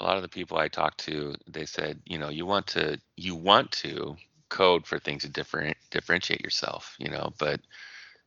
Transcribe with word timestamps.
a 0.00 0.04
lot 0.04 0.16
of 0.16 0.22
the 0.22 0.28
people 0.28 0.58
I 0.58 0.68
talked 0.68 0.98
to, 1.06 1.34
they 1.46 1.66
said, 1.66 2.00
you 2.04 2.18
know, 2.18 2.28
you 2.28 2.46
want 2.46 2.66
to 2.68 2.98
you 3.16 3.34
want 3.34 3.72
to 3.72 4.16
code 4.48 4.86
for 4.86 4.98
things 4.98 5.22
to 5.22 5.28
different 5.28 5.76
differentiate 5.90 6.40
yourself, 6.40 6.94
you 6.98 7.10
know, 7.10 7.32
but 7.38 7.60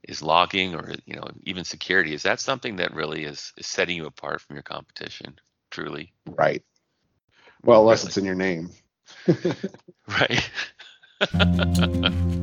is 0.07 0.21
logging 0.21 0.75
or 0.75 0.95
you 1.05 1.15
know 1.15 1.27
even 1.43 1.63
security 1.63 2.13
is 2.13 2.23
that 2.23 2.39
something 2.39 2.77
that 2.77 2.93
really 2.93 3.23
is, 3.23 3.53
is 3.57 3.67
setting 3.67 3.95
you 3.97 4.05
apart 4.05 4.41
from 4.41 4.55
your 4.55 4.63
competition 4.63 5.39
truly? 5.69 6.11
Right. 6.25 6.63
Well 7.63 7.81
unless 7.81 8.03
really? 8.03 8.09
it's 8.09 8.17
in 8.17 8.25
your 8.25 8.35
name. 8.35 8.69
Right 10.07 10.49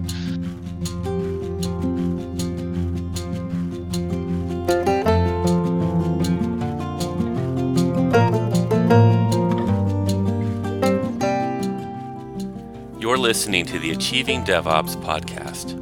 You're 13.19 13.27
listening 13.27 13.67
to 13.67 13.81
the 13.81 13.91
Achieving 13.91 14.45
DevOps 14.45 14.95
podcast. 15.03 15.75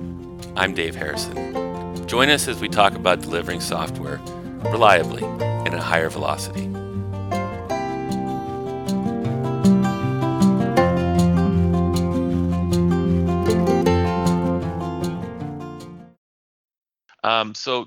I'm 0.56 0.72
Dave 0.72 0.94
Harrison. 0.94 2.08
Join 2.08 2.30
us 2.30 2.48
as 2.48 2.62
we 2.62 2.68
talk 2.70 2.94
about 2.94 3.20
delivering 3.20 3.60
software 3.60 4.22
reliably 4.72 5.22
and 5.22 5.68
at 5.68 5.78
higher 5.78 6.08
velocity. 6.08 6.64
Um, 17.22 17.54
so, 17.54 17.84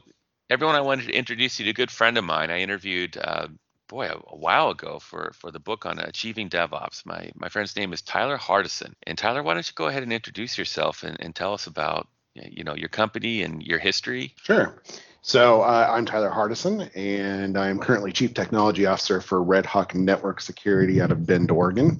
everyone, 0.51 0.75
I 0.75 0.81
wanted 0.81 1.07
to 1.07 1.13
introduce 1.13 1.57
you 1.57 1.65
to 1.65 1.71
a 1.71 1.73
good 1.73 1.89
friend 1.89 2.19
of 2.19 2.23
mine. 2.23 2.51
I 2.51 2.59
interviewed 2.59 3.17
uh, 3.17 3.47
boy, 3.89 4.07
a, 4.07 4.15
a, 4.27 4.37
while 4.37 4.69
ago 4.69 4.99
for 4.99 5.31
for 5.33 5.51
the 5.51 5.59
book 5.59 5.85
on 5.85 5.99
achieving 5.99 6.49
DevOps. 6.49 7.05
My 7.05 7.29
my 7.35 7.49
friend's 7.49 7.75
name 7.75 7.91
is 7.91 8.01
Tyler 8.01 8.37
Hardison. 8.37 8.93
And 9.03 9.17
Tyler, 9.17 9.43
why 9.43 9.55
don't 9.55 9.67
you 9.67 9.73
go 9.75 9.87
ahead 9.87 10.03
and 10.03 10.13
introduce 10.13 10.57
yourself 10.57 11.03
and, 11.03 11.17
and 11.19 11.35
tell 11.35 11.53
us 11.53 11.67
about 11.67 12.07
you 12.33 12.63
know 12.63 12.75
your 12.75 12.87
company 12.87 13.43
and 13.43 13.61
your 13.61 13.79
history? 13.79 14.33
Sure. 14.43 14.81
So 15.21 15.63
uh, 15.63 15.89
I'm 15.91 16.05
Tyler 16.05 16.31
Hardison, 16.31 16.89
and 16.95 17.57
I'm 17.57 17.79
currently 17.79 18.13
Chief 18.13 18.33
Technology 18.33 18.85
Officer 18.85 19.19
for 19.19 19.43
Red 19.43 19.65
Hawk 19.65 19.93
Network 19.93 20.39
Security 20.39 21.01
out 21.01 21.11
of 21.11 21.25
Bend, 21.25 21.51
Oregon. 21.51 21.99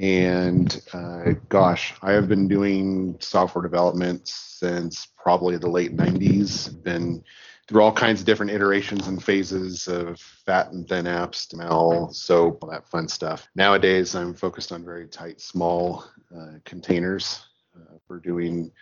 And 0.00 0.80
uh, 0.92 1.32
gosh, 1.48 1.94
I 2.02 2.12
have 2.12 2.28
been 2.28 2.48
doing 2.48 3.16
software 3.20 3.62
development 3.62 4.28
since 4.28 5.06
probably 5.06 5.56
the 5.56 5.70
late 5.70 5.96
90s. 5.96 6.82
Been 6.82 7.24
through 7.68 7.82
all 7.82 7.92
kinds 7.92 8.20
of 8.20 8.26
different 8.26 8.50
iterations 8.50 9.08
and 9.08 9.22
phases 9.22 9.86
of 9.88 10.18
fat 10.18 10.72
and 10.72 10.88
thin 10.88 11.04
apps, 11.04 11.54
ML, 11.54 12.12
SOAP, 12.12 12.64
all 12.64 12.70
that 12.70 12.88
fun 12.88 13.06
stuff. 13.06 13.46
Nowadays, 13.54 14.14
I'm 14.14 14.34
focused 14.34 14.72
on 14.72 14.84
very 14.84 15.06
tight, 15.06 15.40
small 15.40 16.04
uh, 16.34 16.54
containers 16.64 17.46
uh, 17.76 17.98
for 18.06 18.20
doing 18.20 18.72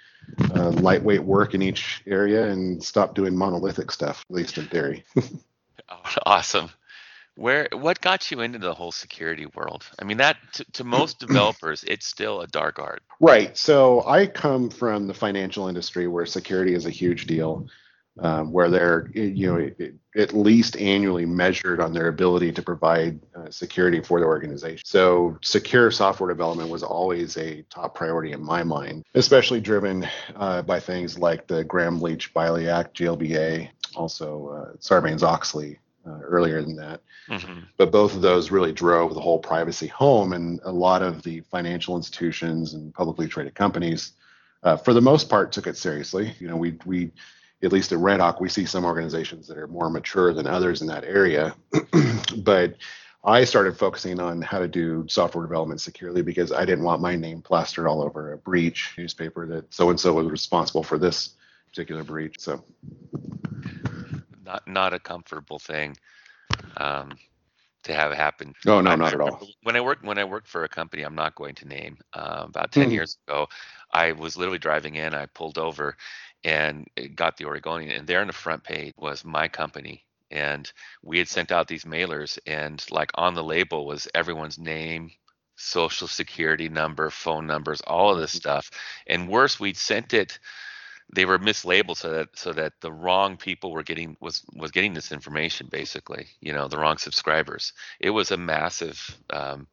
uh, 0.54 0.70
lightweight 0.70 1.22
work 1.22 1.54
in 1.54 1.62
each 1.62 2.02
area 2.06 2.46
and 2.46 2.82
stop 2.82 3.14
doing 3.16 3.36
monolithic 3.36 3.90
stuff, 3.90 4.24
at 4.30 4.36
least 4.36 4.56
in 4.56 4.66
theory. 4.66 5.04
awesome. 6.24 6.70
Where 7.34 7.68
what 7.72 8.00
got 8.00 8.30
you 8.30 8.40
into 8.40 8.58
the 8.58 8.72
whole 8.72 8.92
security 8.92 9.46
world? 9.54 9.84
I 9.98 10.04
mean, 10.04 10.16
that 10.18 10.38
to, 10.54 10.64
to 10.72 10.84
most 10.84 11.18
developers, 11.26 11.84
it's 11.84 12.06
still 12.06 12.40
a 12.40 12.46
dark 12.46 12.78
art. 12.78 13.02
Right. 13.20 13.56
So 13.58 14.06
I 14.06 14.26
come 14.26 14.70
from 14.70 15.06
the 15.06 15.12
financial 15.12 15.68
industry 15.68 16.06
where 16.06 16.24
security 16.24 16.74
is 16.74 16.86
a 16.86 16.90
huge 16.90 17.26
deal 17.26 17.66
um, 18.18 18.52
where 18.52 18.70
they're 18.70 19.10
you 19.14 19.46
know 19.46 19.88
at 20.16 20.32
least 20.32 20.76
annually 20.76 21.26
measured 21.26 21.80
on 21.80 21.92
their 21.92 22.08
ability 22.08 22.52
to 22.52 22.62
provide 22.62 23.20
uh, 23.34 23.50
security 23.50 24.00
for 24.00 24.20
the 24.20 24.26
organization. 24.26 24.82
So 24.84 25.38
secure 25.42 25.90
software 25.90 26.28
development 26.28 26.70
was 26.70 26.82
always 26.82 27.36
a 27.36 27.62
top 27.62 27.94
priority 27.94 28.32
in 28.32 28.42
my 28.42 28.62
mind, 28.62 29.04
especially 29.14 29.60
driven 29.60 30.08
uh, 30.34 30.62
by 30.62 30.80
things 30.80 31.18
like 31.18 31.46
the 31.46 31.64
Gramm-Leach 31.64 32.32
Bliley 32.32 32.68
Act, 32.68 32.96
GLBA, 32.98 33.68
also 33.94 34.48
uh, 34.48 34.76
Sarbanes-Oxley. 34.78 35.78
Uh, 36.06 36.20
earlier 36.20 36.62
than 36.62 36.76
that. 36.76 37.00
Mm-hmm. 37.28 37.62
But 37.78 37.90
both 37.90 38.14
of 38.14 38.22
those 38.22 38.52
really 38.52 38.72
drove 38.72 39.12
the 39.12 39.20
whole 39.20 39.40
privacy 39.40 39.88
home, 39.88 40.34
and 40.34 40.60
a 40.62 40.70
lot 40.70 41.02
of 41.02 41.24
the 41.24 41.40
financial 41.50 41.96
institutions 41.96 42.74
and 42.74 42.94
publicly 42.94 43.26
traded 43.26 43.56
companies, 43.56 44.12
uh, 44.62 44.76
for 44.76 44.94
the 44.94 45.00
most 45.00 45.28
part, 45.28 45.50
took 45.50 45.66
it 45.66 45.76
seriously. 45.76 46.32
You 46.38 46.46
know, 46.46 46.56
we 46.56 46.78
we 46.84 47.10
at 47.62 47.72
least 47.72 47.92
at 47.92 47.98
Red 47.98 48.20
Hawk, 48.20 48.40
we 48.40 48.48
see 48.48 48.66
some 48.66 48.84
organizations 48.84 49.48
that 49.48 49.58
are 49.58 49.66
more 49.66 49.90
mature 49.90 50.32
than 50.32 50.46
others 50.46 50.82
in 50.82 50.88
that 50.88 51.04
area. 51.04 51.54
but 52.38 52.76
I 53.24 53.44
started 53.44 53.76
focusing 53.76 54.20
on 54.20 54.40
how 54.40 54.60
to 54.60 54.68
do 54.68 55.04
software 55.08 55.44
development 55.44 55.80
securely 55.80 56.22
because 56.22 56.52
I 56.52 56.64
didn't 56.64 56.84
want 56.84 57.02
my 57.02 57.16
name 57.16 57.42
plastered 57.42 57.86
all 57.86 58.02
over 58.02 58.32
a 58.32 58.38
breach 58.38 58.94
newspaper 58.96 59.46
that 59.48 59.72
so 59.74 59.90
and 59.90 59.98
so 59.98 60.12
was 60.14 60.28
responsible 60.28 60.84
for 60.84 60.96
this 60.96 61.30
particular 61.66 62.04
breach. 62.04 62.36
So, 62.38 62.64
not 64.44 64.66
not 64.68 64.94
a 64.94 65.00
comfortable 65.00 65.58
thing 65.58 65.96
um, 66.76 67.18
to 67.82 67.94
have 67.94 68.12
happen. 68.12 68.54
Oh 68.66 68.80
no, 68.80 68.90
I, 68.90 68.96
not 68.96 69.12
I 69.12 69.14
at 69.14 69.20
all. 69.20 69.48
When 69.62 69.74
I 69.74 69.80
worked 69.80 70.04
when 70.04 70.18
I 70.18 70.24
worked 70.24 70.46
for 70.46 70.62
a 70.62 70.68
company, 70.68 71.02
I'm 71.02 71.14
not 71.16 71.34
going 71.34 71.56
to 71.56 71.66
name. 71.66 71.98
Uh, 72.12 72.44
about 72.46 72.70
10 72.70 72.84
mm-hmm. 72.84 72.92
years 72.92 73.18
ago, 73.26 73.48
I 73.92 74.12
was 74.12 74.36
literally 74.36 74.58
driving 74.58 74.94
in. 74.94 75.14
I 75.14 75.26
pulled 75.26 75.58
over, 75.58 75.96
and 76.46 76.86
it 76.94 77.16
got 77.16 77.36
the 77.36 77.44
Oregonian, 77.44 77.90
and 77.90 78.06
there 78.06 78.20
on 78.20 78.28
the 78.28 78.32
front 78.32 78.62
page 78.62 78.94
was 78.96 79.24
my 79.24 79.48
company. 79.48 80.04
And 80.30 80.70
we 81.02 81.18
had 81.18 81.28
sent 81.28 81.50
out 81.50 81.66
these 81.66 81.84
mailers, 81.84 82.38
and 82.46 82.84
like 82.90 83.10
on 83.16 83.34
the 83.34 83.42
label 83.42 83.84
was 83.84 84.06
everyone's 84.14 84.58
name, 84.58 85.10
social 85.56 86.06
security 86.06 86.68
number, 86.68 87.10
phone 87.10 87.48
numbers, 87.48 87.80
all 87.80 88.12
of 88.12 88.20
this 88.20 88.30
mm-hmm. 88.30 88.38
stuff. 88.38 88.70
And 89.08 89.28
worse, 89.28 89.58
we'd 89.58 89.76
sent 89.76 90.14
it 90.14 90.38
they 91.12 91.24
were 91.24 91.38
mislabeled 91.38 91.96
so 91.96 92.10
that 92.10 92.28
so 92.36 92.52
that 92.52 92.72
the 92.80 92.92
wrong 92.92 93.36
people 93.36 93.70
were 93.70 93.84
getting 93.84 94.16
was 94.20 94.42
was 94.54 94.72
getting 94.72 94.92
this 94.92 95.12
information 95.12 95.68
basically 95.70 96.26
you 96.40 96.52
know 96.52 96.66
the 96.66 96.76
wrong 96.76 96.98
subscribers 96.98 97.72
it 98.00 98.10
was 98.10 98.32
a 98.32 98.36
massive 98.36 99.16
um, 99.30 99.68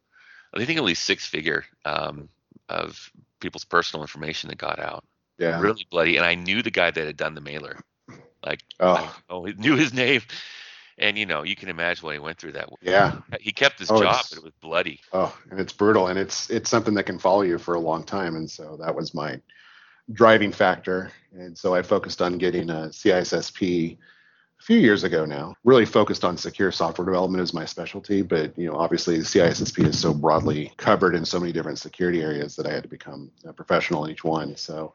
i 0.54 0.64
think 0.64 0.78
at 0.78 0.84
least 0.84 1.04
six 1.04 1.26
figure 1.26 1.64
um, 1.84 2.28
of 2.68 3.10
people's 3.40 3.64
personal 3.64 4.04
information 4.04 4.48
that 4.48 4.58
got 4.58 4.78
out 4.78 5.04
yeah. 5.38 5.60
Really 5.60 5.86
bloody. 5.90 6.16
And 6.16 6.24
I 6.24 6.34
knew 6.34 6.62
the 6.62 6.70
guy 6.70 6.90
that 6.90 7.06
had 7.06 7.16
done 7.16 7.34
the 7.34 7.40
mailer. 7.40 7.78
Like, 8.44 8.62
oh, 8.80 9.44
he 9.44 9.54
knew 9.54 9.76
his 9.76 9.92
name. 9.94 10.20
And 10.98 11.18
you 11.18 11.26
know, 11.26 11.42
you 11.42 11.56
can 11.56 11.68
imagine 11.68 12.04
what 12.04 12.12
he 12.12 12.18
went 12.20 12.38
through 12.38 12.52
that. 12.52 12.68
Yeah. 12.80 13.18
He 13.40 13.52
kept 13.52 13.78
his 13.78 13.90
oh, 13.90 14.00
job, 14.00 14.24
but 14.30 14.38
it 14.38 14.44
was 14.44 14.52
bloody. 14.60 15.00
Oh, 15.12 15.36
and 15.50 15.58
it's 15.58 15.72
brutal, 15.72 16.06
and 16.06 16.18
it's 16.18 16.50
it's 16.50 16.70
something 16.70 16.94
that 16.94 17.04
can 17.04 17.18
follow 17.18 17.42
you 17.42 17.58
for 17.58 17.74
a 17.74 17.80
long 17.80 18.04
time. 18.04 18.36
And 18.36 18.48
so 18.48 18.76
that 18.80 18.94
was 18.94 19.14
my 19.14 19.40
driving 20.12 20.52
factor. 20.52 21.10
And 21.32 21.56
so 21.56 21.74
I 21.74 21.82
focused 21.82 22.22
on 22.22 22.38
getting 22.38 22.70
a 22.70 22.88
CISSP 22.90 23.96
a 24.60 24.62
few 24.62 24.78
years 24.78 25.02
ago 25.02 25.24
now. 25.24 25.54
Really 25.64 25.86
focused 25.86 26.24
on 26.24 26.36
secure 26.36 26.70
software 26.70 27.06
development 27.06 27.42
as 27.42 27.54
my 27.54 27.64
specialty, 27.64 28.22
but 28.22 28.56
you 28.56 28.70
know, 28.70 28.76
obviously 28.76 29.18
CISSP 29.18 29.86
is 29.86 29.98
so 29.98 30.14
broadly 30.14 30.72
covered 30.76 31.14
in 31.14 31.24
so 31.24 31.40
many 31.40 31.52
different 31.52 31.78
security 31.78 32.22
areas 32.22 32.54
that 32.56 32.66
I 32.66 32.72
had 32.72 32.82
to 32.84 32.88
become 32.88 33.30
a 33.44 33.52
professional 33.52 34.04
in 34.04 34.12
each 34.12 34.22
one. 34.22 34.56
So 34.56 34.94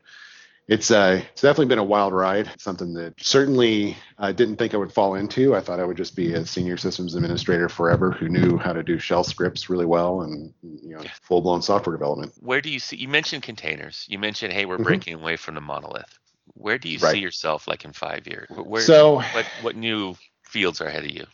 it's 0.69 0.91
uh, 0.91 1.19
it's 1.31 1.41
definitely 1.41 1.65
been 1.65 1.79
a 1.79 1.83
wild 1.83 2.13
ride. 2.13 2.51
Something 2.59 2.93
that 2.93 3.15
certainly 3.19 3.97
I 4.19 4.31
didn't 4.31 4.57
think 4.57 4.75
I 4.75 4.77
would 4.77 4.93
fall 4.93 5.15
into. 5.15 5.55
I 5.55 5.61
thought 5.61 5.79
I 5.79 5.83
would 5.83 5.97
just 5.97 6.15
be 6.15 6.33
a 6.33 6.45
senior 6.45 6.77
systems 6.77 7.15
administrator 7.15 7.69
forever 7.69 8.11
who 8.11 8.29
knew 8.29 8.55
how 8.55 8.71
to 8.73 8.83
do 8.83 8.99
shell 8.99 9.23
scripts 9.23 9.67
really 9.67 9.87
well 9.87 10.21
and 10.21 10.53
you 10.61 10.95
know 10.95 11.01
full 11.23 11.41
blown 11.41 11.63
software 11.63 11.97
development. 11.97 12.33
Where 12.39 12.61
do 12.61 12.69
you 12.69 12.77
see? 12.77 12.97
You 12.97 13.07
mentioned 13.07 13.41
containers. 13.41 14.05
You 14.07 14.19
mentioned 14.19 14.53
hey, 14.53 14.65
we're 14.65 14.75
mm-hmm. 14.75 14.83
breaking 14.83 15.13
away 15.15 15.37
from 15.37 15.55
the 15.55 15.61
monolith. 15.61 16.19
Where 16.53 16.77
do 16.77 16.87
you 16.87 16.99
right. 16.99 17.13
see 17.13 17.19
yourself 17.19 17.67
like 17.67 17.83
in 17.83 17.91
five 17.91 18.27
years? 18.27 18.47
Where, 18.55 18.83
so 18.83 19.15
what 19.15 19.45
what 19.63 19.75
new 19.75 20.15
fields 20.43 20.81
are 20.81 20.85
ahead 20.85 21.03
of 21.03 21.11
you? 21.11 21.25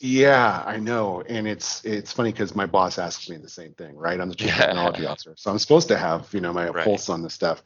Yeah, 0.00 0.62
I 0.64 0.78
know, 0.78 1.22
and 1.28 1.46
it's 1.46 1.84
it's 1.84 2.12
funny 2.12 2.32
because 2.32 2.54
my 2.54 2.64
boss 2.64 2.98
asks 2.98 3.28
me 3.28 3.36
the 3.36 3.48
same 3.50 3.74
thing, 3.74 3.96
right? 3.96 4.18
I'm 4.18 4.30
the 4.30 4.34
chief 4.34 4.48
yeah. 4.48 4.68
technology 4.68 5.04
officer, 5.04 5.34
so 5.36 5.50
I'm 5.50 5.58
supposed 5.58 5.88
to 5.88 5.98
have 5.98 6.32
you 6.32 6.40
know 6.40 6.54
my 6.54 6.70
right. 6.70 6.84
pulse 6.84 7.10
on 7.10 7.22
this 7.22 7.34
stuff. 7.34 7.62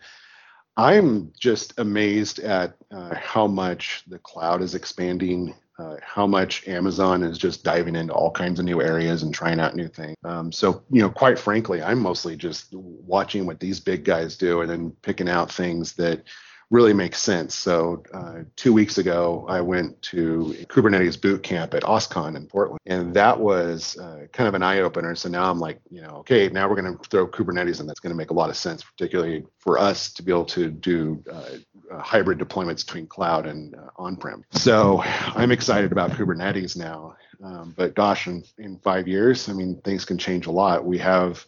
I'm 0.77 1.33
just 1.39 1.79
amazed 1.79 2.39
at 2.39 2.75
uh, 2.91 3.15
how 3.15 3.47
much 3.47 4.05
the 4.07 4.19
cloud 4.19 4.63
is 4.63 4.75
expanding, 4.75 5.55
uh, 5.79 5.97
how 6.03 6.27
much 6.27 6.67
Amazon 6.67 7.23
is 7.23 7.37
just 7.37 7.63
diving 7.63 7.95
into 7.95 8.15
all 8.15 8.31
kinds 8.31 8.59
of 8.59 8.65
new 8.65 8.81
areas 8.81 9.23
and 9.23 9.35
trying 9.35 9.61
out 9.61 9.77
new 9.77 9.89
things. 9.89 10.17
Um, 10.25 10.51
so, 10.51 10.83
you 10.91 11.03
know, 11.03 11.11
quite 11.11 11.39
frankly, 11.39 11.83
I'm 11.83 11.99
mostly 11.99 12.37
just 12.37 12.73
watching 12.73 13.45
what 13.45 13.61
these 13.61 13.81
big 13.81 14.05
guys 14.05 14.37
do 14.37 14.63
and 14.63 14.71
then 14.71 14.91
picking 15.03 15.29
out 15.29 15.53
things 15.53 15.93
that 15.95 16.23
really 16.73 16.95
makes 16.95 17.21
sense. 17.21 17.55
So 17.55 18.03
uh, 18.15 18.45
two 18.57 18.73
weeks 18.73 18.97
ago, 18.97 19.45
I 19.47 19.61
went 19.61 20.01
to 20.03 20.57
Kubernetes 20.69 21.21
boot 21.21 21.43
camp 21.43 21.75
at 21.75 21.83
OSCON 21.83 22.35
in 22.35 22.47
Portland, 22.47 22.81
and 22.87 23.13
that 23.13 23.39
was 23.39 23.99
uh, 23.99 24.27
kind 24.33 24.49
of 24.49 24.55
an 24.55 24.63
eye 24.63 24.81
opener. 24.81 25.15
So 25.15 25.29
now 25.29 25.51
I'm 25.51 25.61
like, 25.61 25.81
you 25.91 26.01
know, 26.01 26.17
okay, 26.21 26.49
now 26.49 26.69
we're 26.69 26.81
going 26.81 26.97
to 26.97 27.09
throw 27.11 27.29
Kubernetes, 27.29 27.79
and 27.79 27.89
that's 27.89 28.01
going 28.01 28.11
to 28.11 28.17
make 28.17 28.31
a 28.31 28.35
lot 28.35 28.49
of 28.49 28.57
sense, 28.57 28.83
particularly 28.83 29.45
for 29.59 29.79
us 29.79 30.11
to 30.15 30.23
be 30.23 30.33
able 30.33 30.47
to 30.47 30.71
do 30.71 31.23
uh, 31.31 31.51
uh 31.93 31.99
hybrid 32.01 32.39
deployments 32.39 32.87
between 32.87 33.07
cloud 33.07 33.47
and 33.47 33.75
uh, 33.75 33.89
on-prem. 33.97 34.43
So 34.53 35.03
I'm 35.05 35.53
excited 35.53 35.93
about 35.93 36.13
Kubernetes 36.13 36.75
now. 36.75 37.17
Um, 37.45 37.75
but 37.77 37.95
gosh, 37.95 38.29
in, 38.29 38.45
in 38.57 38.79
five 38.79 39.07
years, 39.07 39.51
I 39.51 39.53
mean, 39.53 39.79
things 39.85 40.07
can 40.07 40.17
change 40.17 40.47
a 40.47 40.51
lot. 40.51 40.87
We 40.87 40.97
have, 40.99 41.45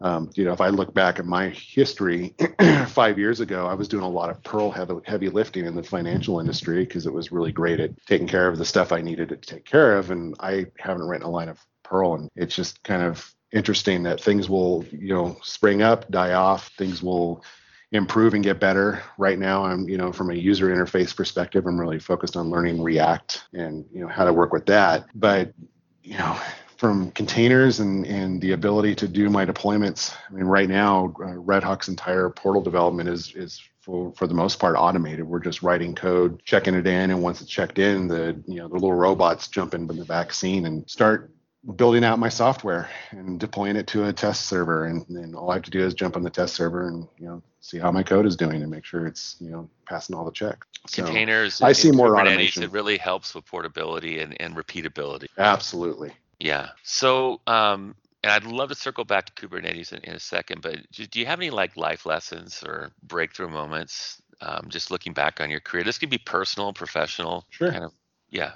um, 0.00 0.30
you 0.34 0.44
know, 0.44 0.52
if 0.52 0.60
I 0.60 0.68
look 0.68 0.94
back 0.94 1.18
at 1.18 1.26
my 1.26 1.48
history, 1.48 2.34
five 2.86 3.18
years 3.18 3.40
ago, 3.40 3.66
I 3.66 3.74
was 3.74 3.88
doing 3.88 4.04
a 4.04 4.08
lot 4.08 4.30
of 4.30 4.42
Perl 4.44 4.70
heavy, 4.70 4.94
heavy 5.04 5.28
lifting 5.28 5.66
in 5.66 5.74
the 5.74 5.82
financial 5.82 6.38
industry 6.38 6.84
because 6.84 7.06
it 7.06 7.12
was 7.12 7.32
really 7.32 7.50
great 7.50 7.80
at 7.80 7.90
taking 8.06 8.28
care 8.28 8.46
of 8.46 8.58
the 8.58 8.64
stuff 8.64 8.92
I 8.92 9.00
needed 9.00 9.28
to 9.30 9.36
take 9.36 9.64
care 9.64 9.96
of. 9.96 10.10
And 10.10 10.36
I 10.38 10.66
haven't 10.78 11.08
written 11.08 11.26
a 11.26 11.30
line 11.30 11.48
of 11.48 11.58
Perl, 11.82 12.14
and 12.14 12.30
it's 12.36 12.54
just 12.54 12.82
kind 12.84 13.02
of 13.02 13.34
interesting 13.52 14.04
that 14.04 14.20
things 14.20 14.48
will, 14.48 14.84
you 14.92 15.14
know, 15.14 15.36
spring 15.42 15.82
up, 15.82 16.08
die 16.10 16.34
off. 16.34 16.70
Things 16.76 17.02
will 17.02 17.42
improve 17.90 18.34
and 18.34 18.44
get 18.44 18.60
better. 18.60 19.02
Right 19.16 19.38
now, 19.38 19.64
I'm, 19.64 19.88
you 19.88 19.96
know, 19.96 20.12
from 20.12 20.30
a 20.30 20.34
user 20.34 20.68
interface 20.68 21.16
perspective, 21.16 21.66
I'm 21.66 21.80
really 21.80 21.98
focused 21.98 22.36
on 22.36 22.50
learning 22.50 22.82
React 22.82 23.44
and, 23.54 23.84
you 23.92 24.02
know, 24.02 24.08
how 24.08 24.24
to 24.24 24.32
work 24.32 24.52
with 24.52 24.66
that. 24.66 25.06
But, 25.14 25.54
you 26.02 26.18
know, 26.18 26.38
from 26.78 27.10
containers 27.10 27.80
and, 27.80 28.06
and 28.06 28.40
the 28.40 28.52
ability 28.52 28.94
to 28.94 29.08
do 29.08 29.28
my 29.28 29.44
deployments, 29.44 30.14
I 30.30 30.32
mean, 30.32 30.44
right 30.44 30.68
now, 30.68 31.12
uh, 31.20 31.36
Red 31.36 31.64
Hawk's 31.64 31.88
entire 31.88 32.30
portal 32.30 32.62
development 32.62 33.08
is, 33.08 33.34
is 33.34 33.60
for, 33.80 34.12
for 34.16 34.28
the 34.28 34.34
most 34.34 34.60
part 34.60 34.76
automated. 34.78 35.26
We're 35.26 35.40
just 35.40 35.62
writing 35.62 35.94
code, 35.94 36.40
checking 36.44 36.74
it 36.74 36.86
in, 36.86 37.10
and 37.10 37.20
once 37.20 37.40
it's 37.40 37.50
checked 37.50 37.80
in, 37.80 38.06
the 38.06 38.40
you 38.46 38.56
know 38.56 38.68
the 38.68 38.74
little 38.74 38.94
robots 38.94 39.48
jump 39.48 39.74
in 39.74 39.86
from 39.86 39.96
the 39.96 40.04
back 40.04 40.32
scene 40.32 40.66
and 40.66 40.88
start 40.88 41.32
building 41.74 42.04
out 42.04 42.18
my 42.18 42.28
software 42.28 42.88
and 43.10 43.40
deploying 43.40 43.74
it 43.76 43.88
to 43.88 44.06
a 44.06 44.12
test 44.12 44.46
server. 44.46 44.84
And 44.84 45.04
then 45.08 45.34
all 45.34 45.50
i 45.50 45.54
have 45.54 45.62
to 45.64 45.70
do 45.70 45.84
is 45.84 45.94
jump 45.94 46.16
on 46.16 46.22
the 46.22 46.30
test 46.30 46.54
server 46.54 46.86
and 46.86 47.08
you 47.18 47.26
know 47.26 47.42
see 47.60 47.78
how 47.78 47.90
my 47.90 48.02
code 48.04 48.26
is 48.26 48.36
doing 48.36 48.62
and 48.62 48.70
make 48.70 48.84
sure 48.84 49.06
it's 49.06 49.36
you 49.40 49.50
know 49.50 49.68
passing 49.88 50.14
all 50.14 50.24
the 50.24 50.32
checks. 50.32 50.66
So 50.86 51.04
containers 51.04 51.60
i 51.62 51.72
see 51.72 51.90
more 51.90 52.20
automation 52.20 52.62
it 52.62 52.70
really 52.70 52.98
helps 52.98 53.34
with 53.34 53.46
portability 53.46 54.20
and, 54.20 54.40
and 54.40 54.54
repeatability. 54.54 55.26
Absolutely 55.38 56.12
yeah 56.38 56.70
so 56.82 57.40
um 57.46 57.94
and 58.22 58.32
I'd 58.32 58.44
love 58.44 58.68
to 58.70 58.74
circle 58.74 59.04
back 59.04 59.26
to 59.26 59.48
Kubernetes 59.48 59.92
in, 59.92 60.00
in 60.00 60.14
a 60.14 60.20
second, 60.20 60.60
but 60.60 60.78
do 60.92 61.20
you 61.20 61.26
have 61.26 61.38
any 61.38 61.50
like 61.50 61.76
life 61.76 62.04
lessons 62.04 62.64
or 62.66 62.90
breakthrough 63.02 63.48
moments? 63.48 64.20
Um, 64.40 64.66
just 64.68 64.90
looking 64.90 65.12
back 65.12 65.40
on 65.40 65.50
your 65.50 65.60
career, 65.60 65.84
this 65.84 65.98
could 65.98 66.10
be 66.10 66.18
personal, 66.18 66.72
professional, 66.72 67.44
sure. 67.50 67.70
kind 67.70 67.84
of, 67.84 67.92
yeah. 68.30 68.52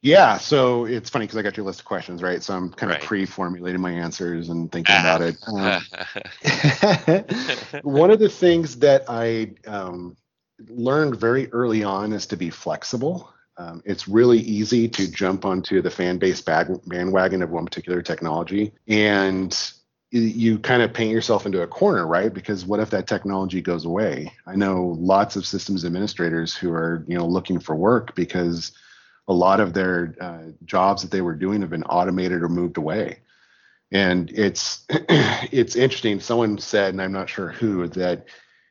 Yeah, 0.00 0.36
so 0.38 0.84
it's 0.84 1.10
funny 1.10 1.24
because 1.24 1.38
I 1.38 1.42
got 1.42 1.56
your 1.56 1.66
list 1.66 1.80
of 1.80 1.86
questions, 1.86 2.22
right? 2.22 2.42
So 2.42 2.54
I'm 2.54 2.70
kind 2.70 2.92
of 2.92 2.98
right. 2.98 3.06
pre-formulating 3.06 3.80
my 3.80 3.90
answers 3.90 4.48
and 4.48 4.70
thinking 4.70 4.94
about 4.94 5.22
it. 5.22 5.36
Um, 5.48 5.82
one 7.82 8.10
of 8.10 8.20
the 8.20 8.28
things 8.28 8.76
that 8.76 9.04
I 9.08 9.54
um, 9.66 10.16
learned 10.68 11.16
very 11.16 11.50
early 11.52 11.82
on 11.82 12.12
is 12.12 12.26
to 12.26 12.36
be 12.36 12.48
flexible. 12.48 13.32
Um, 13.58 13.82
it's 13.84 14.06
really 14.06 14.38
easy 14.38 14.88
to 14.88 15.10
jump 15.10 15.44
onto 15.44 15.82
the 15.82 15.90
fan 15.90 16.18
base 16.18 16.40
bandwagon 16.40 17.42
of 17.42 17.50
one 17.50 17.64
particular 17.64 18.02
technology, 18.02 18.72
and 18.86 19.72
you 20.10 20.58
kind 20.58 20.80
of 20.80 20.94
paint 20.94 21.10
yourself 21.10 21.44
into 21.44 21.60
a 21.60 21.66
corner, 21.66 22.06
right? 22.06 22.32
Because 22.32 22.64
what 22.64 22.80
if 22.80 22.88
that 22.90 23.06
technology 23.06 23.60
goes 23.60 23.84
away? 23.84 24.32
I 24.46 24.56
know 24.56 24.96
lots 24.98 25.36
of 25.36 25.44
systems 25.44 25.84
administrators 25.84 26.54
who 26.56 26.72
are, 26.72 27.04
you 27.06 27.18
know, 27.18 27.26
looking 27.26 27.60
for 27.60 27.74
work 27.74 28.14
because 28.14 28.72
a 29.26 29.34
lot 29.34 29.60
of 29.60 29.74
their 29.74 30.14
uh, 30.20 30.44
jobs 30.64 31.02
that 31.02 31.10
they 31.10 31.20
were 31.20 31.34
doing 31.34 31.60
have 31.60 31.70
been 31.70 31.82
automated 31.84 32.42
or 32.42 32.48
moved 32.48 32.78
away. 32.78 33.18
And 33.92 34.30
it's 34.30 34.86
it's 34.88 35.76
interesting. 35.76 36.20
Someone 36.20 36.56
said, 36.58 36.94
and 36.94 37.02
I'm 37.02 37.12
not 37.12 37.28
sure 37.28 37.48
who, 37.48 37.88
that 37.88 38.26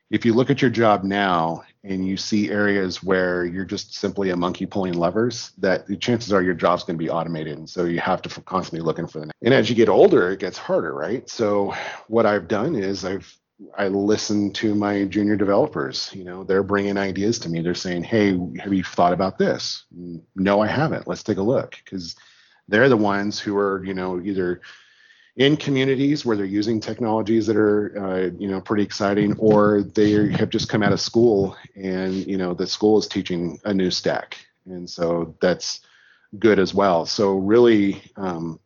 if 0.09 0.25
you 0.25 0.33
look 0.33 0.49
at 0.49 0.61
your 0.61 0.71
job 0.71 1.03
now 1.03 1.63
and 1.83 2.07
you 2.07 2.15
see 2.17 2.49
areas 2.49 3.03
where 3.03 3.45
you're 3.45 3.65
just 3.65 3.93
simply 3.93 4.29
a 4.29 4.35
monkey 4.35 4.65
pulling 4.65 4.93
levers, 4.93 5.51
that 5.57 5.87
the 5.87 5.97
chances 5.97 6.31
are 6.31 6.41
your 6.41 6.53
job's 6.53 6.83
going 6.83 6.97
to 6.97 7.03
be 7.03 7.09
automated. 7.09 7.57
And 7.57 7.69
so 7.69 7.85
you 7.85 7.99
have 7.99 8.21
to 8.23 8.41
constantly 8.41 8.85
looking 8.85 9.07
for 9.07 9.19
the 9.19 9.27
next. 9.27 9.37
And 9.41 9.53
as 9.53 9.69
you 9.69 9.75
get 9.75 9.89
older, 9.89 10.31
it 10.31 10.39
gets 10.39 10.57
harder, 10.57 10.93
right? 10.93 11.29
So 11.29 11.73
what 12.07 12.25
I've 12.25 12.47
done 12.47 12.75
is 12.75 13.03
I've 13.05 13.31
I 13.75 13.87
listen 13.87 14.53
to 14.53 14.75
my 14.75 15.05
junior 15.05 15.35
developers. 15.35 16.11
You 16.13 16.23
know, 16.23 16.43
they're 16.43 16.61
bringing 16.61 16.95
ideas 16.97 17.39
to 17.39 17.49
me. 17.49 17.61
They're 17.61 17.73
saying, 17.73 18.03
"Hey, 18.03 18.37
have 18.59 18.71
you 18.71 18.83
thought 18.83 19.13
about 19.13 19.39
this?" 19.39 19.85
No, 20.35 20.61
I 20.61 20.67
haven't. 20.67 21.07
Let's 21.07 21.23
take 21.23 21.37
a 21.37 21.41
look 21.41 21.75
because 21.83 22.15
they're 22.67 22.89
the 22.89 22.97
ones 22.97 23.39
who 23.39 23.57
are, 23.57 23.83
you 23.83 23.95
know, 23.95 24.21
either 24.21 24.61
in 25.37 25.55
communities 25.55 26.25
where 26.25 26.35
they're 26.35 26.45
using 26.45 26.79
technologies 26.79 27.45
that 27.45 27.55
are, 27.55 27.93
uh, 27.97 28.29
you 28.39 28.47
know, 28.47 28.59
pretty 28.59 28.83
exciting, 28.83 29.35
or 29.37 29.83
they 29.83 30.31
have 30.31 30.49
just 30.49 30.67
come 30.67 30.81
out 30.81 30.91
of 30.91 30.99
school 30.99 31.55
and 31.75 32.25
you 32.25 32.37
know 32.37 32.53
the 32.53 32.67
school 32.67 32.97
is 32.97 33.07
teaching 33.07 33.59
a 33.63 33.73
new 33.73 33.91
stack, 33.91 34.37
and 34.65 34.89
so 34.89 35.35
that's 35.39 35.81
good 36.37 36.59
as 36.59 36.73
well. 36.73 37.05
So 37.05 37.37
really. 37.37 38.01
Um, 38.17 38.59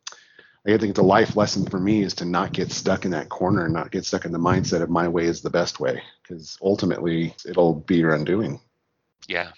I 0.63 0.77
think 0.77 0.95
a 0.99 1.01
life 1.01 1.35
lesson 1.35 1.65
for 1.65 1.79
me 1.79 2.03
is 2.03 2.13
to 2.15 2.25
not 2.25 2.53
get 2.53 2.71
stuck 2.71 3.03
in 3.03 3.09
that 3.11 3.29
corner 3.29 3.65
and 3.65 3.73
not 3.73 3.89
get 3.89 4.05
stuck 4.05 4.25
in 4.25 4.31
the 4.31 4.37
mindset 4.37 4.83
of 4.83 4.91
my 4.91 5.07
way 5.07 5.23
is 5.23 5.41
the 5.41 5.49
best 5.49 5.79
way 5.79 6.03
because 6.21 6.55
ultimately 6.61 7.33
it'll 7.47 7.73
be 7.73 7.95
your 7.97 8.13
undoing. 8.13 8.59
Yeah, 9.27 9.53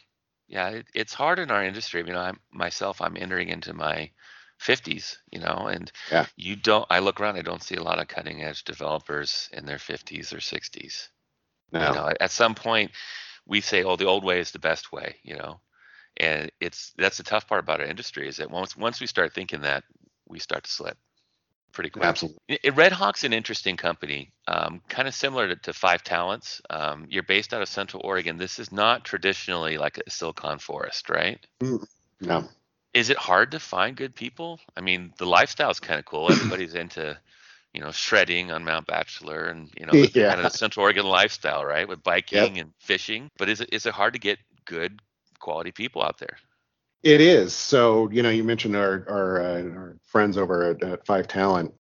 yeah, 0.47 0.69
it, 0.69 0.87
it's 0.95 1.13
hard 1.13 1.39
in 1.39 1.51
our 1.51 1.61
industry. 1.61 2.01
You 2.07 2.13
know, 2.13 2.19
I'm 2.19 2.39
myself, 2.53 3.01
I'm 3.01 3.17
entering 3.17 3.49
into 3.49 3.73
my 3.73 4.11
50s, 4.59 5.17
you 5.31 5.39
know, 5.39 5.67
and 5.71 5.91
yeah. 6.11 6.25
you 6.35 6.55
don't. 6.55 6.85
I 6.89 6.99
look 6.99 7.19
around, 7.19 7.37
I 7.37 7.41
don't 7.41 7.63
see 7.63 7.75
a 7.75 7.83
lot 7.83 7.99
of 7.99 8.07
cutting 8.07 8.43
edge 8.43 8.63
developers 8.63 9.49
in 9.51 9.65
their 9.65 9.77
50s 9.77 10.33
or 10.33 10.37
60s. 10.37 11.09
No. 11.71 11.87
You 11.87 11.95
know, 11.95 12.13
at 12.19 12.31
some 12.31 12.55
point, 12.55 12.91
we 13.45 13.61
say, 13.61 13.83
"Oh, 13.83 13.95
the 13.95 14.05
old 14.05 14.23
way 14.23 14.39
is 14.39 14.51
the 14.51 14.59
best 14.59 14.91
way," 14.91 15.15
you 15.23 15.35
know, 15.35 15.59
and 16.17 16.51
it's 16.59 16.93
that's 16.97 17.17
the 17.17 17.23
tough 17.23 17.47
part 17.47 17.63
about 17.63 17.81
our 17.81 17.87
industry 17.87 18.27
is 18.27 18.37
that 18.37 18.51
once 18.51 18.77
once 18.77 19.01
we 19.01 19.07
start 19.07 19.33
thinking 19.33 19.61
that, 19.61 19.83
we 20.27 20.39
start 20.39 20.63
to 20.63 20.71
slip 20.71 20.97
pretty 21.73 21.89
quick. 21.89 22.05
Absolutely. 22.05 22.69
Red 22.71 22.91
Hawk's 22.91 23.23
an 23.23 23.33
interesting 23.33 23.75
company, 23.75 24.31
um, 24.47 24.81
kind 24.87 25.07
of 25.07 25.13
similar 25.13 25.47
to, 25.49 25.55
to 25.57 25.73
Five 25.73 26.03
Talents. 26.03 26.61
Um, 26.69 27.07
you're 27.09 27.23
based 27.23 27.53
out 27.53 27.61
of 27.61 27.67
Central 27.67 28.01
Oregon. 28.05 28.37
This 28.37 28.59
is 28.59 28.71
not 28.71 29.03
traditionally 29.03 29.77
like 29.77 29.99
a 30.05 30.09
Silicon 30.09 30.59
Forest, 30.59 31.09
right? 31.09 31.45
Mm, 31.61 31.85
no. 32.21 32.47
Is 32.93 33.09
it 33.09 33.17
hard 33.17 33.51
to 33.51 33.59
find 33.59 33.95
good 33.95 34.15
people? 34.15 34.59
I 34.77 34.81
mean, 34.81 35.13
the 35.17 35.25
lifestyle 35.25 35.71
is 35.71 35.79
kind 35.79 35.99
of 35.99 36.05
cool. 36.05 36.31
Everybody's 36.31 36.75
into, 36.75 37.17
you 37.73 37.81
know, 37.81 37.91
shredding 37.91 38.51
on 38.51 38.63
Mount 38.63 38.85
Bachelor 38.85 39.45
and 39.45 39.69
you 39.79 39.85
know, 39.85 39.93
yeah. 40.13 40.29
kind 40.29 40.45
of 40.45 40.51
the 40.51 40.57
Central 40.57 40.83
Oregon 40.83 41.05
lifestyle, 41.05 41.65
right, 41.65 41.87
with 41.87 42.03
biking 42.03 42.55
yep. 42.55 42.65
and 42.65 42.73
fishing. 42.79 43.31
But 43.37 43.49
is 43.49 43.61
it 43.61 43.69
is 43.71 43.85
it 43.85 43.93
hard 43.93 44.13
to 44.13 44.19
get 44.19 44.37
good 44.65 44.99
quality 45.39 45.71
people 45.71 46.03
out 46.03 46.19
there? 46.19 46.37
It 47.01 47.19
is. 47.19 47.53
So, 47.53 48.09
you 48.11 48.23
know, 48.23 48.29
you 48.29 48.43
mentioned 48.43 48.75
our 48.75 49.05
our, 49.09 49.41
uh, 49.41 49.63
our 49.63 49.97
friends 50.05 50.37
over 50.37 50.71
at, 50.71 50.83
at, 50.83 51.05
Five 51.05 51.27
Talent. 51.27 51.73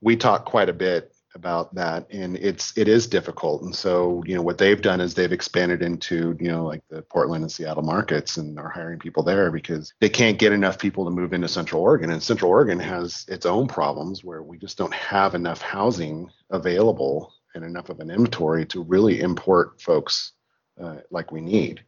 We 0.00 0.16
talk 0.16 0.46
quite 0.46 0.68
a 0.68 0.72
bit 0.72 1.11
about 1.34 1.74
that, 1.74 2.06
and 2.10 2.36
it's 2.36 2.76
it 2.76 2.88
is 2.88 3.06
difficult. 3.06 3.62
And 3.62 3.74
so, 3.74 4.22
you 4.26 4.34
know, 4.34 4.42
what 4.42 4.58
they've 4.58 4.80
done 4.80 5.00
is 5.00 5.14
they've 5.14 5.32
expanded 5.32 5.82
into 5.82 6.36
you 6.40 6.48
know 6.48 6.64
like 6.64 6.82
the 6.88 7.02
Portland 7.02 7.42
and 7.42 7.52
Seattle 7.52 7.82
markets, 7.82 8.36
and 8.36 8.58
are 8.58 8.68
hiring 8.68 8.98
people 8.98 9.22
there 9.22 9.50
because 9.50 9.92
they 10.00 10.08
can't 10.08 10.38
get 10.38 10.52
enough 10.52 10.78
people 10.78 11.04
to 11.04 11.10
move 11.10 11.32
into 11.32 11.48
Central 11.48 11.82
Oregon. 11.82 12.10
And 12.10 12.22
Central 12.22 12.50
Oregon 12.50 12.78
has 12.80 13.24
its 13.28 13.46
own 13.46 13.68
problems 13.68 14.24
where 14.24 14.42
we 14.42 14.58
just 14.58 14.78
don't 14.78 14.94
have 14.94 15.34
enough 15.34 15.62
housing 15.62 16.30
available 16.50 17.32
and 17.54 17.64
enough 17.64 17.88
of 17.88 18.00
an 18.00 18.10
inventory 18.10 18.66
to 18.66 18.82
really 18.82 19.20
import 19.20 19.80
folks 19.80 20.32
uh, 20.80 20.96
like 21.10 21.32
we 21.32 21.40
need. 21.40 21.84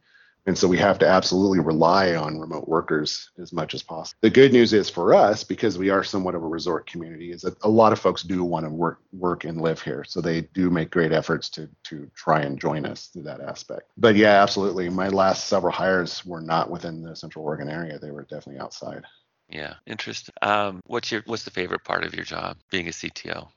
And 0.47 0.57
so 0.57 0.67
we 0.67 0.77
have 0.77 0.99
to 0.99 1.07
absolutely 1.07 1.59
rely 1.59 2.15
on 2.15 2.39
remote 2.39 2.67
workers 2.67 3.31
as 3.39 3.51
much 3.51 3.73
as 3.73 3.81
possible. 3.81 4.17
The 4.21 4.29
good 4.29 4.53
news 4.53 4.73
is 4.73 4.89
for 4.89 5.13
us, 5.13 5.43
because 5.43 5.77
we 5.77 5.89
are 5.89 6.03
somewhat 6.03 6.35
of 6.35 6.43
a 6.43 6.47
resort 6.47 6.85
community, 6.85 7.31
is 7.31 7.41
that 7.41 7.55
a 7.63 7.69
lot 7.69 7.91
of 7.91 7.99
folks 7.99 8.21
do 8.21 8.43
want 8.43 8.65
to 8.65 8.69
work 8.69 8.99
work 9.11 9.43
and 9.43 9.59
live 9.59 9.81
here. 9.81 10.03
So 10.03 10.21
they 10.21 10.41
do 10.41 10.69
make 10.69 10.91
great 10.91 11.11
efforts 11.11 11.49
to 11.51 11.67
to 11.85 12.09
try 12.15 12.41
and 12.41 12.59
join 12.59 12.85
us 12.85 13.07
through 13.07 13.23
that 13.23 13.41
aspect. 13.41 13.89
But 13.97 14.15
yeah, 14.15 14.41
absolutely. 14.41 14.89
My 14.89 15.09
last 15.09 15.47
several 15.47 15.73
hires 15.73 16.23
were 16.25 16.41
not 16.41 16.69
within 16.69 17.01
the 17.01 17.15
Central 17.15 17.43
Oregon 17.43 17.69
area. 17.69 17.97
They 17.97 18.11
were 18.11 18.23
definitely 18.23 18.59
outside. 18.59 19.03
Yeah, 19.49 19.75
interesting. 19.85 20.33
Um, 20.41 20.81
what's 20.85 21.11
your 21.11 21.23
what's 21.25 21.43
the 21.43 21.51
favorite 21.51 21.83
part 21.83 22.03
of 22.03 22.13
your 22.13 22.25
job 22.25 22.57
being 22.69 22.87
a 22.87 22.91
CTO? 22.91 23.47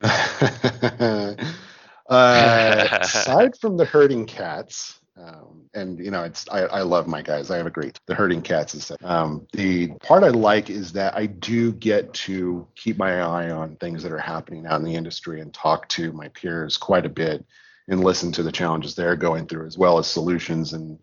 uh, 2.08 2.88
aside 3.00 3.56
from 3.60 3.76
the 3.76 3.84
herding 3.84 4.26
cats, 4.26 5.00
um, 5.20 5.68
and 5.74 5.98
you 5.98 6.10
know, 6.10 6.22
it's 6.22 6.46
I, 6.50 6.60
I 6.60 6.82
love 6.82 7.06
my 7.06 7.22
guys. 7.22 7.50
I 7.50 7.56
have 7.56 7.66
a 7.66 7.70
great 7.70 7.98
the 8.06 8.14
herding 8.14 8.42
cats 8.42 8.74
is 8.74 8.92
um, 9.02 9.46
the 9.52 9.88
part 10.02 10.22
I 10.22 10.28
like 10.28 10.70
is 10.70 10.92
that 10.92 11.16
I 11.16 11.26
do 11.26 11.72
get 11.72 12.12
to 12.14 12.66
keep 12.74 12.98
my 12.98 13.20
eye 13.20 13.50
on 13.50 13.76
things 13.76 14.02
that 14.02 14.12
are 14.12 14.18
happening 14.18 14.66
out 14.66 14.80
in 14.80 14.86
the 14.86 14.94
industry 14.94 15.40
and 15.40 15.52
talk 15.52 15.88
to 15.90 16.12
my 16.12 16.28
peers 16.28 16.76
quite 16.76 17.06
a 17.06 17.10
bit 17.10 17.44
and 17.88 18.04
listen 18.04 18.30
to 18.32 18.42
the 18.42 18.52
challenges 18.52 18.94
they're 18.94 19.16
going 19.16 19.46
through 19.46 19.66
as 19.66 19.78
well 19.78 19.98
as 19.98 20.06
solutions 20.06 20.72
and 20.72 20.98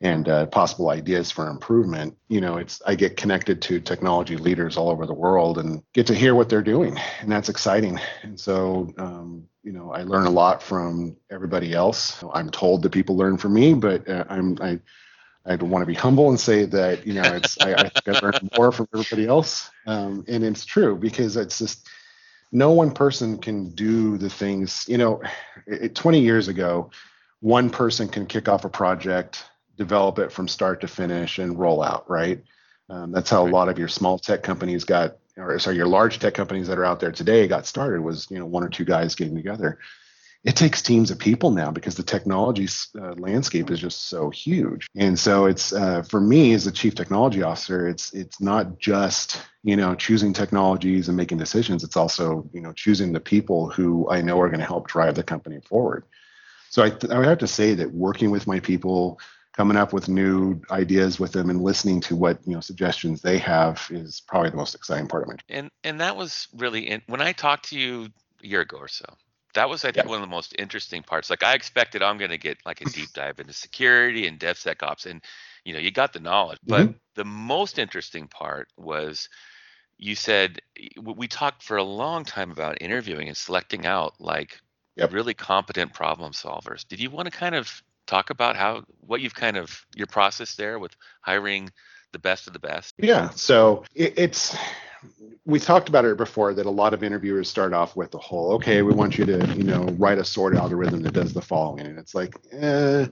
and 0.00 0.28
uh, 0.28 0.46
possible 0.46 0.90
ideas 0.90 1.30
for 1.30 1.48
improvement. 1.48 2.16
You 2.28 2.40
know, 2.40 2.56
it's 2.56 2.80
I 2.86 2.94
get 2.94 3.16
connected 3.16 3.60
to 3.62 3.80
technology 3.80 4.36
leaders 4.36 4.76
all 4.76 4.90
over 4.90 5.06
the 5.06 5.14
world 5.14 5.58
and 5.58 5.82
get 5.92 6.06
to 6.06 6.14
hear 6.14 6.34
what 6.34 6.48
they're 6.48 6.62
doing, 6.62 6.98
and 7.20 7.30
that's 7.30 7.48
exciting. 7.48 7.98
And 8.22 8.38
so, 8.38 8.92
um, 8.98 9.44
you 9.62 9.72
know, 9.72 9.92
I 9.92 10.02
learn 10.02 10.26
a 10.26 10.30
lot 10.30 10.62
from 10.62 11.16
everybody 11.30 11.74
else. 11.74 12.22
I'm 12.32 12.50
told 12.50 12.82
that 12.82 12.92
people 12.92 13.16
learn 13.16 13.38
from 13.38 13.54
me, 13.54 13.74
but 13.74 14.08
uh, 14.08 14.24
I'm 14.28 14.56
I 14.60 14.80
I 15.44 15.56
want 15.56 15.82
to 15.82 15.86
be 15.86 15.94
humble 15.94 16.28
and 16.28 16.38
say 16.38 16.64
that 16.66 17.06
you 17.06 17.14
know 17.14 17.22
it's 17.34 17.58
I, 17.60 17.74
I 17.74 17.88
think 17.88 18.08
I 18.08 18.20
learned 18.20 18.50
more 18.56 18.70
from 18.70 18.88
everybody 18.94 19.26
else, 19.26 19.70
um, 19.86 20.24
and 20.28 20.44
it's 20.44 20.64
true 20.64 20.96
because 20.96 21.36
it's 21.36 21.58
just 21.58 21.88
no 22.52 22.70
one 22.72 22.92
person 22.92 23.38
can 23.38 23.70
do 23.70 24.16
the 24.16 24.30
things. 24.30 24.84
You 24.88 24.98
know, 24.98 25.22
it, 25.66 25.94
20 25.94 26.20
years 26.20 26.48
ago, 26.48 26.90
one 27.40 27.70
person 27.70 28.08
can 28.08 28.26
kick 28.26 28.48
off 28.48 28.64
a 28.64 28.68
project, 28.68 29.44
develop 29.78 30.18
it 30.18 30.32
from 30.32 30.48
start 30.48 30.82
to 30.82 30.88
finish, 30.88 31.38
and 31.38 31.58
roll 31.58 31.82
out. 31.82 32.08
Right. 32.10 32.42
Um, 32.90 33.12
that's 33.12 33.30
how 33.30 33.44
right. 33.44 33.52
a 33.52 33.54
lot 33.54 33.68
of 33.68 33.78
your 33.78 33.88
small 33.88 34.18
tech 34.18 34.42
companies 34.42 34.84
got, 34.84 35.16
or 35.36 35.58
sorry, 35.58 35.76
your 35.76 35.86
large 35.86 36.18
tech 36.18 36.34
companies 36.34 36.68
that 36.68 36.78
are 36.78 36.84
out 36.84 37.00
there 37.00 37.12
today 37.12 37.46
got 37.46 37.66
started. 37.66 38.02
Was 38.02 38.30
you 38.30 38.38
know 38.38 38.46
one 38.46 38.64
or 38.64 38.68
two 38.68 38.84
guys 38.84 39.14
getting 39.14 39.36
together 39.36 39.78
it 40.44 40.56
takes 40.56 40.82
teams 40.82 41.10
of 41.10 41.18
people 41.18 41.50
now 41.50 41.70
because 41.70 41.96
the 41.96 42.02
technology 42.02 42.68
uh, 42.98 43.12
landscape 43.14 43.70
is 43.70 43.80
just 43.80 44.08
so 44.08 44.30
huge. 44.30 44.86
And 44.96 45.18
so 45.18 45.46
it's 45.46 45.72
uh, 45.72 46.02
for 46.02 46.20
me 46.20 46.54
as 46.54 46.66
a 46.66 46.72
chief 46.72 46.94
technology 46.94 47.42
officer, 47.42 47.88
it's 47.88 48.12
it's 48.12 48.40
not 48.40 48.78
just 48.78 49.42
you 49.64 49.76
know 49.76 49.94
choosing 49.94 50.32
technologies 50.32 51.08
and 51.08 51.16
making 51.16 51.38
decisions. 51.38 51.82
It's 51.82 51.96
also 51.96 52.48
you 52.52 52.60
know 52.60 52.72
choosing 52.72 53.12
the 53.12 53.20
people 53.20 53.68
who 53.68 54.08
I 54.08 54.22
know 54.22 54.40
are 54.40 54.48
going 54.48 54.60
to 54.60 54.66
help 54.66 54.86
drive 54.86 55.16
the 55.16 55.24
company 55.24 55.60
forward. 55.60 56.04
So 56.70 56.84
I, 56.84 56.90
th- 56.90 57.10
I 57.10 57.18
would 57.18 57.26
have 57.26 57.38
to 57.38 57.46
say 57.46 57.74
that 57.74 57.92
working 57.92 58.30
with 58.30 58.46
my 58.46 58.60
people, 58.60 59.18
coming 59.58 59.76
up 59.76 59.92
with 59.92 60.08
new 60.08 60.58
ideas 60.70 61.18
with 61.20 61.32
them, 61.32 61.50
and 61.50 61.62
listening 61.62 62.00
to 62.02 62.16
what 62.16 62.38
you 62.46 62.54
know 62.54 62.60
suggestions 62.60 63.20
they 63.20 63.38
have 63.38 63.86
is 63.90 64.22
probably 64.26 64.50
the 64.50 64.56
most 64.56 64.74
exciting 64.74 65.08
part 65.08 65.24
of 65.24 65.28
my. 65.28 65.34
Job. 65.34 65.42
And 65.50 65.70
and 65.84 66.00
that 66.00 66.16
was 66.16 66.48
really 66.56 66.88
in, 66.88 67.02
when 67.08 67.20
I 67.20 67.32
talked 67.32 67.68
to 67.70 67.78
you 67.78 68.08
a 68.42 68.46
year 68.46 68.60
ago 68.62 68.78
or 68.78 68.88
so 68.88 69.04
that 69.54 69.68
was 69.68 69.84
I 69.84 69.90
think 69.90 70.06
yeah. 70.06 70.10
one 70.10 70.22
of 70.22 70.28
the 70.28 70.34
most 70.34 70.54
interesting 70.58 71.02
parts. 71.02 71.30
Like 71.30 71.42
I 71.42 71.54
expected 71.54 72.02
I'm 72.02 72.18
going 72.18 72.30
to 72.30 72.38
get 72.38 72.58
like 72.64 72.80
a 72.80 72.84
deep 72.84 73.12
dive 73.14 73.40
into 73.40 73.52
security 73.52 74.26
and 74.28 74.38
DevSecOps, 74.38 75.06
and 75.06 75.22
you 75.64 75.72
know 75.72 75.80
you 75.80 75.90
got 75.90 76.12
the 76.12 76.20
knowledge. 76.20 76.58
But 76.64 76.82
mm-hmm. 76.82 76.92
the 77.16 77.24
most 77.24 77.78
interesting 77.78 78.28
part 78.28 78.68
was 78.76 79.28
you 79.96 80.14
said 80.14 80.60
we 81.02 81.26
talked 81.26 81.64
for 81.64 81.76
a 81.76 81.82
long 81.82 82.24
time 82.24 82.52
about 82.52 82.80
interviewing 82.80 83.26
and 83.26 83.36
selecting 83.36 83.84
out 83.84 84.14
like 84.20 84.60
yep. 84.94 85.12
really 85.12 85.34
competent 85.34 85.92
problem 85.92 86.32
solvers. 86.32 86.86
Did 86.86 87.00
you 87.00 87.10
want 87.10 87.26
to 87.26 87.36
kind 87.36 87.56
of 87.56 87.82
talk 88.08 88.30
about 88.30 88.56
how 88.56 88.82
what 89.00 89.20
you've 89.20 89.34
kind 89.34 89.56
of 89.56 89.86
your 89.94 90.08
process 90.08 90.56
there 90.56 90.78
with 90.78 90.96
hiring 91.20 91.70
the 92.12 92.18
best 92.18 92.46
of 92.46 92.52
the 92.52 92.58
best? 92.58 92.94
Yeah. 92.98 93.30
So 93.30 93.84
it, 93.94 94.14
it's 94.16 94.56
we 95.44 95.60
talked 95.60 95.88
about 95.88 96.04
it 96.04 96.16
before 96.16 96.54
that 96.54 96.66
a 96.66 96.70
lot 96.70 96.94
of 96.94 97.02
interviewers 97.02 97.48
start 97.48 97.72
off 97.72 97.96
with 97.96 98.10
the 98.10 98.18
whole, 98.18 98.52
okay, 98.54 98.82
we 98.82 98.92
want 98.92 99.16
you 99.16 99.24
to, 99.26 99.46
you 99.56 99.64
know, 99.64 99.84
write 99.98 100.18
a 100.18 100.24
sort 100.24 100.54
algorithm 100.54 101.02
that 101.02 101.12
does 101.12 101.32
the 101.32 101.42
following. 101.42 101.86
And 101.86 101.98
it's 101.98 102.14
like, 102.14 102.34
eh, 102.52 103.06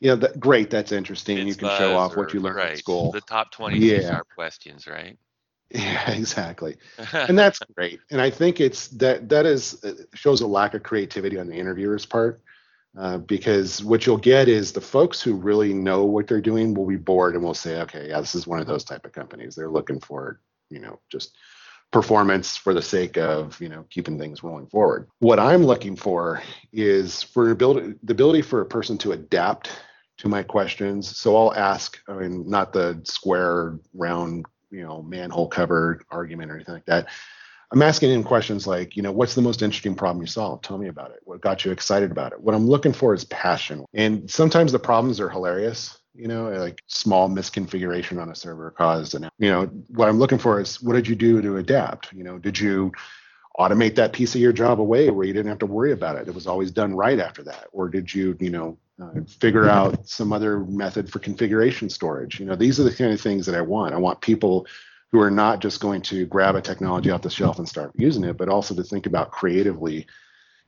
you 0.00 0.10
know, 0.10 0.16
that, 0.16 0.38
great, 0.38 0.70
that's 0.70 0.92
interesting. 0.92 1.38
It's 1.38 1.48
you 1.48 1.54
can 1.54 1.76
show 1.78 1.96
off 1.96 2.16
or, 2.16 2.24
what 2.24 2.34
you 2.34 2.40
learned 2.40 2.56
right. 2.56 2.72
at 2.72 2.78
school. 2.78 3.10
The 3.10 3.20
top 3.22 3.50
20 3.52 3.78
yeah. 3.78 4.20
questions, 4.34 4.86
right? 4.86 5.18
Yeah, 5.70 6.12
exactly. 6.12 6.78
and 7.12 7.38
that's 7.38 7.58
great. 7.76 8.00
And 8.10 8.22
I 8.22 8.30
think 8.30 8.58
it's 8.58 8.88
that 8.88 9.28
that 9.28 9.44
is 9.44 9.84
uh, 9.84 9.92
shows 10.14 10.40
a 10.40 10.46
lack 10.46 10.72
of 10.72 10.82
creativity 10.82 11.38
on 11.38 11.46
the 11.46 11.56
interviewer's 11.56 12.06
part. 12.06 12.40
Uh, 12.98 13.18
because 13.18 13.84
what 13.84 14.04
you'll 14.04 14.16
get 14.16 14.48
is 14.48 14.72
the 14.72 14.80
folks 14.80 15.22
who 15.22 15.34
really 15.34 15.72
know 15.72 16.04
what 16.04 16.26
they're 16.26 16.40
doing 16.40 16.74
will 16.74 16.86
be 16.86 16.96
bored 16.96 17.34
and 17.34 17.44
will 17.44 17.54
say, 17.54 17.80
okay, 17.82 18.08
yeah, 18.08 18.20
this 18.20 18.34
is 18.34 18.46
one 18.46 18.58
of 18.58 18.66
those 18.66 18.82
type 18.82 19.04
of 19.04 19.12
companies. 19.12 19.54
They're 19.54 19.70
looking 19.70 20.00
for 20.00 20.40
you 20.70 20.80
know 20.80 21.00
just 21.10 21.36
performance 21.90 22.56
for 22.56 22.74
the 22.74 22.82
sake 22.82 23.16
of 23.16 23.58
you 23.60 23.68
know 23.68 23.84
keeping 23.90 24.18
things 24.18 24.42
rolling 24.42 24.66
forward. 24.66 25.08
What 25.20 25.38
i'm 25.38 25.64
looking 25.64 25.96
for 25.96 26.42
is 26.72 27.22
for 27.22 27.50
ability 27.50 27.94
the 28.02 28.12
ability 28.12 28.42
for 28.42 28.60
a 28.60 28.66
person 28.66 28.98
to 28.98 29.12
adapt 29.12 29.70
to 30.18 30.28
my 30.28 30.42
questions. 30.42 31.16
So 31.16 31.36
i'll 31.36 31.54
ask 31.54 31.98
i 32.08 32.12
mean 32.12 32.48
not 32.48 32.72
the 32.72 33.00
square 33.04 33.78
round 33.94 34.44
you 34.70 34.82
know 34.82 35.02
manhole 35.02 35.48
cover 35.48 36.02
argument 36.10 36.50
or 36.50 36.56
anything 36.56 36.74
like 36.74 36.86
that 36.86 37.08
i'm 37.72 37.82
asking 37.82 38.10
him 38.10 38.22
questions 38.22 38.66
like 38.66 38.96
you 38.96 39.02
know 39.02 39.12
what's 39.12 39.34
the 39.34 39.42
most 39.42 39.62
interesting 39.62 39.94
problem 39.94 40.22
you 40.22 40.26
solved 40.26 40.64
tell 40.64 40.78
me 40.78 40.88
about 40.88 41.10
it 41.10 41.20
what 41.24 41.40
got 41.40 41.64
you 41.64 41.70
excited 41.70 42.10
about 42.10 42.32
it 42.32 42.40
what 42.40 42.54
i'm 42.54 42.66
looking 42.66 42.92
for 42.92 43.14
is 43.14 43.24
passion 43.24 43.84
and 43.94 44.30
sometimes 44.30 44.72
the 44.72 44.78
problems 44.78 45.20
are 45.20 45.28
hilarious 45.28 45.98
you 46.18 46.26
know, 46.26 46.50
like 46.50 46.82
small 46.88 47.28
misconfiguration 47.28 48.20
on 48.20 48.28
a 48.28 48.34
server 48.34 48.72
caused. 48.72 49.14
And, 49.14 49.30
you 49.38 49.50
know, 49.50 49.66
what 49.88 50.08
I'm 50.08 50.18
looking 50.18 50.38
for 50.38 50.60
is 50.60 50.82
what 50.82 50.94
did 50.94 51.06
you 51.06 51.14
do 51.14 51.40
to 51.40 51.58
adapt? 51.58 52.12
You 52.12 52.24
know, 52.24 52.38
did 52.38 52.58
you 52.58 52.90
automate 53.58 53.94
that 53.94 54.12
piece 54.12 54.34
of 54.34 54.40
your 54.40 54.52
job 54.52 54.80
away 54.80 55.10
where 55.10 55.24
you 55.24 55.32
didn't 55.32 55.48
have 55.48 55.60
to 55.60 55.66
worry 55.66 55.92
about 55.92 56.16
it? 56.16 56.26
It 56.26 56.34
was 56.34 56.48
always 56.48 56.72
done 56.72 56.94
right 56.94 57.20
after 57.20 57.44
that. 57.44 57.68
Or 57.72 57.88
did 57.88 58.12
you, 58.12 58.36
you 58.40 58.50
know, 58.50 58.78
uh, 59.00 59.20
figure 59.40 59.68
out 59.68 60.08
some 60.08 60.32
other 60.32 60.58
method 60.58 61.08
for 61.08 61.20
configuration 61.20 61.88
storage? 61.88 62.40
You 62.40 62.46
know, 62.46 62.56
these 62.56 62.80
are 62.80 62.84
the 62.84 62.94
kind 62.94 63.12
of 63.12 63.20
things 63.20 63.46
that 63.46 63.54
I 63.54 63.60
want. 63.60 63.94
I 63.94 63.98
want 63.98 64.20
people 64.20 64.66
who 65.12 65.20
are 65.20 65.30
not 65.30 65.60
just 65.60 65.80
going 65.80 66.02
to 66.02 66.26
grab 66.26 66.54
a 66.54 66.60
technology 66.60 67.10
off 67.10 67.22
the 67.22 67.30
shelf 67.30 67.58
and 67.58 67.68
start 67.68 67.92
using 67.94 68.24
it, 68.24 68.36
but 68.36 68.48
also 68.48 68.74
to 68.74 68.82
think 68.82 69.06
about 69.06 69.30
creatively 69.30 70.06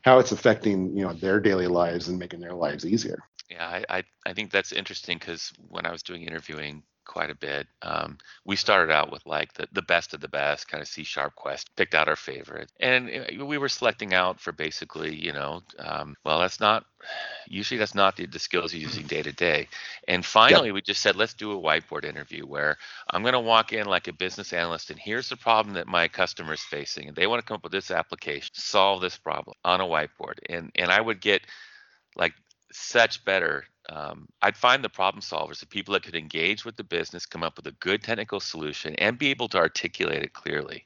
how 0.02 0.18
it's 0.18 0.32
affecting 0.32 0.97
you 0.97 1.04
know 1.04 1.12
their 1.12 1.40
daily 1.40 1.66
lives 1.66 2.09
and 2.09 2.18
making 2.18 2.40
their 2.40 2.54
lives 2.54 2.87
easier. 2.87 3.18
Yeah, 3.50 3.66
I 3.66 3.85
I, 3.99 4.04
I 4.26 4.32
think 4.32 4.50
that's 4.50 4.73
interesting 4.73 5.18
because 5.18 5.52
when 5.68 5.87
I 5.87 5.92
was 5.92 6.02
doing 6.02 6.23
interviewing 6.23 6.82
quite 7.11 7.29
a 7.29 7.35
bit, 7.35 7.67
um, 7.83 8.17
we 8.45 8.55
started 8.55 8.93
out 8.93 9.11
with 9.11 9.26
like 9.26 9.52
the, 9.55 9.67
the 9.73 9.83
best 9.83 10.14
of 10.14 10.21
the 10.21 10.29
best, 10.29 10.69
kind 10.69 10.81
of 10.81 10.87
C 10.87 11.02
sharp 11.02 11.35
quest, 11.35 11.75
picked 11.75 11.93
out 11.93 12.07
our 12.07 12.14
favorite, 12.14 12.71
and 12.79 13.11
uh, 13.11 13.45
we 13.45 13.59
were 13.59 13.69
selecting 13.69 14.14
out 14.14 14.38
for 14.38 14.52
basically, 14.52 15.17
you 15.17 15.33
know, 15.33 15.61
um, 15.81 16.14
well, 16.25 16.38
that's 16.38 16.61
not 16.61 16.85
usually 17.49 17.79
that's 17.79 17.97
not 17.97 18.17
the, 18.17 18.26
the 18.26 18.38
skills 18.38 18.73
you're 18.73 18.83
using 18.83 19.07
day 19.07 19.23
to 19.23 19.33
day. 19.33 19.67
And 20.07 20.25
finally, 20.25 20.69
yep. 20.69 20.75
we 20.75 20.83
just 20.83 21.02
said, 21.02 21.17
let's 21.17 21.35
do 21.35 21.50
a 21.50 21.61
whiteboard 21.61 22.05
interview 22.05 22.47
where 22.47 22.76
I'm 23.11 23.23
going 23.23 23.33
to 23.33 23.40
walk 23.40 23.73
in 23.73 23.87
like 23.87 24.07
a 24.07 24.12
business 24.12 24.52
analyst, 24.52 24.90
and 24.90 24.99
here's 24.99 25.29
the 25.29 25.37
problem 25.37 25.75
that 25.75 25.88
my 25.88 26.07
customer 26.07 26.52
is 26.52 26.62
facing, 26.62 27.09
and 27.09 27.17
they 27.17 27.26
want 27.26 27.40
to 27.40 27.47
come 27.47 27.57
up 27.57 27.64
with 27.64 27.73
this 27.73 27.90
application, 27.90 28.55
solve 28.55 29.00
this 29.00 29.19
problem 29.19 29.57
on 29.64 29.81
a 29.81 29.85
whiteboard, 29.85 30.38
and 30.49 30.71
and 30.76 30.93
I 30.93 31.00
would 31.00 31.21
get 31.21 31.43
like 32.14 32.35
such 32.71 33.25
better. 33.25 33.64
Um, 33.89 34.29
I'd 34.43 34.57
find 34.57 34.85
the 34.85 34.89
problem 34.89 35.23
solvers, 35.23 35.61
the 35.61 35.67
people 35.67 35.95
that 35.95 36.03
could 36.03 36.15
engage 36.15 36.65
with 36.65 36.77
the 36.77 36.85
business, 36.85 37.27
come 37.27 37.43
up 37.43 37.57
with 37.57 37.67
a 37.67 37.73
good 37.73 38.03
technical 38.03 38.41
solution, 38.41 38.95
and 38.97 39.19
be 39.19 39.31
able 39.31 39.49
to 39.49 39.59
articulate 39.59 40.23
it 40.23 40.33
clearly. 40.33 40.85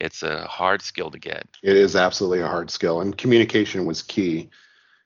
It's 0.00 0.22
a 0.22 0.46
hard 0.46 0.82
skill 0.82 1.10
to 1.10 1.18
get. 1.18 1.46
It 1.62 1.76
is 1.76 1.96
absolutely 1.96 2.40
a 2.40 2.48
hard 2.48 2.70
skill, 2.70 3.00
and 3.00 3.16
communication 3.16 3.84
was 3.86 4.02
key. 4.02 4.50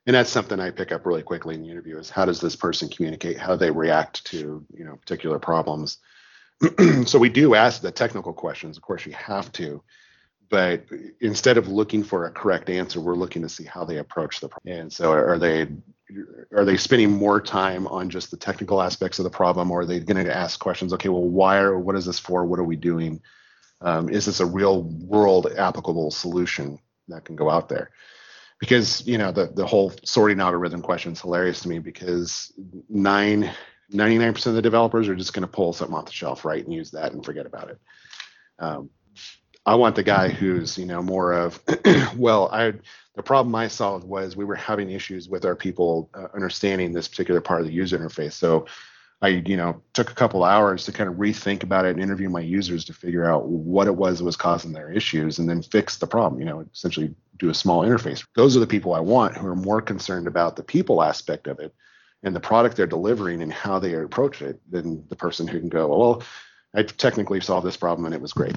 And 0.06 0.14
that's 0.14 0.30
something 0.30 0.60
I 0.60 0.70
pick 0.70 0.92
up 0.92 1.06
really 1.06 1.22
quickly 1.22 1.54
in 1.54 1.62
the 1.62 1.70
interview: 1.70 1.98
is 1.98 2.10
how 2.10 2.26
does 2.26 2.40
this 2.40 2.54
person 2.54 2.88
communicate? 2.88 3.38
How 3.38 3.52
do 3.52 3.56
they 3.56 3.70
react 3.70 4.24
to 4.26 4.64
you 4.72 4.84
know 4.84 4.96
particular 4.96 5.38
problems? 5.38 5.98
so 7.06 7.18
we 7.18 7.30
do 7.30 7.54
ask 7.54 7.80
the 7.80 7.90
technical 7.90 8.32
questions. 8.32 8.76
Of 8.76 8.82
course, 8.82 9.06
you 9.06 9.12
have 9.12 9.50
to, 9.52 9.82
but 10.50 10.84
instead 11.20 11.56
of 11.56 11.68
looking 11.68 12.04
for 12.04 12.26
a 12.26 12.30
correct 12.30 12.68
answer, 12.68 13.00
we're 13.00 13.14
looking 13.14 13.42
to 13.42 13.48
see 13.48 13.64
how 13.64 13.84
they 13.84 13.98
approach 13.98 14.40
the 14.40 14.48
problem. 14.48 14.78
And 14.78 14.92
so, 14.92 15.12
are 15.12 15.38
they 15.38 15.68
are 16.52 16.64
they 16.64 16.76
spending 16.76 17.10
more 17.10 17.40
time 17.40 17.86
on 17.86 18.10
just 18.10 18.30
the 18.30 18.36
technical 18.36 18.82
aspects 18.82 19.18
of 19.18 19.24
the 19.24 19.30
problem, 19.30 19.70
or 19.70 19.80
are 19.80 19.86
they 19.86 20.00
going 20.00 20.24
to 20.24 20.36
ask 20.36 20.60
questions? 20.60 20.92
Okay, 20.92 21.08
well, 21.08 21.22
why 21.22 21.58
are 21.58 21.78
what 21.78 21.96
is 21.96 22.04
this 22.04 22.18
for? 22.18 22.44
What 22.44 22.58
are 22.58 22.64
we 22.64 22.76
doing? 22.76 23.20
Um, 23.80 24.08
is 24.08 24.26
this 24.26 24.40
a 24.40 24.46
real 24.46 24.82
world 24.82 25.46
applicable 25.56 26.10
solution 26.10 26.78
that 27.08 27.24
can 27.24 27.36
go 27.36 27.50
out 27.50 27.68
there? 27.68 27.90
Because 28.60 29.06
you 29.06 29.18
know 29.18 29.32
the 29.32 29.46
the 29.46 29.66
whole 29.66 29.92
sorting 30.04 30.40
algorithm 30.40 30.82
question 30.82 31.12
is 31.12 31.20
hilarious 31.20 31.60
to 31.60 31.68
me 31.68 31.78
because 31.78 32.52
nine 32.88 33.50
99% 33.92 34.46
of 34.46 34.54
the 34.54 34.62
developers 34.62 35.08
are 35.08 35.14
just 35.14 35.32
going 35.32 35.42
to 35.42 35.48
pull 35.48 35.72
something 35.72 35.94
off 35.94 36.06
the 36.06 36.12
shelf, 36.12 36.44
right, 36.44 36.64
and 36.64 36.72
use 36.72 36.90
that 36.92 37.12
and 37.12 37.24
forget 37.24 37.46
about 37.46 37.70
it. 37.70 37.78
Um, 38.58 38.90
I 39.66 39.76
want 39.76 39.96
the 39.96 40.02
guy 40.02 40.28
who's 40.28 40.76
you 40.76 40.86
know 40.86 41.02
more 41.02 41.32
of 41.32 41.60
well 42.16 42.48
I 42.52 42.74
the 43.14 43.22
problem 43.22 43.54
I 43.54 43.68
solved 43.68 44.06
was 44.06 44.36
we 44.36 44.44
were 44.44 44.54
having 44.54 44.90
issues 44.90 45.28
with 45.28 45.44
our 45.44 45.56
people 45.56 46.10
uh, 46.14 46.26
understanding 46.34 46.92
this 46.92 47.08
particular 47.08 47.40
part 47.40 47.60
of 47.60 47.66
the 47.66 47.72
user 47.72 47.98
interface. 47.98 48.32
So 48.32 48.66
I 49.22 49.28
you 49.28 49.56
know 49.56 49.80
took 49.94 50.10
a 50.10 50.14
couple 50.14 50.44
hours 50.44 50.84
to 50.84 50.92
kind 50.92 51.08
of 51.08 51.16
rethink 51.16 51.62
about 51.62 51.86
it 51.86 51.90
and 51.90 52.02
interview 52.02 52.28
my 52.28 52.40
users 52.40 52.84
to 52.86 52.92
figure 52.92 53.24
out 53.24 53.46
what 53.46 53.86
it 53.86 53.96
was 53.96 54.18
that 54.18 54.24
was 54.24 54.36
causing 54.36 54.72
their 54.72 54.90
issues 54.90 55.38
and 55.38 55.48
then 55.48 55.62
fix 55.62 55.96
the 55.96 56.06
problem. 56.06 56.40
You 56.40 56.46
know 56.46 56.66
essentially 56.72 57.14
do 57.38 57.48
a 57.48 57.54
small 57.54 57.82
interface. 57.82 58.24
Those 58.36 58.56
are 58.56 58.60
the 58.60 58.66
people 58.66 58.94
I 58.94 59.00
want 59.00 59.36
who 59.36 59.46
are 59.46 59.56
more 59.56 59.80
concerned 59.80 60.26
about 60.26 60.56
the 60.56 60.62
people 60.62 61.02
aspect 61.02 61.46
of 61.46 61.58
it 61.58 61.74
and 62.22 62.34
the 62.34 62.40
product 62.40 62.76
they're 62.76 62.86
delivering 62.86 63.42
and 63.42 63.52
how 63.52 63.78
they 63.78 63.94
approach 63.94 64.40
it 64.42 64.60
than 64.70 65.04
the 65.08 65.16
person 65.16 65.48
who 65.48 65.58
can 65.58 65.68
go 65.68 65.88
well 65.88 66.22
I 66.76 66.82
technically 66.82 67.40
solved 67.40 67.66
this 67.66 67.76
problem 67.76 68.04
and 68.04 68.14
it 68.14 68.20
was 68.20 68.32
great. 68.32 68.56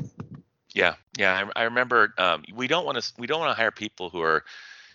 Yeah, 0.77 0.95
yeah, 1.17 1.49
I, 1.55 1.61
I 1.61 1.63
remember. 1.63 2.13
Um, 2.19 2.43
we 2.53 2.67
don't 2.67 2.85
want 2.85 3.01
to 3.01 3.13
we 3.17 3.25
don't 3.25 3.39
want 3.39 3.49
to 3.49 3.59
hire 3.59 3.71
people 3.71 4.11
who 4.11 4.21
are, 4.21 4.43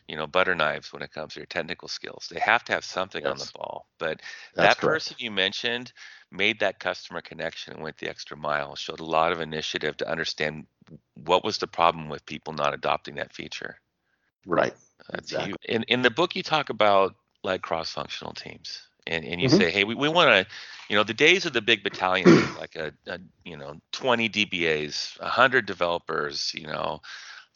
you 0.07 0.17
know, 0.17 0.29
butter 0.29 0.55
knives 0.55 0.93
when 0.93 1.03
it 1.03 1.13
comes 1.13 1.35
to 1.35 1.41
your 1.41 1.47
technical 1.47 1.89
skills. 1.89 2.29
They 2.31 2.39
have 2.39 2.63
to 2.65 2.73
have 2.73 2.85
something 2.85 3.25
yes. 3.25 3.31
on 3.33 3.39
the 3.39 3.51
ball. 3.53 3.89
But 3.99 4.21
That's 4.55 4.77
that 4.77 4.79
correct. 4.79 5.05
person 5.05 5.17
you 5.19 5.33
mentioned 5.33 5.93
made 6.31 6.61
that 6.61 6.79
customer 6.79 7.21
connection 7.21 7.75
and 7.75 7.83
went 7.83 7.99
the 7.99 8.09
extra 8.09 8.37
mile. 8.37 8.77
Showed 8.77 9.01
a 9.01 9.05
lot 9.05 9.33
of 9.33 9.41
initiative 9.41 9.97
to 9.97 10.09
understand 10.09 10.67
what 11.15 11.45
was 11.45 11.59
the 11.59 11.67
problem 11.67 12.09
with 12.09 12.25
people 12.27 12.53
not 12.53 12.75
adopting 12.75 13.17
that 13.17 13.35
feature. 13.35 13.77
Right. 14.47 14.75
That's 15.11 15.33
exactly. 15.33 15.49
huge. 15.49 15.59
In 15.65 15.83
in 15.85 16.03
the 16.03 16.11
book, 16.11 16.37
you 16.37 16.45
talk 16.45 16.71
about 16.71 17.17
like 17.43 17.63
cross-functional 17.63 18.35
teams 18.35 18.87
and, 19.07 19.25
and 19.25 19.41
you 19.41 19.49
mm-hmm. 19.49 19.59
say, 19.59 19.71
hey, 19.71 19.85
we, 19.85 19.95
we 19.95 20.09
want 20.09 20.31
to, 20.31 20.53
you 20.89 20.97
know, 20.97 21.05
the 21.05 21.15
days 21.15 21.47
of 21.47 21.53
the 21.53 21.63
big 21.63 21.83
battalion, 21.83 22.29
like 22.59 22.77
a, 22.77 22.93
a, 23.07 23.19
you 23.45 23.57
know, 23.57 23.81
20 23.93 24.29
DBAs, 24.29 25.21
100 25.21 25.67
developers, 25.67 26.53
you 26.55 26.67
know, 26.67 27.01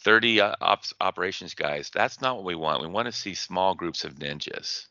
30 0.01 0.41
uh, 0.41 0.55
ops, 0.61 0.93
operations 1.01 1.55
guys. 1.55 1.91
That's 1.93 2.21
not 2.21 2.37
what 2.37 2.45
we 2.45 2.55
want. 2.55 2.83
We 2.83 2.89
want 2.89 3.07
to 3.07 3.13
see 3.13 3.35
small 3.35 3.75
groups 3.75 4.05
of 4.05 4.15
ninjas. 4.15 4.87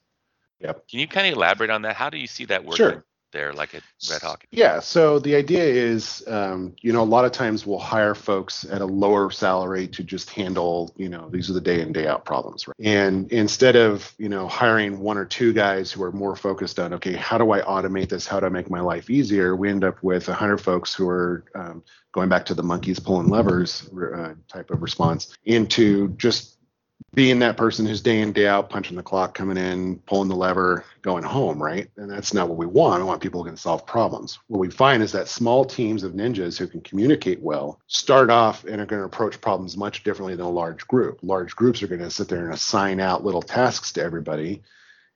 Yep. 0.59 0.87
Can 0.87 0.99
you 0.99 1.07
kind 1.07 1.27
of 1.27 1.33
elaborate 1.33 1.69
on 1.69 1.81
that? 1.83 1.95
How 1.95 2.09
do 2.09 2.17
you 2.17 2.27
see 2.27 2.45
that 2.45 2.63
working? 2.63 2.77
Sure 2.77 3.05
there, 3.35 3.53
like 3.53 3.75
at 3.75 3.83
Red 4.09 4.21
Hawk? 4.21 4.45
Yeah. 4.51 4.79
So 4.79 5.19
the 5.19 5.35
idea 5.35 5.63
is, 5.63 6.23
um, 6.27 6.75
you 6.81 6.93
know, 6.93 7.03
a 7.03 7.03
lot 7.03 7.25
of 7.25 7.31
times 7.33 7.65
we'll 7.65 7.77
hire 7.77 8.15
folks 8.15 8.63
at 8.63 8.81
a 8.81 8.85
lower 8.85 9.29
salary 9.29 9.87
to 9.89 10.03
just 10.03 10.29
handle, 10.29 10.93
you 10.95 11.09
know, 11.09 11.29
these 11.29 11.49
are 11.49 11.53
the 11.53 11.61
day 11.61 11.81
in 11.81 11.91
day 11.91 12.07
out 12.07 12.23
problems, 12.23 12.67
right? 12.67 12.75
And 12.79 13.31
instead 13.31 13.75
of, 13.75 14.13
you 14.17 14.29
know, 14.29 14.47
hiring 14.47 14.99
one 14.99 15.17
or 15.17 15.25
two 15.25 15.51
guys 15.51 15.91
who 15.91 16.01
are 16.03 16.11
more 16.13 16.35
focused 16.35 16.79
on, 16.79 16.93
okay, 16.93 17.13
how 17.13 17.37
do 17.37 17.51
I 17.51 17.61
automate 17.61 18.09
this? 18.09 18.25
How 18.25 18.39
do 18.39 18.45
I 18.45 18.49
make 18.49 18.69
my 18.69 18.79
life 18.79 19.09
easier? 19.09 19.55
We 19.55 19.69
end 19.69 19.83
up 19.83 20.01
with 20.01 20.29
a 20.29 20.33
hundred 20.33 20.57
folks 20.57 20.93
who 20.93 21.09
are 21.09 21.43
um, 21.55 21.83
going 22.13 22.29
back 22.29 22.45
to 22.45 22.53
the 22.53 22.63
monkeys 22.63 22.99
pulling 22.99 23.27
levers 23.27 23.89
uh, 23.93 24.33
type 24.47 24.71
of 24.71 24.81
response 24.81 25.35
into 25.43 26.09
just 26.15 26.54
being 27.13 27.39
that 27.39 27.55
person 27.55 27.85
who's 27.85 28.01
day 28.01 28.19
in 28.19 28.33
day 28.33 28.45
out 28.45 28.69
punching 28.69 28.97
the 28.97 29.03
clock 29.03 29.33
coming 29.33 29.57
in 29.57 29.97
pulling 29.99 30.27
the 30.27 30.35
lever 30.35 30.83
going 31.01 31.23
home 31.23 31.61
right? 31.61 31.89
And 31.95 32.09
that's 32.09 32.33
not 32.33 32.49
what 32.49 32.57
we 32.57 32.65
want. 32.65 33.01
We 33.01 33.07
want 33.07 33.21
people 33.21 33.41
who 33.41 33.49
can 33.49 33.57
solve 33.57 33.85
problems. 33.85 34.37
What 34.47 34.59
we 34.59 34.69
find 34.69 35.01
is 35.01 35.13
that 35.13 35.29
small 35.29 35.63
teams 35.63 36.03
of 36.03 36.11
ninjas 36.11 36.57
who 36.57 36.67
can 36.67 36.81
communicate 36.81 37.41
well 37.41 37.79
start 37.87 38.29
off 38.29 38.65
and 38.65 38.81
are 38.81 38.85
going 38.85 39.01
to 39.01 39.05
approach 39.05 39.39
problems 39.39 39.77
much 39.77 40.03
differently 40.03 40.35
than 40.35 40.45
a 40.45 40.49
large 40.49 40.85
group. 40.87 41.19
Large 41.23 41.55
groups 41.55 41.81
are 41.81 41.87
going 41.87 42.01
to 42.01 42.11
sit 42.11 42.27
there 42.27 42.45
and 42.45 42.53
assign 42.53 42.99
out 42.99 43.23
little 43.23 43.41
tasks 43.41 43.93
to 43.93 44.03
everybody 44.03 44.61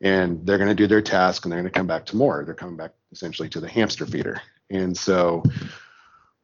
and 0.02 0.46
they're 0.46 0.58
going 0.58 0.70
to 0.70 0.76
do 0.76 0.88
their 0.88 1.02
task 1.02 1.44
and 1.44 1.52
they're 1.52 1.60
going 1.60 1.72
to 1.72 1.78
come 1.78 1.88
back 1.88 2.06
to 2.06 2.16
more. 2.16 2.44
They're 2.46 2.54
coming 2.54 2.78
back 2.78 2.92
essentially 3.12 3.50
to 3.50 3.60
the 3.60 3.68
hamster 3.68 4.06
feeder. 4.06 4.42
And 4.70 4.96
so 4.98 5.44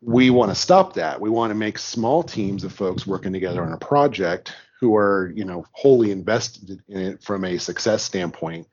we 0.01 0.29
want 0.29 0.51
to 0.51 0.55
stop 0.55 0.93
that. 0.93 1.21
We 1.21 1.29
want 1.29 1.51
to 1.51 1.55
make 1.55 1.77
small 1.77 2.21
teams 2.23 2.63
of 2.63 2.73
folks 2.73 3.07
working 3.07 3.31
together 3.31 3.63
on 3.63 3.71
a 3.71 3.77
project 3.77 4.53
who 4.79 4.95
are 4.95 5.31
you 5.35 5.45
know 5.45 5.65
wholly 5.71 6.11
invested 6.11 6.81
in 6.87 6.99
it 7.01 7.23
from 7.23 7.45
a 7.45 7.57
success 7.57 8.03
standpoint 8.03 8.67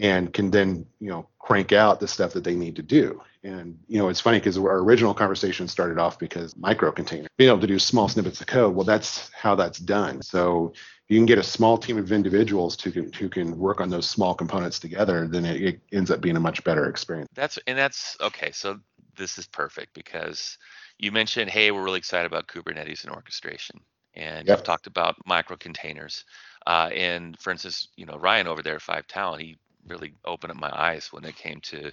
and 0.00 0.32
can 0.32 0.50
then 0.50 0.86
you 1.00 1.10
know 1.10 1.28
crank 1.38 1.72
out 1.72 2.00
the 2.00 2.08
stuff 2.08 2.32
that 2.32 2.44
they 2.44 2.54
need 2.54 2.76
to 2.76 2.82
do. 2.82 3.20
And 3.42 3.78
you 3.88 3.98
know 3.98 4.08
it's 4.08 4.20
funny 4.20 4.38
because 4.38 4.58
our 4.58 4.78
original 4.78 5.14
conversation 5.14 5.68
started 5.68 5.98
off 5.98 6.18
because 6.18 6.56
micro 6.56 6.92
container 6.92 7.28
being 7.36 7.50
able 7.50 7.60
to 7.60 7.66
do 7.66 7.78
small 7.78 8.08
snippets 8.08 8.40
of 8.40 8.46
code 8.46 8.74
well 8.74 8.84
that's 8.84 9.30
how 9.32 9.54
that's 9.54 9.78
done. 9.78 10.22
So 10.22 10.72
you 11.08 11.18
can 11.18 11.26
get 11.26 11.38
a 11.38 11.42
small 11.42 11.78
team 11.78 11.98
of 11.98 12.12
individuals 12.12 12.80
who 12.80 12.90
can 12.90 13.12
who 13.12 13.28
can 13.28 13.56
work 13.58 13.80
on 13.80 13.90
those 13.90 14.08
small 14.08 14.34
components 14.34 14.78
together 14.78 15.26
then 15.28 15.44
it, 15.44 15.62
it 15.62 15.80
ends 15.92 16.10
up 16.10 16.20
being 16.20 16.36
a 16.36 16.40
much 16.40 16.62
better 16.64 16.88
experience. 16.88 17.28
That's 17.34 17.58
and 17.66 17.78
that's 17.78 18.16
okay 18.20 18.50
so 18.52 18.80
this 19.16 19.38
is 19.38 19.46
perfect 19.46 19.94
because 19.94 20.58
you 20.98 21.12
mentioned 21.12 21.50
hey 21.50 21.70
we're 21.70 21.84
really 21.84 21.98
excited 21.98 22.26
about 22.26 22.48
kubernetes 22.48 23.04
and 23.04 23.12
orchestration 23.12 23.80
and 24.18 24.46
yep. 24.46 24.58
you've 24.58 24.64
talked 24.64 24.86
about 24.86 25.16
micro 25.26 25.56
containers. 25.56 26.24
Uh, 26.66 26.90
and 26.92 27.38
for 27.38 27.50
instance, 27.50 27.88
you 27.96 28.04
know 28.04 28.16
Ryan 28.18 28.48
over 28.48 28.62
there 28.62 28.76
at 28.76 28.82
Five 28.82 29.06
Talent, 29.06 29.42
he 29.42 29.58
really 29.86 30.12
opened 30.24 30.50
up 30.50 30.58
my 30.58 30.70
eyes 30.76 31.08
when 31.12 31.24
it 31.24 31.36
came 31.36 31.60
to, 31.62 31.90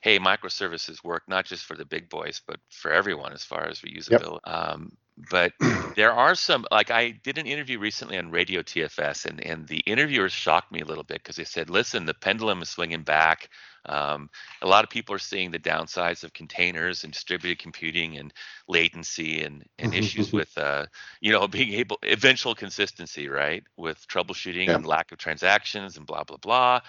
hey, 0.00 0.18
microservices 0.18 1.04
work 1.04 1.22
not 1.28 1.44
just 1.44 1.64
for 1.64 1.76
the 1.76 1.84
big 1.84 2.08
boys, 2.08 2.40
but 2.46 2.58
for 2.70 2.92
everyone 2.92 3.32
as 3.32 3.44
far 3.44 3.66
as 3.66 3.80
reusability. 3.80 4.40
Yep. 4.46 4.54
Um, 4.54 4.92
but 5.30 5.52
there 5.96 6.12
are 6.12 6.34
some 6.34 6.66
like 6.70 6.90
I 6.90 7.10
did 7.10 7.38
an 7.38 7.46
interview 7.46 7.78
recently 7.78 8.18
on 8.18 8.30
Radio 8.30 8.62
TFS, 8.62 9.24
and 9.24 9.40
and 9.44 9.66
the 9.66 9.78
interviewers 9.80 10.32
shocked 10.32 10.70
me 10.70 10.80
a 10.80 10.84
little 10.84 11.04
bit 11.04 11.22
because 11.22 11.36
they 11.36 11.44
said, 11.44 11.70
listen, 11.70 12.04
the 12.04 12.14
pendulum 12.14 12.62
is 12.62 12.68
swinging 12.68 13.02
back. 13.02 13.48
Um, 13.86 14.30
a 14.62 14.66
lot 14.66 14.84
of 14.84 14.90
people 14.90 15.14
are 15.14 15.20
seeing 15.20 15.52
the 15.52 15.58
downsides 15.58 16.24
of 16.24 16.32
containers 16.32 17.04
and 17.04 17.12
distributed 17.12 17.60
computing 17.60 18.18
and 18.18 18.32
latency 18.66 19.42
and, 19.42 19.64
and 19.78 19.94
issues 19.94 20.32
with, 20.32 20.58
uh, 20.58 20.86
you 21.20 21.30
know, 21.30 21.46
being 21.46 21.72
able 21.72 21.98
eventual 22.02 22.54
consistency, 22.54 23.28
right, 23.28 23.62
with 23.76 24.06
troubleshooting 24.08 24.66
yeah. 24.66 24.74
and 24.74 24.84
lack 24.84 25.12
of 25.12 25.18
transactions 25.18 25.96
and 25.96 26.06
blah 26.06 26.24
blah 26.24 26.36
blah. 26.36 26.80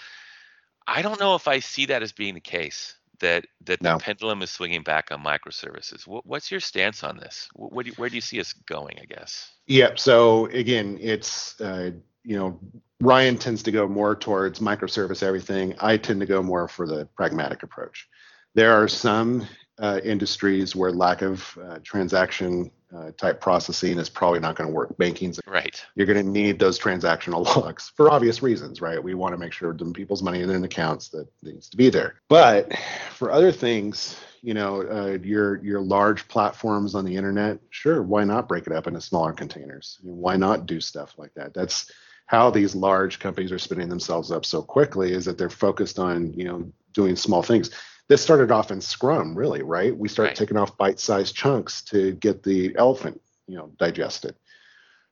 I 0.86 1.02
don't 1.02 1.20
know 1.20 1.36
if 1.36 1.48
I 1.48 1.60
see 1.60 1.86
that 1.88 2.02
as 2.02 2.12
being 2.12 2.34
the 2.34 2.40
case 2.40 2.96
that 3.20 3.46
that 3.66 3.82
no. 3.82 3.94
the 3.94 4.04
pendulum 4.04 4.42
is 4.42 4.50
swinging 4.50 4.84
back 4.84 5.12
on 5.12 5.24
microservices. 5.24 6.08
What, 6.08 6.26
what's 6.26 6.52
your 6.52 6.60
stance 6.60 7.04
on 7.04 7.18
this? 7.18 7.50
What, 7.54 7.84
do 7.84 7.90
you, 7.90 7.96
where 7.98 8.10
do 8.10 8.16
you 8.16 8.22
see 8.22 8.40
us 8.40 8.54
going? 8.54 8.98
I 9.02 9.06
guess. 9.06 9.52
Yep. 9.68 9.90
Yeah, 9.90 9.96
so 9.96 10.46
again, 10.48 10.98
it's 11.02 11.60
uh, 11.62 11.92
you 12.24 12.38
know 12.38 12.60
Ryan 13.00 13.38
tends 13.38 13.64
to 13.64 13.72
go 13.72 13.88
more 13.88 14.16
towards 14.16 14.60
microservice 14.60 15.24
everything. 15.24 15.76
I 15.80 15.98
tend 15.98 16.20
to 16.22 16.26
go 16.26 16.42
more 16.42 16.68
for 16.68 16.88
the 16.88 17.06
pragmatic 17.16 17.64
approach. 17.64 18.08
There 18.56 18.74
are 18.74 18.88
some 18.88 19.48
uh, 19.80 20.00
industries 20.04 20.76
where 20.76 20.92
lack 20.92 21.22
of 21.22 21.58
uh, 21.62 21.80
transaction 21.84 22.72
uh, 22.96 23.12
type 23.18 23.42
processing 23.42 23.98
is 23.98 24.10
probably 24.10 24.40
not 24.40 24.56
going 24.56 24.70
to 24.70 24.74
work. 24.74 24.98
Banking's 24.98 25.40
right. 25.46 25.84
You're 25.96 26.08
going 26.08 26.24
to 26.24 26.32
need 26.32 26.60
those 26.60 26.80
transactional 26.80 27.46
logs 27.58 27.92
for 27.96 28.10
obvious 28.12 28.42
reasons, 28.42 28.82
right? 28.82 29.04
We 29.04 29.14
want 29.14 29.34
to 29.34 29.38
make 29.38 29.54
sure 29.54 29.74
the 29.74 29.86
people's 29.92 30.24
money 30.24 30.42
in 30.42 30.48
their 30.48 30.64
accounts 30.64 31.10
that 31.10 31.28
needs 31.44 31.70
to 31.70 31.78
be 31.78 31.90
there. 31.90 32.16
But 32.30 32.74
for 33.12 33.32
other 33.32 33.52
things, 33.52 34.18
you 34.42 34.54
know, 34.54 34.84
uh, 34.84 35.18
your 35.24 35.64
your 35.64 35.82
large 35.82 36.28
platforms 36.28 36.96
on 36.96 37.04
the 37.04 37.16
internet, 37.16 37.60
sure, 37.70 38.04
why 38.04 38.24
not 38.24 38.48
break 38.48 38.68
it 38.68 38.74
up 38.74 38.88
into 38.88 39.02
smaller 39.02 39.34
containers? 39.34 40.00
Why 40.02 40.38
not 40.38 40.66
do 40.66 40.80
stuff 40.80 41.16
like 41.18 41.34
that? 41.34 41.54
That's 41.54 41.92
how 42.28 42.50
these 42.50 42.76
large 42.76 43.20
companies 43.20 43.52
are 43.52 43.60
spinning 43.60 43.90
themselves 43.90 44.32
up 44.32 44.46
so 44.46 44.62
quickly 44.62 45.14
is 45.14 45.26
that 45.26 45.38
they're 45.38 45.50
focused 45.50 45.98
on 45.98 46.34
you 46.34 46.46
know 46.46 46.72
doing 46.94 47.16
small 47.16 47.44
things 47.44 47.72
this 48.10 48.22
started 48.22 48.52
off 48.52 48.72
in 48.72 48.82
scrum 48.82 49.38
really 49.38 49.62
right 49.62 49.96
we 49.98 50.08
start 50.08 50.30
right. 50.30 50.36
taking 50.36 50.58
off 50.58 50.78
bite-sized 50.78 51.36
chunks 51.36 51.82
to 51.82 52.14
get 52.14 52.44
the 52.44 52.76
elephant 52.78 53.20
you 53.48 53.56
know 53.56 53.72
digested 53.78 54.36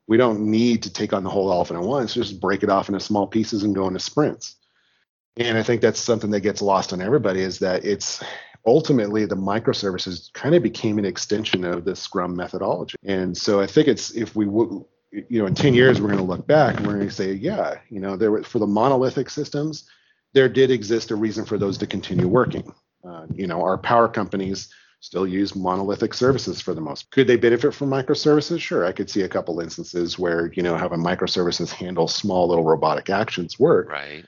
we 0.08 0.18
don't 0.18 0.40
need 0.40 0.84
to 0.84 0.94
take 0.94 1.14
on 1.14 1.24
the 1.24 1.30
whole 1.30 1.52
elephant 1.52 1.80
at 1.80 1.86
once 1.86 2.14
just 2.14 2.40
break 2.40 2.64
it 2.64 2.70
off 2.70 2.90
into 2.90 3.00
small 3.00 3.28
pieces 3.28 3.64
and 3.64 3.76
go 3.76 3.88
into 3.88 4.00
sprints 4.00 4.56
and 5.38 5.58
i 5.58 5.64
think 5.64 5.82
that's 5.82 6.00
something 6.00 6.32
that 6.32 6.42
gets 6.42 6.62
lost 6.62 6.94
on 6.94 7.02
everybody 7.02 7.42
is 7.42 7.60
that 7.60 7.84
it's 7.86 8.24
ultimately 8.66 9.26
the 9.26 9.36
microservices 9.36 10.34
kind 10.34 10.56
of 10.56 10.64
became 10.64 10.98
an 10.98 11.06
extension 11.06 11.64
of 11.64 11.86
the 11.86 11.96
scrum 11.96 12.36
methodology 12.36 12.96
and 13.04 13.38
so 13.38 13.62
i 13.62 13.68
think 13.68 13.88
it's 13.88 14.12
if 14.12 14.36
we 14.36 14.46
w- 14.46 14.86
you 15.30 15.40
know, 15.40 15.46
in 15.46 15.56
10 15.56 15.74
years, 15.74 16.02
we're 16.02 16.08
going 16.08 16.20
to 16.20 16.26
look 16.26 16.46
back 16.46 16.78
and 16.78 16.86
we're 16.86 16.96
going 16.96 17.08
to 17.08 17.14
say, 17.14 17.34
yeah, 17.34 17.76
you 17.90 18.00
know, 18.00 18.16
there 18.16 18.32
were 18.32 18.44
for 18.44 18.60
the 18.60 18.68
monolithic 18.68 19.30
systems, 19.30 19.90
there 20.34 20.50
did 20.50 20.72
exist 20.72 21.12
a 21.12 21.16
reason 21.16 21.46
for 21.46 21.58
those 21.58 21.78
to 21.78 21.88
continue 21.88 22.28
working. 22.28 22.74
Uh, 23.08 23.28
you 23.34 23.48
know, 23.48 23.62
our 23.62 23.78
power 23.78 24.08
companies 24.08 24.70
still 25.00 25.28
use 25.28 25.56
monolithic 25.56 26.14
services 26.14 26.60
for 26.60 26.74
the 26.74 26.82
most. 26.82 27.12
Could 27.12 27.28
they 27.28 27.36
benefit 27.36 27.74
from 27.74 27.90
microservices? 27.90 28.60
Sure, 28.60 28.86
I 28.86 28.92
could 28.92 29.10
see 29.10 29.22
a 29.22 29.30
couple 29.30 29.60
instances 29.60 30.18
where 30.18 30.52
you 30.54 30.64
know 30.64 30.76
having 30.76 31.00
microservices 31.00 31.70
handle 31.72 32.08
small 32.08 32.48
little 32.48 32.64
robotic 32.64 33.10
actions 33.10 33.60
work. 33.60 33.90
Right. 33.90 34.26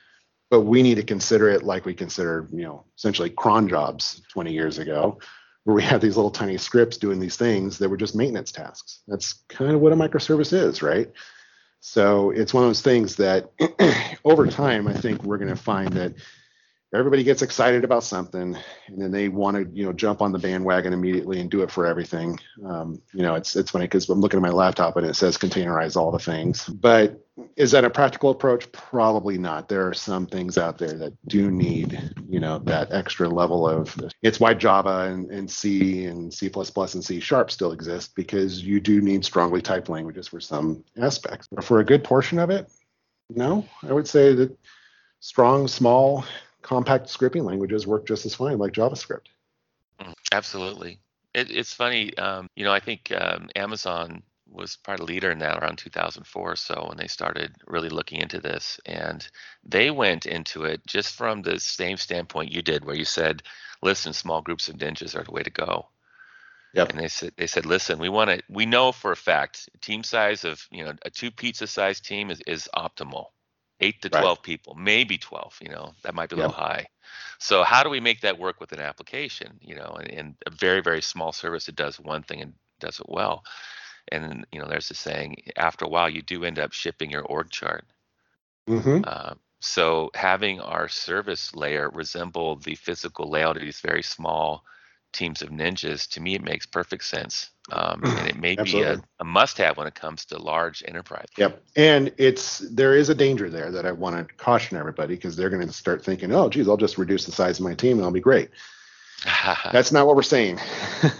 But 0.50 0.62
we 0.62 0.82
need 0.82 0.94
to 0.94 1.02
consider 1.02 1.50
it 1.50 1.62
like 1.62 1.84
we 1.84 1.92
consider, 1.92 2.48
you 2.50 2.62
know, 2.62 2.84
essentially 2.96 3.28
cron 3.28 3.68
jobs 3.68 4.22
20 4.30 4.50
years 4.50 4.78
ago, 4.78 5.18
where 5.64 5.76
we 5.76 5.82
had 5.82 6.00
these 6.00 6.16
little 6.16 6.30
tiny 6.30 6.56
scripts 6.56 6.96
doing 6.96 7.20
these 7.20 7.36
things 7.36 7.76
that 7.78 7.90
were 7.90 7.98
just 7.98 8.16
maintenance 8.16 8.50
tasks. 8.50 9.00
That's 9.06 9.34
kind 9.50 9.72
of 9.72 9.80
what 9.82 9.92
a 9.92 9.96
microservice 9.96 10.54
is, 10.54 10.80
right? 10.80 11.12
So 11.80 12.30
it's 12.30 12.54
one 12.54 12.64
of 12.64 12.70
those 12.70 12.80
things 12.80 13.16
that 13.16 13.50
over 14.24 14.46
time, 14.46 14.88
I 14.88 14.94
think 14.94 15.22
we're 15.22 15.38
going 15.38 15.50
to 15.50 15.56
find 15.56 15.92
that 15.92 16.14
everybody 16.94 17.22
gets 17.22 17.42
excited 17.42 17.84
about 17.84 18.02
something 18.02 18.56
and 18.86 19.00
then 19.00 19.10
they 19.10 19.28
want 19.28 19.56
to 19.56 19.76
you 19.76 19.84
know 19.84 19.92
jump 19.92 20.22
on 20.22 20.32
the 20.32 20.38
bandwagon 20.38 20.92
immediately 20.92 21.40
and 21.40 21.50
do 21.50 21.62
it 21.62 21.70
for 21.70 21.86
everything. 21.86 22.38
Um, 22.64 23.02
you 23.12 23.22
know 23.22 23.34
it's 23.34 23.56
it's 23.56 23.70
funny 23.70 23.84
because 23.84 24.08
i'm 24.08 24.20
looking 24.20 24.38
at 24.38 24.42
my 24.42 24.50
laptop 24.50 24.96
and 24.96 25.06
it 25.06 25.14
says 25.14 25.36
containerize 25.36 25.96
all 25.96 26.10
the 26.10 26.18
things. 26.18 26.66
But 26.66 27.22
is 27.56 27.70
that 27.70 27.84
a 27.84 27.90
practical 27.90 28.30
approach? 28.30 28.70
Probably 28.72 29.38
not. 29.38 29.68
There 29.68 29.86
are 29.86 29.94
some 29.94 30.26
things 30.26 30.58
out 30.58 30.78
there 30.78 30.94
that 30.94 31.14
do 31.28 31.50
need 31.50 32.12
you 32.28 32.40
know 32.40 32.58
that 32.60 32.92
extra 32.92 33.28
level 33.28 33.68
of 33.68 33.96
it's 34.22 34.40
why 34.40 34.54
java 34.54 35.10
and, 35.10 35.30
and 35.30 35.50
c 35.50 36.06
and 36.06 36.32
c++ 36.32 36.50
and 36.54 37.04
c 37.04 37.20
sharp 37.20 37.50
still 37.50 37.72
exist 37.72 38.14
because 38.14 38.62
you 38.62 38.80
do 38.80 39.00
need 39.00 39.24
strongly 39.24 39.60
typed 39.60 39.88
languages 39.88 40.28
for 40.28 40.40
some 40.40 40.84
aspects. 41.00 41.48
But 41.50 41.64
for 41.64 41.80
a 41.80 41.84
good 41.84 42.02
portion 42.02 42.38
of 42.38 42.50
it 42.50 42.70
no. 43.30 43.66
I 43.82 43.92
would 43.92 44.08
say 44.08 44.34
that 44.34 44.56
strong 45.20 45.68
small 45.68 46.24
compact 46.68 47.06
scripting 47.06 47.44
languages 47.44 47.86
work 47.86 48.06
just 48.06 48.26
as 48.26 48.34
fine, 48.34 48.58
like 48.58 48.72
JavaScript. 48.72 49.28
Mm, 50.00 50.12
absolutely. 50.32 51.00
It, 51.32 51.50
it's 51.50 51.72
funny, 51.72 52.16
um, 52.18 52.46
you 52.56 52.64
know, 52.64 52.72
I 52.72 52.80
think 52.80 53.10
um, 53.10 53.48
Amazon 53.56 54.22
was 54.50 54.76
part 54.76 55.00
of 55.00 55.08
leader 55.08 55.30
in 55.30 55.38
that 55.38 55.62
around 55.62 55.78
2004 55.78 56.52
or 56.52 56.56
so 56.56 56.86
when 56.88 56.98
they 56.98 57.06
started 57.06 57.54
really 57.66 57.88
looking 57.88 58.20
into 58.20 58.38
this. 58.38 58.78
And 58.84 59.26
they 59.64 59.90
went 59.90 60.26
into 60.26 60.64
it 60.64 60.86
just 60.86 61.14
from 61.14 61.40
the 61.40 61.58
same 61.58 61.96
standpoint 61.96 62.52
you 62.52 62.60
did, 62.60 62.84
where 62.84 62.96
you 62.96 63.06
said, 63.06 63.42
listen, 63.82 64.12
small 64.12 64.42
groups 64.42 64.68
of 64.68 64.76
ninjas 64.76 65.18
are 65.18 65.24
the 65.24 65.32
way 65.32 65.42
to 65.42 65.50
go. 65.50 65.88
Yep. 66.74 66.90
And 66.90 67.00
they 67.00 67.08
said 67.08 67.32
they 67.38 67.46
said, 67.46 67.64
listen, 67.64 67.98
we 67.98 68.10
want 68.10 68.28
to 68.28 68.42
we 68.50 68.66
know 68.66 68.92
for 68.92 69.10
a 69.10 69.16
fact 69.16 69.70
team 69.80 70.02
size 70.02 70.44
of 70.44 70.66
you 70.70 70.84
know 70.84 70.92
a 71.02 71.08
two 71.08 71.30
pizza 71.30 71.66
size 71.66 71.98
team 71.98 72.30
is, 72.30 72.42
is 72.46 72.68
optimal 72.76 73.28
eight 73.80 74.02
to 74.02 74.08
12 74.08 74.24
right. 74.24 74.42
people, 74.42 74.74
maybe 74.74 75.18
12, 75.18 75.58
you 75.62 75.68
know, 75.68 75.92
that 76.02 76.14
might 76.14 76.30
be 76.30 76.34
a 76.34 76.38
little 76.38 76.52
high. 76.52 76.86
So 77.38 77.62
how 77.62 77.82
do 77.82 77.90
we 77.90 78.00
make 78.00 78.20
that 78.22 78.38
work 78.38 78.60
with 78.60 78.72
an 78.72 78.80
application, 78.80 79.58
you 79.60 79.76
know, 79.76 79.96
and, 80.00 80.10
and 80.10 80.34
a 80.46 80.50
very, 80.50 80.80
very 80.80 81.02
small 81.02 81.32
service 81.32 81.66
that 81.66 81.76
does 81.76 82.00
one 82.00 82.22
thing 82.22 82.40
and 82.42 82.54
does 82.80 83.00
it 83.00 83.08
well. 83.08 83.44
And, 84.10 84.46
you 84.52 84.60
know, 84.60 84.66
there's 84.68 84.90
a 84.90 84.94
saying, 84.94 85.36
after 85.56 85.84
a 85.84 85.88
while, 85.88 86.08
you 86.08 86.22
do 86.22 86.44
end 86.44 86.58
up 86.58 86.72
shipping 86.72 87.10
your 87.10 87.22
org 87.22 87.50
chart. 87.50 87.84
Mm-hmm. 88.68 89.02
Uh, 89.04 89.34
so 89.60 90.10
having 90.14 90.60
our 90.60 90.88
service 90.88 91.54
layer 91.54 91.90
resemble 91.90 92.56
the 92.56 92.74
physical 92.74 93.30
layout 93.30 93.56
of 93.56 93.62
these 93.62 93.80
very 93.80 94.02
small 94.02 94.64
teams 95.12 95.42
of 95.42 95.50
ninjas, 95.50 96.08
to 96.10 96.20
me, 96.20 96.34
it 96.34 96.42
makes 96.42 96.66
perfect 96.66 97.04
sense. 97.04 97.50
Um, 97.70 98.02
and 98.04 98.28
it 98.28 98.36
may 98.40 98.56
be 98.56 98.82
a, 98.82 99.00
a, 99.20 99.24
must-have 99.24 99.76
when 99.76 99.86
it 99.86 99.94
comes 99.94 100.24
to 100.26 100.38
large 100.38 100.82
enterprise. 100.86 101.26
Yep, 101.36 101.62
and 101.76 102.12
it's 102.16 102.58
there 102.58 102.94
is 102.94 103.08
a 103.08 103.14
danger 103.14 103.50
there 103.50 103.70
that 103.70 103.86
I 103.86 103.92
want 103.92 104.16
to 104.16 104.34
caution 104.34 104.76
everybody 104.76 105.14
because 105.14 105.36
they're 105.36 105.50
going 105.50 105.66
to 105.66 105.72
start 105.72 106.04
thinking, 106.04 106.32
"Oh, 106.32 106.48
geez, 106.48 106.68
I'll 106.68 106.76
just 106.76 106.98
reduce 106.98 107.26
the 107.26 107.32
size 107.32 107.58
of 107.58 107.64
my 107.64 107.74
team 107.74 107.98
and 107.98 108.04
I'll 108.04 108.10
be 108.10 108.20
great." 108.20 108.50
That's 109.72 109.92
not 109.92 110.06
what 110.06 110.16
we're 110.16 110.22
saying. 110.22 110.58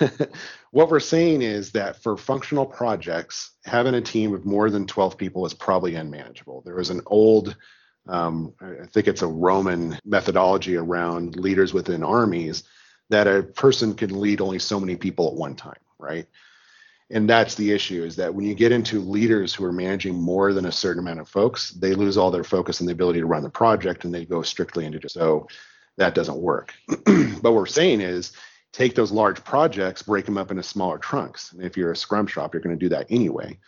what 0.70 0.88
we're 0.88 1.01
saying 1.01 1.42
is 1.42 1.72
that 1.72 2.01
for 2.03 2.16
functional 2.16 2.64
projects, 2.64 3.51
having 3.64 3.94
a 3.94 4.01
team 4.01 4.33
of 4.35 4.46
more 4.46 4.70
than 4.70 4.87
12 4.87 5.16
people 5.18 5.44
is 5.44 5.53
probably 5.53 5.96
unmanageable. 5.96 6.62
There 6.64 6.77
was 6.77 6.90
an 6.90 7.03
old 7.07 7.57
um, 8.09 8.55
I 8.61 8.87
think 8.87 9.07
it's 9.07 9.22
a 9.22 9.27
Roman 9.27 9.98
methodology 10.05 10.77
around 10.77 11.37
leaders 11.37 11.74
within 11.74 12.03
armies 12.03 12.64
that 13.11 13.27
a 13.27 13.42
person 13.42 13.94
can 13.94 14.21
lead 14.21 14.40
only 14.40 14.59
so 14.59 14.79
many 14.79 14.97
people 14.97 15.29
at 15.29 15.35
one 15.35 15.55
time, 15.55 15.81
right? 15.99 16.27
And 17.11 17.29
that's 17.29 17.55
the 17.55 17.73
issue 17.73 18.05
is 18.05 18.16
that 18.16 18.35
when 18.35 18.44
you 18.44 18.55
get 18.55 18.73
into 18.73 19.01
leaders 19.01 19.55
who 19.55 19.64
are 19.64 19.73
managing 19.73 20.14
more 20.14 20.53
than 20.53 20.66
a 20.66 20.73
certain 20.73 21.01
amount 21.01 21.21
of 21.21 21.29
folks, 21.29 21.71
they 21.71 21.94
lose 21.94 22.18
all 22.18 22.31
their 22.31 22.44
focus 22.44 22.81
and 22.81 22.88
the 22.88 22.92
ability 22.92 23.21
to 23.21 23.27
run 23.27 23.42
the 23.42 23.49
project 23.49 24.05
and 24.05 24.14
they 24.14 24.27
go 24.27 24.42
strictly 24.42 24.85
into 24.85 24.99
just 24.99 25.14
so 25.14 25.49
that 25.97 26.14
doesn't 26.14 26.37
work. 26.37 26.75
but 27.07 27.42
what 27.42 27.55
we're 27.55 27.66
saying 27.66 28.03
is 28.03 28.33
take 28.73 28.94
those 28.94 29.11
large 29.11 29.42
projects, 29.42 30.03
break 30.03 30.27
them 30.27 30.37
up 30.37 30.51
into 30.51 30.62
smaller 30.62 30.99
trunks. 30.99 31.53
And 31.53 31.62
if 31.62 31.77
you're 31.77 31.92
a 31.92 31.97
scrum 31.97 32.27
shop, 32.27 32.53
you're 32.53 32.62
going 32.62 32.79
to 32.79 32.85
do 32.85 32.90
that 32.90 33.07
anyway. 33.09 33.59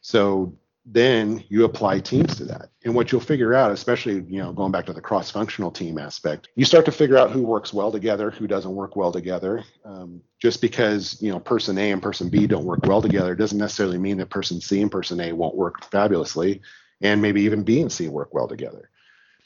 So 0.00 0.54
then 0.86 1.42
you 1.48 1.64
apply 1.64 1.98
teams 2.00 2.36
to 2.36 2.44
that. 2.44 2.68
And 2.84 2.94
what 2.94 3.10
you'll 3.10 3.20
figure 3.20 3.54
out, 3.54 3.70
especially, 3.70 4.22
you 4.28 4.42
know, 4.42 4.52
going 4.52 4.70
back 4.70 4.84
to 4.86 4.92
the 4.92 5.00
cross-functional 5.00 5.70
team 5.70 5.98
aspect, 5.98 6.48
you 6.56 6.66
start 6.66 6.84
to 6.84 6.92
figure 6.92 7.16
out 7.16 7.30
who 7.30 7.42
works 7.42 7.72
well 7.72 7.90
together, 7.90 8.30
who 8.30 8.46
doesn't 8.46 8.74
work 8.74 8.94
well 8.94 9.10
together. 9.10 9.64
Um, 9.84 10.20
just 10.38 10.60
because, 10.60 11.20
you 11.22 11.32
know, 11.32 11.40
person 11.40 11.78
A 11.78 11.90
and 11.90 12.02
person 12.02 12.28
B 12.28 12.46
don't 12.46 12.66
work 12.66 12.80
well 12.84 13.00
together 13.00 13.34
doesn't 13.34 13.56
necessarily 13.56 13.96
mean 13.96 14.18
that 14.18 14.28
person 14.28 14.60
C 14.60 14.82
and 14.82 14.90
person 14.90 15.20
A 15.20 15.32
won't 15.32 15.56
work 15.56 15.84
fabulously. 15.90 16.60
And 17.00 17.22
maybe 17.22 17.42
even 17.42 17.62
B 17.62 17.80
and 17.80 17.90
C 17.90 18.08
work 18.08 18.34
well 18.34 18.48
together. 18.48 18.90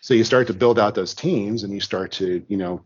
So 0.01 0.15
you 0.15 0.25
start 0.25 0.47
to 0.49 0.55
build 0.55 0.79
out 0.79 0.95
those 0.95 1.15
teams 1.15 1.63
and 1.63 1.73
you 1.73 1.81
start 1.81 2.13
to, 2.13 2.45
you 2.49 2.57
know, 2.57 2.83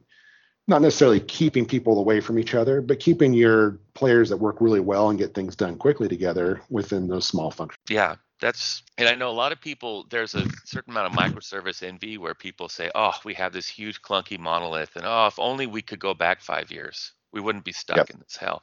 not 0.69 0.83
necessarily 0.83 1.21
keeping 1.21 1.67
people 1.67 1.99
away 1.99 2.21
from 2.21 2.39
each 2.39 2.55
other, 2.55 2.81
but 2.81 3.01
keeping 3.01 3.33
your 3.33 3.81
players 3.95 4.29
that 4.29 4.37
work 4.37 4.61
really 4.61 4.81
well 4.81 5.11
and 5.11 5.19
get 5.19 5.35
things 5.35 5.57
done 5.57 5.77
quickly 5.77 6.09
together 6.09 6.63
within 6.71 7.09
those 7.09 7.27
small 7.27 7.51
functions. 7.51 7.81
Yeah, 7.89 8.17
that's 8.43 8.83
and 8.99 9.09
I 9.09 9.15
know 9.15 9.31
a 9.31 9.33
lot 9.33 9.53
of 9.53 9.61
people. 9.61 10.05
There's 10.11 10.35
a 10.35 10.45
certain 10.65 10.91
amount 10.91 11.15
of 11.15 11.19
microservice 11.19 11.83
envy 11.83 12.19
where 12.19 12.35
people 12.35 12.69
say, 12.69 12.91
"Oh, 12.95 13.15
we 13.25 13.35
have 13.35 13.53
this 13.53 13.69
huge 13.69 14.03
clunky 14.03 14.39
monolith, 14.39 14.97
and 14.97 15.07
oh, 15.07 15.29
if 15.29 15.39
only 15.39 15.67
we 15.67 15.81
could 15.81 16.01
go 16.01 16.13
back 16.13 16.43
five 16.43 16.71
years, 16.71 17.13
we 17.33 17.41
wouldn't 17.41 17.65
be 17.65 17.73
stuck 17.73 17.97
yep. 17.97 18.11
in 18.11 18.19
this 18.19 18.37
hell." 18.37 18.63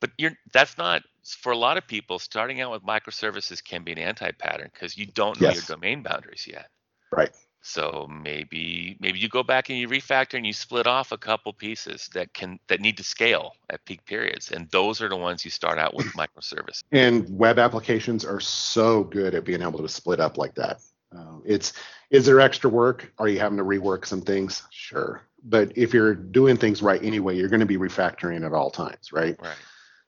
But 0.00 0.10
you're 0.18 0.32
that's 0.52 0.76
not 0.78 1.02
for 1.24 1.50
a 1.50 1.56
lot 1.56 1.78
of 1.78 1.86
people. 1.86 2.18
Starting 2.18 2.60
out 2.60 2.70
with 2.70 2.82
microservices 2.82 3.64
can 3.64 3.82
be 3.82 3.92
an 3.92 3.98
anti-pattern 3.98 4.70
because 4.72 4.96
you 4.96 5.06
don't 5.06 5.40
know 5.40 5.48
yes. 5.48 5.56
your 5.68 5.76
domain 5.76 6.02
boundaries 6.02 6.46
yet. 6.46 6.68
Right. 7.10 7.30
So 7.62 8.08
maybe 8.08 8.96
maybe 9.00 9.18
you 9.18 9.28
go 9.28 9.42
back 9.42 9.68
and 9.68 9.78
you 9.78 9.86
refactor 9.88 10.34
and 10.34 10.46
you 10.46 10.52
split 10.52 10.86
off 10.86 11.12
a 11.12 11.18
couple 11.18 11.52
pieces 11.52 12.08
that 12.14 12.32
can 12.32 12.58
that 12.68 12.80
need 12.80 12.96
to 12.96 13.04
scale 13.04 13.54
at 13.68 13.84
peak 13.84 14.04
periods, 14.06 14.50
and 14.50 14.68
those 14.70 15.02
are 15.02 15.08
the 15.08 15.16
ones 15.16 15.44
you 15.44 15.50
start 15.50 15.78
out 15.78 15.94
with 15.94 16.06
microservice. 16.16 16.82
And 16.92 17.26
web 17.28 17.58
applications 17.58 18.24
are 18.24 18.40
so 18.40 19.04
good 19.04 19.34
at 19.34 19.44
being 19.44 19.62
able 19.62 19.80
to 19.80 19.88
split 19.88 20.20
up 20.20 20.38
like 20.38 20.54
that. 20.54 20.80
Uh, 21.14 21.38
it's 21.44 21.74
is 22.10 22.24
there 22.24 22.40
extra 22.40 22.70
work? 22.70 23.12
Are 23.18 23.28
you 23.28 23.38
having 23.38 23.58
to 23.58 23.64
rework 23.64 24.06
some 24.06 24.22
things? 24.22 24.62
Sure, 24.70 25.22
but 25.44 25.76
if 25.76 25.92
you're 25.92 26.14
doing 26.14 26.56
things 26.56 26.80
right 26.80 27.02
anyway, 27.02 27.36
you're 27.36 27.48
going 27.48 27.60
to 27.60 27.66
be 27.66 27.78
refactoring 27.78 28.46
at 28.46 28.54
all 28.54 28.70
times, 28.70 29.12
right? 29.12 29.36
Right. 29.40 29.56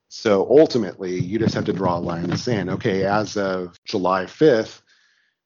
So 0.09 0.47
ultimately, 0.51 1.19
you 1.19 1.39
just 1.39 1.55
have 1.55 1.65
to 1.67 1.73
draw 1.73 1.97
a 1.97 2.01
line 2.01 2.25
in 2.25 2.31
the 2.31 2.39
sand. 2.39 2.71
Okay, 2.71 3.05
as 3.05 3.37
of 3.37 3.79
July 3.85 4.25
5th, 4.25 4.83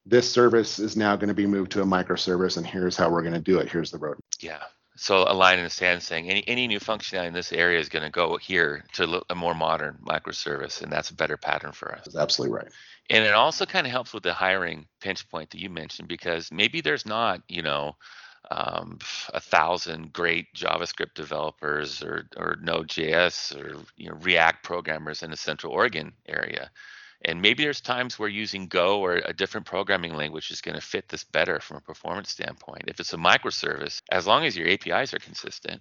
this 0.06 0.30
service 0.30 0.78
is 0.78 0.96
now 0.96 1.16
going 1.16 1.28
to 1.28 1.34
be 1.34 1.46
moved 1.46 1.72
to 1.72 1.82
a 1.82 1.84
microservice 1.84 2.56
and 2.56 2.66
here's 2.66 2.96
how 2.96 3.10
we're 3.10 3.22
going 3.22 3.34
to 3.34 3.40
do 3.40 3.58
it. 3.58 3.68
Here's 3.68 3.90
the 3.90 3.98
road. 3.98 4.16
Yeah. 4.40 4.62
So 4.98 5.26
a 5.28 5.34
line 5.34 5.58
in 5.58 5.64
the 5.64 5.70
sand 5.70 6.02
saying 6.02 6.30
any, 6.30 6.46
any 6.48 6.66
new 6.66 6.80
functionality 6.80 7.26
in 7.26 7.34
this 7.34 7.52
area 7.52 7.78
is 7.78 7.90
going 7.90 8.04
to 8.04 8.10
go 8.10 8.38
here 8.38 8.84
to 8.94 9.22
a 9.28 9.34
more 9.34 9.54
modern 9.54 9.98
microservice 10.06 10.80
and 10.80 10.90
that's 10.90 11.10
a 11.10 11.14
better 11.14 11.36
pattern 11.36 11.72
for 11.72 11.92
us. 11.92 12.04
That's 12.04 12.16
absolutely 12.16 12.56
right. 12.56 12.68
And 13.10 13.24
it 13.24 13.34
also 13.34 13.66
kind 13.66 13.86
of 13.86 13.90
helps 13.90 14.14
with 14.14 14.22
the 14.22 14.32
hiring 14.32 14.86
pinch 15.00 15.28
point 15.28 15.50
that 15.50 15.60
you 15.60 15.68
mentioned 15.68 16.08
because 16.08 16.50
maybe 16.50 16.80
there's 16.80 17.04
not 17.04 17.42
you 17.48 17.62
know 17.62 17.96
um, 18.50 18.98
a 19.34 19.40
thousand 19.40 20.12
great 20.12 20.46
JavaScript 20.54 21.14
developers 21.14 22.02
or 22.02 22.26
or 22.36 22.56
Node.js 22.62 23.56
or 23.56 23.82
you 23.96 24.08
know 24.08 24.16
React 24.16 24.64
programmers 24.64 25.22
in 25.22 25.30
the 25.30 25.36
Central 25.36 25.72
Oregon 25.72 26.12
area. 26.28 26.70
And 27.24 27.40
maybe 27.40 27.64
there's 27.64 27.80
times 27.80 28.18
where 28.18 28.28
using 28.28 28.66
Go 28.66 29.00
or 29.00 29.16
a 29.16 29.32
different 29.32 29.66
programming 29.66 30.14
language 30.14 30.50
is 30.50 30.60
going 30.60 30.74
to 30.74 30.80
fit 30.80 31.08
this 31.08 31.24
better 31.24 31.60
from 31.60 31.78
a 31.78 31.80
performance 31.80 32.30
standpoint. 32.30 32.84
If 32.86 33.00
it's 33.00 33.14
a 33.14 33.16
microservice, 33.16 34.02
as 34.10 34.26
long 34.26 34.44
as 34.44 34.56
your 34.56 34.68
APIs 34.68 35.14
are 35.14 35.18
consistent, 35.18 35.80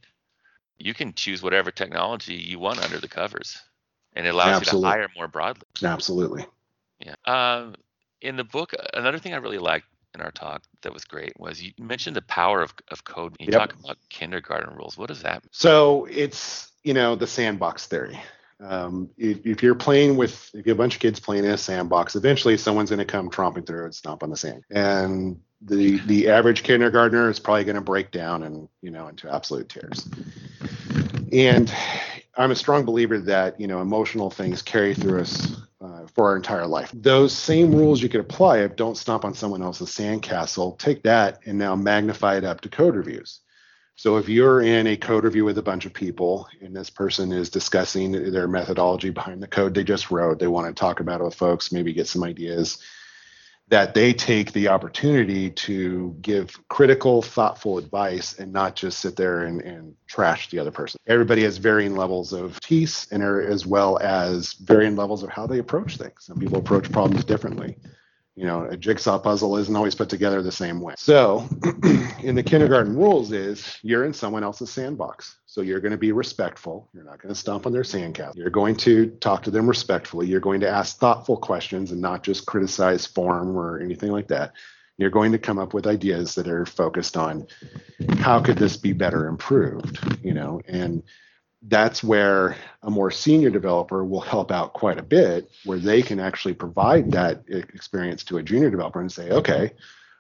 you 0.78 0.94
can 0.94 1.14
choose 1.14 1.42
whatever 1.42 1.72
technology 1.72 2.36
you 2.36 2.60
want 2.60 2.84
under 2.84 3.00
the 3.00 3.08
covers, 3.08 3.58
and 4.14 4.26
it 4.26 4.34
allows 4.34 4.62
Absolutely. 4.62 4.90
you 4.90 4.94
to 4.94 5.00
hire 5.00 5.08
more 5.16 5.28
broadly. 5.28 5.64
Absolutely. 5.84 6.46
Yeah. 7.00 7.16
Um, 7.26 7.76
in 8.22 8.36
the 8.36 8.44
book, 8.44 8.74
another 8.94 9.20
thing 9.20 9.34
I 9.34 9.38
really 9.38 9.58
liked 9.58 9.86
in 10.16 10.22
our 10.22 10.32
talk 10.32 10.64
that 10.82 10.94
was 10.94 11.06
great 11.06 11.34
was 11.40 11.62
you 11.62 11.74
mentioned 11.78 12.16
the 12.16 12.22
power 12.24 12.62
of, 12.62 12.74
of 12.90 13.04
code. 13.04 13.36
You 13.40 13.48
yep. 13.52 13.60
talk 13.60 13.74
about 13.80 13.98
kindergarten 14.10 14.76
rules. 14.76 14.98
What 14.98 15.10
does 15.10 15.22
that 15.22 15.44
mean? 15.44 15.50
So 15.52 16.08
it's, 16.10 16.72
you 16.84 16.94
know, 16.94 17.16
the 17.16 17.28
sandbox 17.28 17.88
theory. 17.88 18.20
Um, 18.62 19.10
if, 19.18 19.46
if, 19.46 19.62
you're 19.62 19.76
playing 19.76 20.16
with, 20.16 20.50
if 20.54 20.66
you 20.66 20.72
have 20.72 20.78
a 20.78 20.82
bunch 20.82 20.96
of 20.96 21.02
kids 21.02 21.20
playing 21.20 21.44
in 21.44 21.52
a 21.52 21.58
sandbox, 21.58 22.16
eventually 22.16 22.58
someone's 22.58 22.90
going 22.90 23.00
to 23.00 23.06
come 23.06 23.30
tromping 23.30 23.68
through 23.68 23.84
and 23.84 23.94
stomp 23.94 24.24
on 24.24 24.30
the 24.30 24.38
sand. 24.38 24.64
And 24.72 25.42
the 25.62 26.00
the 26.06 26.30
average 26.30 26.64
kindergartner 26.64 27.30
is 27.30 27.40
probably 27.40 27.64
going 27.64 27.76
to 27.76 27.82
break 27.82 28.12
down 28.12 28.44
and 28.44 28.68
you 28.82 28.92
know 28.92 29.08
into 29.08 29.34
absolute 29.34 29.70
tears. 29.70 30.08
And 31.32 31.74
I'm 32.38 32.52
a 32.52 32.56
strong 32.56 32.86
believer 32.86 33.20
that 33.20 33.60
you 33.60 33.68
know 33.68 33.82
emotional 33.82 34.30
things 34.30 34.62
carry 34.62 34.94
through 34.94 35.22
us 35.22 35.58
uh, 35.82 36.08
for 36.14 36.30
our 36.30 36.36
entire 36.36 36.68
life. 36.68 36.92
Those 36.94 37.34
same 37.34 37.74
rules 37.74 38.02
you 38.02 38.10
could 38.10 38.22
apply 38.22 38.60
if 38.60 38.76
don't 38.76 38.98
stomp 38.98 39.26
on 39.26 39.34
someone 39.34 39.62
else's 39.62 39.90
sandcastle. 39.90 40.78
Take 40.78 41.04
that 41.04 41.40
and 41.46 41.58
now 41.58 41.76
magnify 41.76 42.38
it 42.38 42.44
up 42.44 42.62
to 42.62 42.70
code 42.70 42.96
reviews. 42.96 43.42
So 43.98 44.18
if 44.18 44.28
you're 44.28 44.62
in 44.62 44.88
a 44.88 44.98
code 44.98 45.24
review 45.24 45.46
with 45.46 45.58
a 45.58 45.64
bunch 45.64 45.86
of 45.86 45.94
people 45.94 46.50
and 46.62 46.76
this 46.76 46.90
person 46.90 47.32
is 47.32 47.50
discussing 47.50 48.12
their 48.12 48.48
methodology 48.48 49.10
behind 49.10 49.42
the 49.42 49.48
code 49.48 49.74
they 49.74 49.86
just 49.86 50.12
wrote, 50.12 50.38
they 50.38 50.48
want 50.48 50.68
to 50.68 50.78
talk 50.78 51.00
about 51.00 51.22
it 51.22 51.24
with 51.24 51.36
folks, 51.36 51.72
maybe 51.72 51.94
get 51.94 52.08
some 52.08 52.24
ideas, 52.24 52.78
that 53.70 53.94
they 53.94 54.14
take 54.14 54.52
the 54.52 54.68
opportunity 54.68 55.50
to 55.50 56.16
give 56.22 56.60
critical, 56.68 57.22
thoughtful 57.22 57.78
advice 57.78 58.38
and 58.38 58.52
not 58.52 58.76
just 58.76 59.00
sit 59.00 59.16
there 59.16 59.44
and, 59.44 59.62
and 59.62 59.96
trash 60.08 60.50
the 60.50 60.60
other 60.60 60.72
person. 60.72 61.00
Everybody 61.08 61.44
has 61.44 61.58
varying 61.58 61.96
levels 61.96 62.34
of 62.34 62.60
tease 62.60 63.08
and 63.12 63.24
as 63.24 63.66
well 63.66 63.98
as 64.00 64.54
varying 64.54 64.98
levels 64.98 65.24
of 65.24 65.30
how 65.30 65.48
they 65.48 65.60
approach 65.60 65.98
things. 65.98 66.26
Some 66.26 66.38
people 66.38 66.60
approach 66.60 66.92
problems 66.92 67.24
differently 67.24 67.78
you 68.36 68.46
know 68.46 68.66
a 68.70 68.78
jigsaw 68.78 69.18
puzzle 69.18 69.58
isn't 69.58 69.76
always 69.76 69.96
put 69.96 70.10
together 70.10 70.42
the 70.42 70.52
same 70.52 70.82
way. 70.82 70.94
So 70.98 71.48
in 72.24 72.36
the 72.36 72.44
kindergarten 72.44 72.96
rules 72.96 73.32
is 73.32 73.78
you're 73.82 74.06
in 74.06 74.14
someone 74.14 74.44
else's 74.44 74.72
sandbox. 74.72 75.38
So 75.46 75.62
you're 75.62 75.80
going 75.80 75.94
to 75.94 75.98
be 75.98 76.12
respectful. 76.12 76.90
You're 76.94 77.06
not 77.06 77.22
going 77.22 77.34
to 77.34 77.40
stomp 77.40 77.66
on 77.66 77.72
their 77.72 77.84
sandcastle. 77.84 78.36
You're 78.36 78.50
going 78.50 78.76
to 78.78 79.12
talk 79.22 79.44
to 79.44 79.52
them 79.52 79.68
respectfully. 79.68 80.28
You're 80.28 80.42
going 80.42 80.60
to 80.62 80.70
ask 80.70 80.98
thoughtful 80.98 81.38
questions 81.38 81.92
and 81.92 82.02
not 82.02 82.24
just 82.24 82.46
criticize 82.46 83.06
form 83.06 83.56
or 83.56 83.80
anything 83.80 84.12
like 84.12 84.28
that. 84.28 84.54
You're 84.98 85.10
going 85.10 85.32
to 85.34 85.38
come 85.38 85.58
up 85.58 85.74
with 85.74 85.88
ideas 85.88 86.36
that 86.36 86.48
are 86.48 86.66
focused 86.66 87.18
on 87.18 87.48
how 88.20 88.42
could 88.42 88.58
this 88.58 88.78
be 88.78 88.94
better 88.94 89.28
improved 89.28 90.00
you 90.24 90.34
know 90.34 90.62
and 90.68 91.04
that's 91.68 92.04
where 92.04 92.56
a 92.84 92.92
more 92.92 93.10
senior 93.10 93.50
developer 93.50 94.04
will 94.04 94.22
help 94.22 94.52
out 94.52 94.74
quite 94.74 95.00
a 95.00 95.04
bit 95.04 95.50
where 95.66 95.80
they 95.80 96.02
can 96.02 96.20
actually 96.20 96.54
provide 96.54 97.12
that 97.12 97.44
experience 97.48 98.24
to 98.24 98.38
a 98.38 98.44
junior 98.44 98.70
developer 98.70 99.02
and 99.02 99.12
say 99.12 99.30
okay 99.32 99.72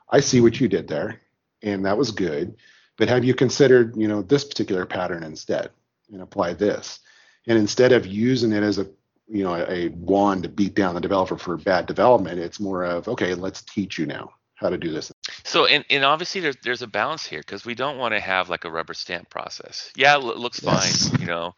i 0.10 0.20
see 0.20 0.42
what 0.42 0.60
you 0.60 0.68
did 0.68 0.88
there 0.88 1.22
and 1.62 1.86
that 1.86 1.98
was 1.98 2.12
good 2.12 2.56
but 2.98 3.10
have 3.10 3.24
you 3.24 3.34
considered 3.34 3.96
you 3.96 4.08
know 4.08 4.22
this 4.22 4.44
particular 4.44 4.86
pattern 4.86 5.24
instead 5.24 5.70
and 6.12 6.22
apply 6.22 6.54
this 6.54 7.00
and 7.48 7.58
instead 7.58 7.92
of 7.92 8.08
using 8.08 8.52
it 8.52 8.64
as 8.64 8.80
a 8.80 8.88
you 9.28 9.44
know 9.44 9.56
a 9.56 9.90
wand 9.90 10.44
to 10.44 10.50
beat 10.50 10.76
down 10.76 10.96
the 10.96 11.02
developer 11.02 11.38
for 11.38 11.58
bad 11.58 11.86
development 11.86 12.40
it's 12.40 12.60
more 12.60 12.84
of 12.84 13.08
okay 13.08 13.36
let's 13.36 13.62
teach 13.62 13.98
you 13.98 14.06
now 14.06 14.32
how 14.56 14.70
to 14.70 14.78
do 14.78 14.92
this. 14.92 15.12
So, 15.56 15.68
and, 15.68 15.86
and 15.90 16.04
obviously 16.04 16.42
there's 16.42 16.58
there's 16.64 16.82
a 16.82 16.88
balance 16.88 17.26
here 17.26 17.40
because 17.40 17.64
we 17.64 17.76
don't 17.76 17.98
want 17.98 18.14
to 18.14 18.20
have 18.20 18.50
like 18.50 18.66
a 18.66 18.70
rubber 18.70 18.94
stamp 18.94 19.30
process. 19.30 19.90
Yeah, 19.96 20.18
it 20.18 20.22
looks 20.22 20.62
yes. 20.62 21.08
fine, 21.08 21.22
you 21.22 21.28
know, 21.28 21.56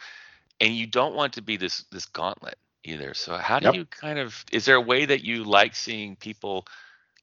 and 0.62 0.71
you 0.71 0.86
don't 0.86 1.15
want 1.15 1.33
to 1.33 1.41
be 1.41 1.57
this 1.57 1.83
this 1.91 2.05
gauntlet 2.05 2.60
either. 2.83 3.15
So, 3.15 3.38
how 3.38 3.57
do 3.57 3.65
yep. 3.65 3.73
you 3.73 3.86
kind 3.86 4.19
of? 4.19 4.45
Is 4.51 4.65
there 4.65 4.75
a 4.75 4.81
way 4.81 5.05
that 5.05 5.23
you 5.23 5.43
like 5.45 5.73
seeing 5.73 6.15
people 6.15 6.67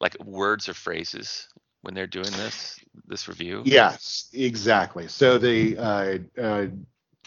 like 0.00 0.18
words 0.24 0.68
or 0.68 0.74
phrases 0.74 1.46
when 1.82 1.94
they're 1.94 2.08
doing 2.08 2.32
this 2.32 2.80
this 3.06 3.28
review? 3.28 3.62
Yes, 3.64 4.28
exactly. 4.32 5.06
So 5.06 5.38
the 5.38 5.78
uh, 5.78 6.18
uh, 6.36 6.66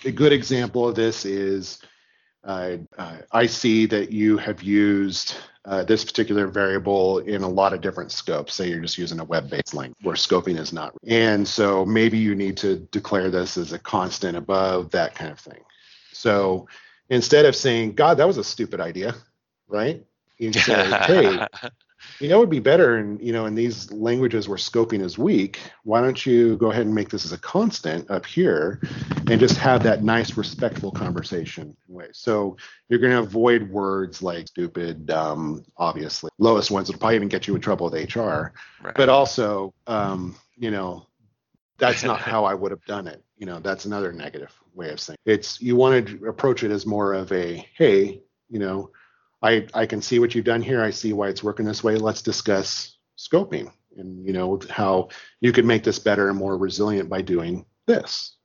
a 0.03 0.11
good 0.11 0.33
example 0.33 0.89
of 0.89 0.95
this 0.95 1.23
is 1.23 1.79
uh, 2.43 2.79
uh, 2.97 3.19
I 3.31 3.45
see 3.45 3.85
that 3.85 4.11
you 4.11 4.37
have 4.39 4.61
used 4.61 5.35
uh, 5.67 5.83
this 5.83 6.05
particular 6.05 6.47
variable 6.47 7.19
in 7.19 7.43
a 7.43 7.47
lot 7.47 7.73
of 7.73 7.81
different 7.81 8.11
scopes. 8.11 8.53
Say 8.53 8.69
you're 8.69 8.79
just 8.79 8.97
using 8.97 9.19
a 9.19 9.23
web-based 9.25 9.73
link 9.73 9.95
where 10.01 10.15
scoping 10.15 10.57
is 10.57 10.71
not. 10.71 10.93
And 11.05 11.45
so 11.45 11.85
maybe 11.85 12.17
you 12.17 12.35
need 12.35 12.55
to 12.57 12.77
declare 12.91 13.29
this 13.29 13.57
as 13.57 13.73
a 13.73 13.79
constant 13.79 14.37
above 14.37 14.91
that 14.91 15.13
kind 15.13 15.31
of 15.31 15.39
thing. 15.39 15.59
So 16.13 16.67
instead 17.09 17.45
of 17.45 17.55
saying, 17.55 17.95
God, 17.95 18.17
that 18.17 18.27
was 18.27 18.37
a 18.37 18.43
stupid 18.43 18.79
idea, 18.79 19.13
right? 19.67 20.05
You 20.37 20.53
say, 20.53 20.89
hey, 21.05 21.45
you 22.19 22.29
know, 22.29 22.37
it 22.37 22.39
would 22.39 22.49
be 22.49 22.59
better 22.59 22.97
in 22.97 23.19
you 23.19 23.31
know 23.31 23.45
in 23.45 23.55
these 23.55 23.91
languages 23.91 24.47
where 24.49 24.57
scoping 24.57 25.01
is 25.01 25.17
weak. 25.17 25.59
Why 25.83 26.01
don't 26.01 26.25
you 26.25 26.57
go 26.57 26.71
ahead 26.71 26.85
and 26.85 26.95
make 26.95 27.09
this 27.09 27.25
as 27.25 27.31
a 27.31 27.37
constant 27.37 28.09
up 28.09 28.25
here, 28.25 28.81
and 29.29 29.39
just 29.39 29.57
have 29.57 29.83
that 29.83 30.03
nice, 30.03 30.35
respectful 30.35 30.91
conversation 30.91 31.75
way. 31.87 32.07
So 32.13 32.57
you're 32.89 32.99
going 32.99 33.13
to 33.13 33.19
avoid 33.19 33.69
words 33.69 34.21
like 34.21 34.47
stupid, 34.47 35.05
dumb, 35.05 35.63
obviously 35.77 36.31
lowest 36.39 36.71
ones 36.71 36.87
that'll 36.87 36.99
probably 36.99 37.15
even 37.15 37.27
get 37.27 37.47
you 37.47 37.55
in 37.55 37.61
trouble 37.61 37.89
with 37.89 38.15
HR. 38.15 38.53
Right. 38.81 38.95
But 38.95 39.09
also, 39.09 39.73
um, 39.85 40.35
you 40.55 40.71
know, 40.71 41.07
that's 41.77 42.03
not 42.03 42.19
how 42.21 42.45
I 42.45 42.53
would 42.53 42.71
have 42.71 42.85
done 42.85 43.07
it. 43.07 43.23
You 43.37 43.45
know, 43.45 43.59
that's 43.59 43.85
another 43.85 44.11
negative 44.11 44.53
way 44.73 44.89
of 44.89 44.99
saying 44.99 45.17
it's. 45.25 45.61
You 45.61 45.75
want 45.75 46.07
to 46.07 46.25
approach 46.25 46.63
it 46.63 46.71
as 46.71 46.87
more 46.87 47.13
of 47.13 47.31
a 47.31 47.67
hey, 47.75 48.21
you 48.49 48.59
know 48.59 48.91
I, 49.41 49.67
I 49.73 49.85
can 49.85 50.01
see 50.01 50.19
what 50.19 50.33
you've 50.33 50.45
done 50.45 50.61
here. 50.61 50.83
I 50.83 50.89
see 50.89 51.13
why 51.13 51.29
it's 51.29 51.43
working 51.43 51.65
this 51.65 51.83
way. 51.83 51.95
Let's 51.95 52.21
discuss 52.21 52.97
scoping 53.17 53.71
and 53.97 54.25
you 54.25 54.33
know 54.33 54.59
how 54.69 55.09
you 55.41 55.51
could 55.51 55.65
make 55.65 55.83
this 55.83 55.99
better 55.99 56.29
and 56.29 56.37
more 56.37 56.57
resilient 56.57 57.09
by 57.09 57.21
doing 57.21 57.65
this 57.85 58.35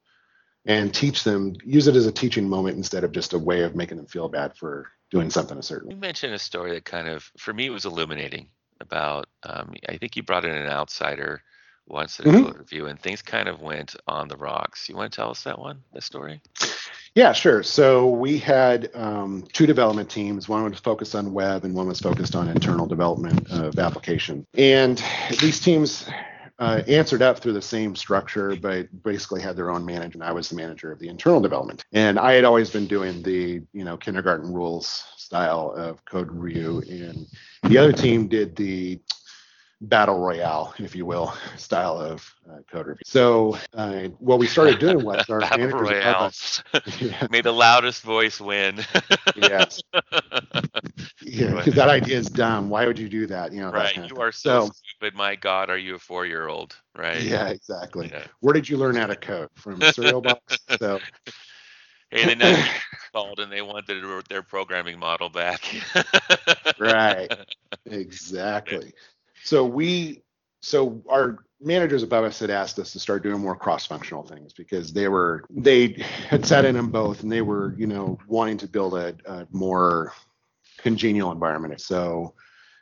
and 0.65 0.95
teach 0.95 1.25
them 1.25 1.55
use 1.65 1.89
it 1.89 1.97
as 1.97 2.07
a 2.07 2.13
teaching 2.13 2.49
moment 2.49 2.77
instead 2.77 3.05
of 3.05 3.13
just 3.13 3.33
a 3.33 3.39
way 3.39 3.63
of 3.63 3.77
making 3.77 3.97
them 3.97 4.07
feel 4.07 4.29
bad 4.29 4.57
for 4.57 4.89
doing 5.11 5.31
something 5.31 5.59
a 5.59 5.63
certain 5.63 5.89
way. 5.89 5.95
you 5.95 6.01
mentioned 6.01 6.35
a 6.35 6.39
story 6.39 6.73
that 6.73 6.85
kind 6.85 7.09
of 7.09 7.31
for 7.39 7.53
me 7.53 7.71
was 7.71 7.85
illuminating 7.85 8.49
about 8.81 9.27
um, 9.45 9.75
i 9.89 9.97
think 9.97 10.17
you 10.17 10.23
brought 10.23 10.45
in 10.45 10.55
an 10.55 10.69
outsider 10.69 11.43
once 11.89 12.21
in 12.21 12.29
a 12.29 12.33
mm-hmm. 12.33 12.59
review 12.59 12.87
and 12.87 13.01
things 13.01 13.23
kind 13.23 13.49
of 13.49 13.61
went 13.61 13.95
on 14.07 14.29
the 14.29 14.37
rocks 14.37 14.89
you 14.89 14.97
want 14.97 15.13
to 15.13 15.17
tell 15.17 15.31
us 15.31 15.43
that 15.43 15.59
one 15.59 15.83
the 15.93 16.01
story 16.01 16.41
yeah, 17.15 17.33
sure. 17.33 17.63
So 17.63 18.09
we 18.09 18.39
had 18.39 18.91
um, 18.95 19.45
two 19.53 19.67
development 19.67 20.11
teams. 20.11 20.49
One 20.49 20.65
was 20.65 20.79
focused 20.79 21.15
on 21.15 21.33
web, 21.33 21.65
and 21.65 21.75
one 21.75 21.87
was 21.87 22.01
focused 22.01 22.35
on 22.35 22.49
internal 22.49 22.87
development 22.87 23.51
of 23.51 23.79
application. 23.79 24.47
And 24.55 25.03
these 25.41 25.61
teams 25.61 26.09
uh, 26.59 26.83
answered 26.89 27.21
up 27.21 27.39
through 27.39 27.53
the 27.53 27.63
same 27.63 27.97
structure, 27.97 28.57
but 28.57 29.03
basically 29.03 29.43
had 29.43 29.57
their 29.57 29.71
own 29.71 29.85
manager. 29.85 30.17
And 30.17 30.25
I 30.25 30.33
was 30.33 30.49
the 30.49 30.57
manager 30.57 30.91
of 30.91 30.99
the 31.01 31.09
internal 31.09 31.41
development. 31.41 31.85
And 31.93 32.19
I 32.19 32.33
had 32.33 32.45
always 32.45 32.71
been 32.71 32.87
doing 32.87 33.23
the 33.23 33.61
you 33.73 33.85
know 33.85 33.97
kindergarten 33.97 34.53
rules 34.53 35.05
style 35.17 35.73
of 35.77 36.05
code 36.07 36.31
review, 36.31 36.83
and 36.89 37.27
the 37.65 37.79
other 37.79 37.93
team 37.93 38.29
did 38.29 38.57
the 38.57 39.01
battle 39.83 40.19
royale, 40.19 40.73
if 40.79 40.95
you 40.95 41.05
will, 41.05 41.35
style 41.57 41.99
of 41.99 42.35
uh, 42.49 42.59
code 42.71 42.87
review. 42.87 43.03
So 43.05 43.59
uh, 43.75 44.05
what 44.19 44.39
we 44.39 44.47
started 44.47 44.79
doing 44.79 45.05
was 45.05 45.25
our 45.29 45.41
battle 45.41 45.59
managers 45.59 45.81
royale. 45.81 46.25
Us, 46.25 46.63
yeah. 47.01 47.27
May 47.31 47.41
the 47.41 47.53
loudest 47.53 48.03
voice 48.03 48.41
win. 48.41 48.85
yes. 49.37 49.81
Yeah, 51.23 51.55
because 51.57 51.75
that 51.75 51.89
idea 51.89 52.19
is 52.19 52.29
dumb. 52.29 52.69
Why 52.69 52.87
would 52.87 52.99
you 52.99 53.09
do 53.09 53.27
that? 53.27 53.53
You 53.53 53.63
know, 53.63 53.71
right. 53.71 53.97
you 53.97 54.17
are 54.17 54.33
so, 54.33 54.67
so, 54.67 54.73
stupid. 54.73 55.17
My 55.17 55.35
God, 55.35 55.71
are 55.71 55.79
you 55.79 55.97
a 55.97 55.99
four-year-old? 55.99 56.77
Right. 56.97 57.23
Yeah, 57.23 57.49
exactly. 57.49 58.11
Yeah. 58.13 58.25
Where 58.41 58.55
did 58.55 58.69
you 58.69 58.77
learn 58.77 58.97
how 58.97 59.07
to 59.07 59.17
code? 59.17 59.49
From 59.55 59.81
cereal 59.93 60.21
box. 60.21 60.59
So. 60.79 61.01
Hey, 62.11 62.35
they 62.35 62.65
called 63.15 63.41
and 63.41 63.51
they 63.51 63.63
wanted 63.63 64.05
their 64.29 64.43
programming 64.43 64.99
model 64.99 65.31
back. 65.31 65.65
right. 66.79 67.33
Exactly. 67.87 68.93
So 69.45 69.65
we, 69.65 70.23
so 70.61 71.03
our 71.09 71.39
managers 71.61 72.03
above 72.03 72.25
us 72.25 72.39
had 72.39 72.51
asked 72.51 72.79
us 72.79 72.93
to 72.93 72.99
start 72.99 73.23
doing 73.23 73.41
more 73.41 73.57
cross-functional 73.57 74.25
things 74.25 74.53
because 74.53 74.93
they 74.93 75.09
were 75.09 75.45
they 75.51 76.05
had 76.29 76.45
sat 76.45 76.65
in 76.65 76.75
them 76.75 76.91
both 76.91 77.23
and 77.23 77.31
they 77.31 77.43
were 77.43 77.75
you 77.79 77.87
know 77.87 78.19
wanting 78.27 78.59
to 78.59 78.69
build 78.69 78.95
a, 78.95 79.15
a 79.27 79.47
more 79.51 80.13
congenial 80.79 81.31
environment. 81.31 81.81
So 81.81 82.35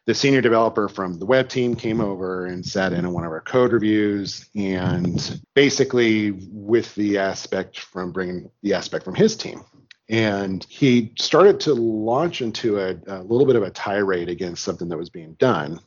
the 0.07 0.15
senior 0.15 0.41
developer 0.41 0.89
from 0.89 1.19
the 1.19 1.27
web 1.27 1.49
team 1.49 1.77
came 1.77 2.01
over 2.01 2.47
and 2.47 2.65
sat 2.65 2.93
in 2.93 3.05
on 3.05 3.13
one 3.13 3.25
of 3.25 3.31
our 3.31 3.43
code 3.43 3.73
reviews 3.73 4.49
and 4.57 5.41
basically 5.55 6.33
with 6.51 6.95
the 6.95 7.19
aspect 7.19 7.79
from 7.79 8.11
bringing 8.11 8.51
the 8.63 8.75
aspect 8.75 9.05
from 9.05 9.15
his 9.15 9.37
team 9.37 9.63
and 10.09 10.67
he 10.69 11.13
started 11.17 11.61
to 11.61 11.75
launch 11.75 12.43
into 12.43 12.81
a, 12.81 12.97
a, 13.07 13.23
little 13.23 13.47
bit 13.47 13.55
of 13.55 13.63
a 13.63 13.71
tirade 13.71 14.29
against 14.29 14.65
something 14.65 14.89
that 14.89 14.99
was 14.99 15.11
being 15.11 15.35
done 15.35 15.79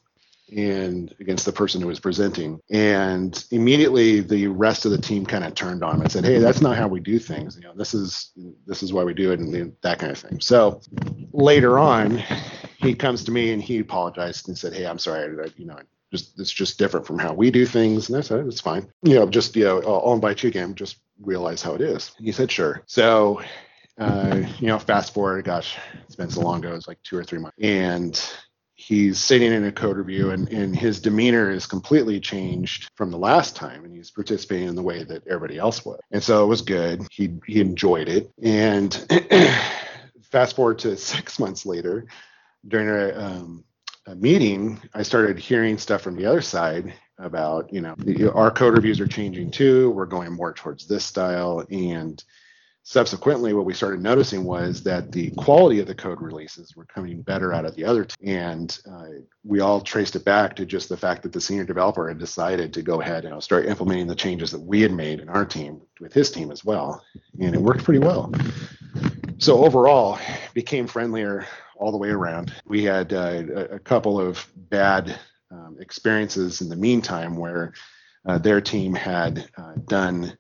and 0.52 1.14
against 1.20 1.46
the 1.46 1.52
person 1.52 1.82
who 1.82 1.88
was 1.88 2.00
presenting. 2.00 2.60
And 2.70 3.44
immediately 3.52 4.20
the 4.20 4.48
rest 4.48 4.86
of 4.86 4.92
the 4.92 4.98
team 4.98 5.26
kind 5.26 5.44
of 5.44 5.56
turned 5.56 5.84
on 5.84 5.96
him 5.96 6.02
and 6.02 6.12
said, 6.12 6.26
Hey, 6.26 6.40
that's 6.40 6.62
not 6.62 6.78
how 6.78 6.88
we 6.88 7.00
do 7.00 7.20
things. 7.20 7.56
You 7.56 7.64
know, 7.64 7.74
this 7.76 7.94
is 7.94 8.32
this 8.66 8.84
is 8.84 8.94
why 8.94 9.04
we 9.04 9.14
do 9.14 9.32
it 9.32 9.40
and 9.40 9.76
that 9.82 10.00
kind 10.00 10.12
of 10.12 10.18
thing. 10.18 10.40
So 10.40 10.82
later 11.32 11.80
on, 11.80 12.24
he 12.78 12.94
comes 12.94 13.24
to 13.26 13.32
me 13.32 13.52
and 13.54 13.62
he 13.62 13.80
apologized 13.80 14.48
and 14.48 14.58
said, 14.58 14.74
Hey, 14.74 14.86
I'm 14.86 15.00
sorry, 15.00 15.40
I, 15.44 15.50
you 15.56 15.66
know, 15.66 15.78
just 16.12 16.40
it's 16.40 16.52
just 16.52 16.78
different 16.78 17.08
from 17.08 17.20
how 17.20 17.34
we 17.34 17.50
do 17.50 17.66
things. 17.66 18.10
And 18.10 18.18
I 18.18 18.22
said, 18.22 18.46
It's 18.46 18.62
fine. 18.62 18.88
You 19.04 19.16
know, 19.16 19.28
just 19.28 19.56
you 19.56 19.64
know, 19.64 19.82
I'll, 19.82 20.14
invite 20.14 20.44
you 20.44 20.50
again, 20.50 20.76
just 20.76 20.98
realize 21.22 21.62
how 21.62 21.74
it 21.74 21.82
is. 21.82 22.12
He 22.20 22.32
said, 22.32 22.52
Sure. 22.52 22.84
So 22.86 23.42
uh, 23.98 24.42
you 24.60 24.68
know, 24.68 24.80
fast 24.80 25.14
forward, 25.14 25.46
gosh, 25.46 25.78
it's 26.06 26.16
been 26.16 26.30
so 26.30 26.42
long 26.42 26.66
ago, 26.66 26.76
it's 26.76 26.88
like 26.88 27.02
two 27.04 27.16
or 27.16 27.24
three 27.24 27.40
months. 27.40 27.58
And 27.62 28.20
he's 28.88 29.20
sitting 29.20 29.52
in 29.52 29.66
a 29.66 29.72
code 29.72 29.98
review 29.98 30.32
and, 30.32 30.50
and 30.50 30.76
his 30.76 31.00
demeanor 31.00 31.50
is 31.50 31.66
completely 31.66 32.20
changed 32.20 32.90
from 32.96 33.12
the 33.12 33.18
last 33.18 33.56
time 33.56 33.86
and 33.86 33.96
he's 33.96 34.12
participating 34.12 34.68
in 34.68 34.76
the 34.76 34.82
way 34.82 35.04
that 35.04 35.26
everybody 35.28 35.58
else 35.58 35.86
would. 35.86 36.00
And 36.12 36.22
so 36.22 36.44
it 36.44 36.48
was 36.48 36.62
good. 36.62 37.06
He 37.12 37.36
he 37.46 37.62
enjoyed 37.62 38.10
it. 38.10 38.32
And 38.42 38.94
fast 40.32 40.56
forward 40.56 40.80
to 40.80 40.98
six 40.98 41.40
months 41.40 41.66
later 41.66 42.08
during 42.68 42.90
a, 42.90 43.20
um, 43.20 43.64
a 44.08 44.16
meeting 44.16 44.82
i 44.94 45.02
started 45.02 45.38
hearing 45.38 45.78
stuff 45.78 46.02
from 46.02 46.16
the 46.16 46.26
other 46.26 46.42
side 46.42 46.94
about 47.20 47.72
you 47.72 47.82
know 47.82 47.96
our 48.34 48.52
code 48.52 48.76
reviews 48.76 49.00
are 49.00 49.08
changing 49.08 49.52
too. 49.52 49.92
We're 49.92 50.06
going 50.06 50.32
more 50.32 50.54
towards 50.54 50.88
this 50.88 51.06
style. 51.06 51.66
And 51.72 52.24
subsequently 52.84 53.54
what 53.54 53.66
we 53.66 53.74
started 53.74 54.02
noticing 54.02 54.44
was 54.44 54.84
that 54.84 55.12
the 55.12 55.32
quality 55.32 55.80
of 55.80 55.88
the 55.88 55.96
code 55.96 56.22
releases 56.22 56.76
were 56.76 56.86
coming 56.86 57.22
better 57.22 57.54
out 57.54 57.66
of 57.66 57.76
the 57.76 57.86
other 57.86 58.06
team 58.06 58.38
and 58.38 58.80
uh, 58.92 59.06
we 59.46 59.62
all 59.62 59.80
traced 59.80 60.16
it 60.16 60.26
back 60.26 60.56
to 60.56 60.66
just 60.66 60.90
the 60.90 60.98
fact 60.98 61.24
that 61.24 61.32
the 61.32 61.40
senior 61.40 61.64
developer 61.64 62.08
had 62.08 62.20
decided 62.20 62.74
to 62.74 62.82
go 62.82 63.02
ahead 63.02 63.26
and 63.26 63.42
start 63.42 63.66
implementing 63.66 64.08
the 64.08 64.16
changes 64.16 64.52
that 64.52 64.60
we 64.62 64.82
had 64.82 64.92
made 64.92 65.20
in 65.20 65.30
our 65.30 65.46
team 65.46 65.82
with 66.00 66.14
his 66.14 66.30
team 66.30 66.52
as 66.52 66.64
well. 66.64 67.04
And 67.40 67.56
it 67.56 67.62
worked 67.62 67.84
pretty 67.84 68.00
well. 68.00 68.32
So 69.38 69.66
overall 69.66 70.20
became 70.54 70.88
friendlier 70.88 71.46
all 71.78 71.92
the 71.92 71.98
way 71.98 72.10
around. 72.10 72.54
We 72.66 72.84
had 72.84 73.14
uh, 73.14 73.44
a 73.72 73.80
couple 73.80 74.20
of 74.20 74.46
bad 74.56 75.20
um, 75.52 75.78
experiences 75.80 76.62
in 76.62 76.70
the 76.70 76.76
meantime 76.76 77.36
where 77.36 77.74
uh, 78.26 78.38
their 78.38 78.62
team 78.62 78.94
had 78.94 79.50
uh, 79.58 79.74
done 79.88 80.38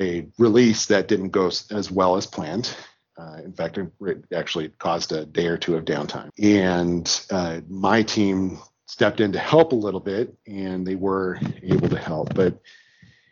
a 0.00 0.26
release 0.38 0.86
that 0.86 1.08
didn't 1.08 1.30
go 1.30 1.46
as 1.46 1.90
well 1.90 2.16
as 2.16 2.26
planned. 2.26 2.74
Uh, 3.18 3.38
in 3.44 3.52
fact, 3.52 3.78
it 3.78 4.24
actually 4.34 4.68
caused 4.78 5.12
a 5.12 5.24
day 5.24 5.46
or 5.46 5.56
two 5.56 5.74
of 5.76 5.84
downtime. 5.84 6.30
And 6.38 7.26
uh, 7.30 7.60
my 7.68 8.02
team 8.02 8.58
stepped 8.84 9.20
in 9.20 9.32
to 9.32 9.38
help 9.38 9.72
a 9.72 9.76
little 9.76 10.00
bit, 10.00 10.34
and 10.46 10.86
they 10.86 10.96
were 10.96 11.38
able 11.62 11.88
to 11.88 11.98
help. 11.98 12.34
But 12.34 12.60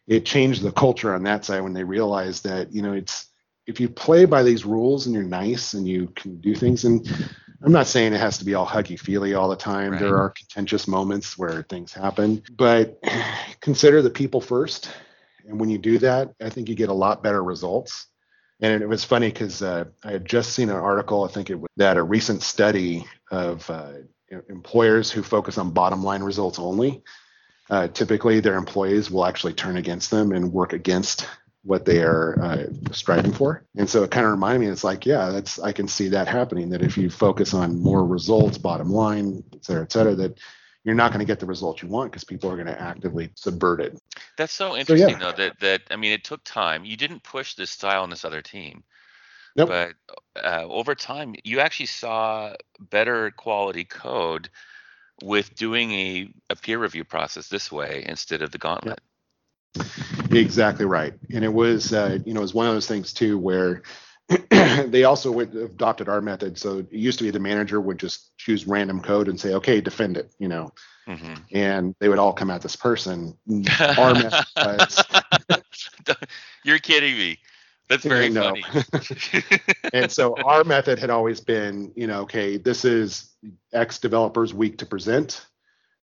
it 0.06 0.24
changed 0.24 0.62
the 0.62 0.72
culture 0.72 1.14
on 1.14 1.22
that 1.24 1.44
side 1.44 1.60
when 1.60 1.72
they 1.72 1.84
realized 1.84 2.44
that 2.44 2.72
you 2.72 2.82
know 2.82 2.92
it's 2.92 3.26
if 3.66 3.80
you 3.80 3.88
play 3.88 4.24
by 4.26 4.42
these 4.42 4.64
rules 4.64 5.06
and 5.06 5.14
you're 5.14 5.24
nice 5.24 5.74
and 5.74 5.88
you 5.88 6.08
can 6.14 6.38
do 6.40 6.54
things 6.54 6.84
and 6.84 7.06
I'm 7.62 7.72
not 7.72 7.86
saying 7.86 8.12
it 8.12 8.20
has 8.20 8.36
to 8.38 8.44
be 8.44 8.52
all 8.52 8.66
huggy 8.66 9.00
feely 9.00 9.32
all 9.32 9.48
the 9.48 9.56
time. 9.56 9.92
Right. 9.92 10.00
There 10.00 10.18
are 10.18 10.28
contentious 10.30 10.86
moments 10.86 11.38
where 11.38 11.62
things 11.62 11.94
happen, 11.94 12.42
but 12.52 13.02
consider 13.60 14.02
the 14.02 14.10
people 14.10 14.42
first 14.42 14.90
and 15.48 15.60
when 15.60 15.70
you 15.70 15.78
do 15.78 15.98
that, 15.98 16.34
I 16.40 16.48
think 16.48 16.68
you 16.68 16.74
get 16.74 16.88
a 16.88 16.94
lot 16.94 17.22
better 17.22 17.42
results. 17.42 18.06
And 18.60 18.82
it 18.82 18.88
was 18.88 19.04
funny 19.04 19.28
because 19.28 19.62
uh, 19.62 19.84
I 20.04 20.12
had 20.12 20.24
just 20.24 20.52
seen 20.52 20.70
an 20.70 20.76
article, 20.76 21.24
I 21.24 21.28
think 21.28 21.50
it 21.50 21.58
was 21.58 21.68
that 21.76 21.96
a 21.96 22.02
recent 22.02 22.42
study 22.42 23.04
of 23.30 23.68
uh, 23.68 23.92
employers 24.48 25.10
who 25.10 25.22
focus 25.22 25.58
on 25.58 25.72
bottom 25.72 26.02
line 26.04 26.22
results 26.22 26.58
only, 26.58 27.02
uh, 27.70 27.88
typically 27.88 28.40
their 28.40 28.56
employees 28.56 29.10
will 29.10 29.24
actually 29.26 29.54
turn 29.54 29.76
against 29.76 30.10
them 30.10 30.32
and 30.32 30.52
work 30.52 30.72
against 30.72 31.26
what 31.64 31.84
they 31.84 32.02
are 32.02 32.40
uh, 32.42 32.66
striving 32.92 33.32
for. 33.32 33.64
And 33.76 33.88
so 33.88 34.02
it 34.04 34.10
kind 34.10 34.26
of 34.26 34.32
reminded 34.32 34.60
me, 34.60 34.66
it's 34.68 34.84
like, 34.84 35.06
yeah, 35.06 35.30
that's 35.30 35.58
I 35.58 35.72
can 35.72 35.88
see 35.88 36.08
that 36.08 36.28
happening. 36.28 36.70
That 36.70 36.82
if 36.82 36.96
you 36.98 37.10
focus 37.10 37.54
on 37.54 37.82
more 37.82 38.06
results, 38.06 38.58
bottom 38.58 38.90
line, 38.90 39.42
et 39.52 39.64
cetera, 39.64 39.82
et 39.82 39.92
cetera, 39.92 40.14
that 40.14 40.38
you're 40.84 40.94
not 40.94 41.10
going 41.10 41.20
to 41.20 41.26
get 41.26 41.40
the 41.40 41.46
result 41.46 41.82
you 41.82 41.88
want 41.88 42.12
because 42.12 42.24
people 42.24 42.50
are 42.50 42.56
going 42.56 42.66
to 42.66 42.80
actively 42.80 43.30
subvert 43.34 43.80
it. 43.80 43.98
That's 44.36 44.52
so 44.52 44.76
interesting, 44.76 45.18
so, 45.18 45.26
yeah. 45.26 45.32
though. 45.32 45.36
That 45.36 45.60
that 45.60 45.82
I 45.90 45.96
mean, 45.96 46.12
it 46.12 46.24
took 46.24 46.44
time. 46.44 46.84
You 46.84 46.96
didn't 46.96 47.22
push 47.22 47.54
this 47.54 47.70
style 47.70 48.02
on 48.02 48.10
this 48.10 48.24
other 48.24 48.42
team. 48.42 48.84
Nope. 49.56 49.68
But 49.68 49.94
uh, 50.44 50.64
over 50.64 50.94
time, 50.94 51.34
you 51.44 51.60
actually 51.60 51.86
saw 51.86 52.54
better 52.78 53.30
quality 53.30 53.84
code 53.84 54.48
with 55.22 55.54
doing 55.54 55.92
a, 55.92 56.28
a 56.50 56.56
peer 56.56 56.78
review 56.78 57.04
process 57.04 57.48
this 57.48 57.70
way 57.70 58.04
instead 58.06 58.42
of 58.42 58.50
the 58.50 58.58
gauntlet. 58.58 59.00
Exactly 60.30 60.86
right. 60.86 61.14
And 61.32 61.44
it 61.44 61.52
was, 61.52 61.92
uh, 61.92 62.18
you 62.24 62.34
know, 62.34 62.40
it 62.40 62.42
was 62.42 62.54
one 62.54 62.66
of 62.66 62.74
those 62.74 62.88
things 62.88 63.12
too 63.12 63.38
where 63.38 63.82
they 64.86 65.04
also 65.04 65.38
adopted 65.40 66.08
our 66.08 66.20
method. 66.20 66.58
So 66.58 66.78
it 66.78 66.92
used 66.92 67.18
to 67.18 67.24
be 67.24 67.30
the 67.30 67.38
manager 67.38 67.80
would 67.80 67.98
just 67.98 68.36
choose 68.38 68.66
random 68.66 69.00
code 69.00 69.28
and 69.28 69.38
say, 69.38 69.54
okay, 69.54 69.80
defend 69.80 70.16
it, 70.16 70.32
you 70.38 70.48
know, 70.48 70.72
mm-hmm. 71.06 71.34
and 71.52 71.94
they 72.00 72.08
would 72.08 72.18
all 72.18 72.32
come 72.32 72.50
at 72.50 72.62
this 72.62 72.76
person. 72.76 73.36
Our 73.80 74.14
method 74.14 74.46
was, 74.56 75.04
You're 76.64 76.78
kidding 76.78 77.16
me. 77.16 77.38
That's 77.88 78.04
very 78.04 78.30
no. 78.30 78.54
funny. 78.54 78.64
and 79.92 80.10
so 80.10 80.34
our 80.42 80.64
method 80.64 80.98
had 80.98 81.10
always 81.10 81.40
been, 81.40 81.92
you 81.94 82.06
know, 82.06 82.22
okay, 82.22 82.56
this 82.56 82.86
is 82.86 83.34
X 83.74 83.98
developers 83.98 84.54
week 84.54 84.78
to 84.78 84.86
present. 84.86 85.46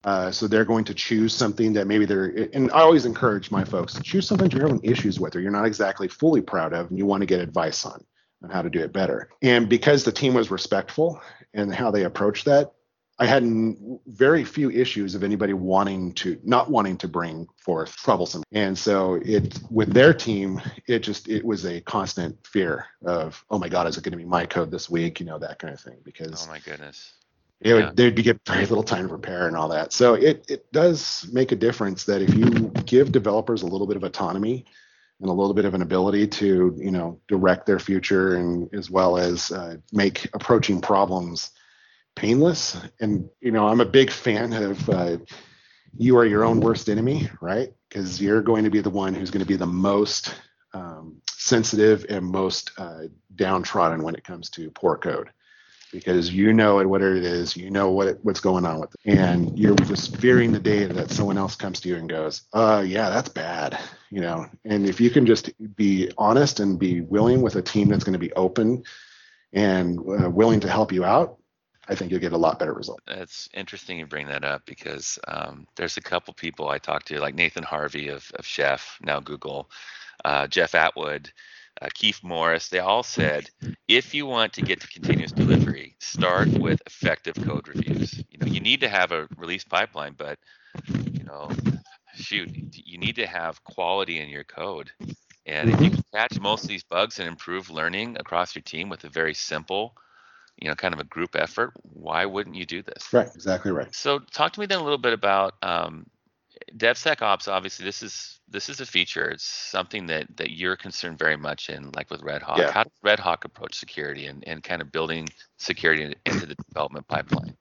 Uh, 0.03 0.31
so 0.31 0.47
they're 0.47 0.65
going 0.65 0.83
to 0.83 0.93
choose 0.93 1.33
something 1.33 1.73
that 1.73 1.87
maybe 1.87 2.05
they're, 2.05 2.47
and 2.53 2.71
I 2.71 2.81
always 2.81 3.05
encourage 3.05 3.51
my 3.51 3.63
folks 3.63 3.93
to 3.93 4.01
choose 4.01 4.27
something 4.27 4.49
you're 4.51 4.67
having 4.67 4.83
issues 4.83 5.19
with 5.19 5.35
or 5.35 5.41
you're 5.41 5.51
not 5.51 5.65
exactly 5.65 6.07
fully 6.07 6.41
proud 6.41 6.73
of 6.73 6.89
and 6.89 6.97
you 6.97 7.05
want 7.05 7.21
to 7.21 7.27
get 7.27 7.39
advice 7.39 7.85
on 7.85 8.03
on 8.43 8.49
how 8.49 8.61
to 8.61 8.69
do 8.69 8.79
it 8.79 8.93
better. 8.93 9.29
And 9.41 9.69
because 9.69 10.03
the 10.03 10.11
team 10.11 10.33
was 10.33 10.51
respectful 10.51 11.21
and 11.53 11.73
how 11.73 11.91
they 11.91 12.03
approached 12.03 12.45
that, 12.45 12.73
I 13.21 13.25
had 13.25 13.43
very 14.07 14.43
few 14.43 14.71
issues 14.71 15.13
of 15.13 15.23
anybody 15.23 15.53
wanting 15.53 16.13
to 16.13 16.39
not 16.43 16.71
wanting 16.71 16.97
to 16.97 17.07
bring 17.07 17.47
forth 17.55 17.95
troublesome. 17.95 18.41
And 18.51 18.75
so 18.75 19.19
it 19.23 19.59
with 19.69 19.93
their 19.93 20.11
team, 20.11 20.59
it 20.87 20.99
just 20.99 21.29
it 21.29 21.45
was 21.45 21.63
a 21.65 21.81
constant 21.81 22.35
fear 22.47 22.87
of, 23.05 23.45
oh 23.51 23.59
my 23.59 23.69
God, 23.69 23.85
is 23.85 23.95
it 23.95 24.03
going 24.03 24.13
to 24.13 24.17
be 24.17 24.25
my 24.25 24.47
code 24.47 24.71
this 24.71 24.89
week? 24.89 25.19
You 25.19 25.27
know, 25.27 25.37
that 25.37 25.59
kind 25.59 25.71
of 25.71 25.79
thing. 25.79 25.97
Because 26.03 26.47
oh 26.47 26.51
my 26.51 26.57
goodness. 26.59 27.13
It 27.59 27.75
would, 27.75 27.83
yeah. 27.83 27.91
they'd 27.93 28.15
be 28.15 28.23
get 28.23 28.41
very 28.47 28.65
little 28.65 28.83
time 28.83 29.03
to 29.03 29.09
prepare 29.09 29.47
and 29.47 29.55
all 29.55 29.67
that. 29.69 29.93
So 29.93 30.15
it 30.15 30.43
it 30.49 30.71
does 30.71 31.29
make 31.31 31.51
a 31.51 31.55
difference 31.55 32.05
that 32.05 32.23
if 32.23 32.33
you 32.33 32.71
give 32.87 33.11
developers 33.11 33.61
a 33.61 33.67
little 33.67 33.85
bit 33.85 33.97
of 33.97 34.03
autonomy 34.03 34.65
and 35.21 35.29
a 35.29 35.33
little 35.33 35.53
bit 35.53 35.65
of 35.65 35.73
an 35.73 35.81
ability 35.81 36.27
to 36.27 36.75
you 36.77 36.91
know 36.91 37.19
direct 37.27 37.65
their 37.65 37.79
future 37.79 38.35
and 38.35 38.73
as 38.73 38.89
well 38.89 39.17
as 39.17 39.51
uh, 39.51 39.77
make 39.93 40.27
approaching 40.33 40.81
problems 40.81 41.51
painless. 42.15 42.77
And 42.99 43.29
you 43.39 43.51
know, 43.51 43.67
I'm 43.67 43.81
a 43.81 43.85
big 43.85 44.11
fan 44.11 44.53
of 44.53 44.89
uh, 44.89 45.17
you 45.97 46.17
are 46.17 46.25
your 46.25 46.43
own 46.43 46.59
worst 46.59 46.89
enemy, 46.89 47.29
right? 47.41 47.69
Because 47.89 48.21
you're 48.21 48.41
going 48.41 48.63
to 48.63 48.69
be 48.69 48.81
the 48.81 48.89
one 48.89 49.13
who's 49.13 49.31
going 49.31 49.43
to 49.43 49.47
be 49.47 49.55
the 49.55 49.65
most 49.65 50.35
um, 50.73 51.21
sensitive 51.29 52.05
and 52.09 52.25
most 52.25 52.71
uh, 52.77 53.03
downtrodden 53.35 54.03
when 54.03 54.15
it 54.15 54.23
comes 54.23 54.49
to 54.51 54.71
poor 54.71 54.97
code. 54.97 55.29
Because 55.91 56.33
you 56.33 56.53
know 56.53 56.79
it, 56.79 56.85
what 56.87 57.01
it 57.01 57.23
is, 57.23 57.55
you 57.57 57.69
know 57.69 57.91
what 57.91 58.07
it, 58.07 58.19
what's 58.23 58.39
going 58.39 58.65
on 58.65 58.79
with 58.79 58.95
it, 59.05 59.17
and 59.17 59.57
you're 59.59 59.75
just 59.75 60.17
fearing 60.17 60.51
the 60.51 60.59
day 60.59 60.85
that 60.85 61.11
someone 61.11 61.37
else 61.37 61.55
comes 61.55 61.79
to 61.81 61.89
you 61.89 61.97
and 61.97 62.09
goes, 62.09 62.43
"Uh, 62.53 62.83
yeah, 62.85 63.09
that's 63.09 63.29
bad," 63.29 63.77
you 64.09 64.21
know. 64.21 64.47
And 64.63 64.87
if 64.87 65.01
you 65.01 65.09
can 65.09 65.25
just 65.25 65.51
be 65.75 66.11
honest 66.17 66.59
and 66.59 66.79
be 66.79 67.01
willing 67.01 67.41
with 67.41 67.55
a 67.55 67.61
team 67.61 67.89
that's 67.89 68.03
going 68.03 68.13
to 68.13 68.19
be 68.19 68.33
open 68.33 68.83
and 69.53 69.99
uh, 69.99 70.29
willing 70.29 70.61
to 70.61 70.69
help 70.69 70.91
you 70.91 71.03
out, 71.03 71.37
I 71.87 71.95
think 71.95 72.11
you'll 72.11 72.21
get 72.21 72.31
a 72.31 72.37
lot 72.37 72.59
better 72.59 72.73
result. 72.73 73.01
It's 73.07 73.49
interesting 73.53 73.99
you 73.99 74.05
bring 74.05 74.27
that 74.27 74.45
up 74.45 74.65
because 74.65 75.19
um, 75.27 75.67
there's 75.75 75.97
a 75.97 76.01
couple 76.01 76.33
people 76.33 76.69
I 76.69 76.77
talked 76.77 77.07
to, 77.07 77.19
like 77.19 77.35
Nathan 77.35 77.63
Harvey 77.63 78.07
of, 78.07 78.31
of 78.35 78.45
Chef, 78.45 78.97
now 79.01 79.19
Google, 79.19 79.69
uh, 80.23 80.47
Jeff 80.47 80.73
Atwood, 80.73 81.31
uh, 81.81 81.87
Kief 81.95 82.23
Morris. 82.23 82.69
They 82.69 82.79
all 82.79 83.03
said 83.03 83.49
if 83.87 84.13
you 84.13 84.25
want 84.25 84.53
to 84.53 84.61
get 84.61 84.81
to 84.81 84.87
continuous 84.87 85.31
delivery, 85.31 85.95
start 85.99 86.47
with 86.49 86.81
effective 86.85 87.35
code 87.35 87.67
reviews. 87.67 88.23
You 88.29 88.39
know, 88.39 88.47
you 88.47 88.59
need 88.59 88.81
to 88.81 88.89
have 88.89 89.11
a 89.11 89.27
release 89.37 89.63
pipeline, 89.63 90.15
but 90.17 90.37
you 90.87 91.23
know, 91.23 91.49
shoot, 92.13 92.49
you 92.73 92.97
need 92.97 93.15
to 93.15 93.27
have 93.27 93.63
quality 93.63 94.19
in 94.19 94.29
your 94.29 94.43
code. 94.43 94.91
And 95.45 95.69
if 95.71 95.81
you 95.81 95.89
can 95.89 96.03
catch 96.13 96.39
most 96.39 96.63
of 96.63 96.69
these 96.69 96.83
bugs 96.83 97.19
and 97.19 97.27
improve 97.27 97.69
learning 97.69 98.17
across 98.19 98.55
your 98.55 98.61
team 98.61 98.89
with 98.89 99.03
a 99.03 99.09
very 99.09 99.33
simple 99.33 99.95
you 100.57 100.67
know 100.67 100.75
kind 100.75 100.93
of 100.93 100.99
a 100.99 101.05
group 101.05 101.35
effort 101.35 101.71
why 101.81 102.25
wouldn't 102.25 102.55
you 102.55 102.65
do 102.65 102.83
this 102.83 103.11
right 103.13 103.29
exactly 103.33 103.71
right 103.71 103.95
so 103.95 104.19
talk 104.19 104.53
to 104.53 104.59
me 104.59 104.65
then 104.65 104.79
a 104.79 104.83
little 104.83 104.97
bit 104.97 105.13
about 105.13 105.55
um, 105.63 106.05
DevSecOps. 106.77 107.47
Obviously, 107.47 107.85
this 107.85 108.03
is 108.03 108.39
this 108.47 108.69
is 108.69 108.79
a 108.79 108.85
feature. 108.85 109.29
It's 109.29 109.43
something 109.43 110.07
that 110.07 110.27
that 110.37 110.51
you're 110.51 110.75
concerned 110.75 111.17
very 111.17 111.37
much 111.37 111.69
in, 111.69 111.91
like 111.91 112.09
with 112.09 112.21
Red 112.21 112.41
Hawk. 112.41 112.57
Yeah. 112.57 112.71
How 112.71 112.83
does 112.83 112.93
Red 113.03 113.19
Hawk 113.19 113.45
approach 113.45 113.75
security 113.75 114.27
and, 114.27 114.43
and 114.47 114.63
kind 114.63 114.81
of 114.81 114.91
building 114.91 115.27
security 115.57 116.15
into 116.25 116.45
the 116.45 116.55
development 116.55 117.07
pipeline? 117.07 117.55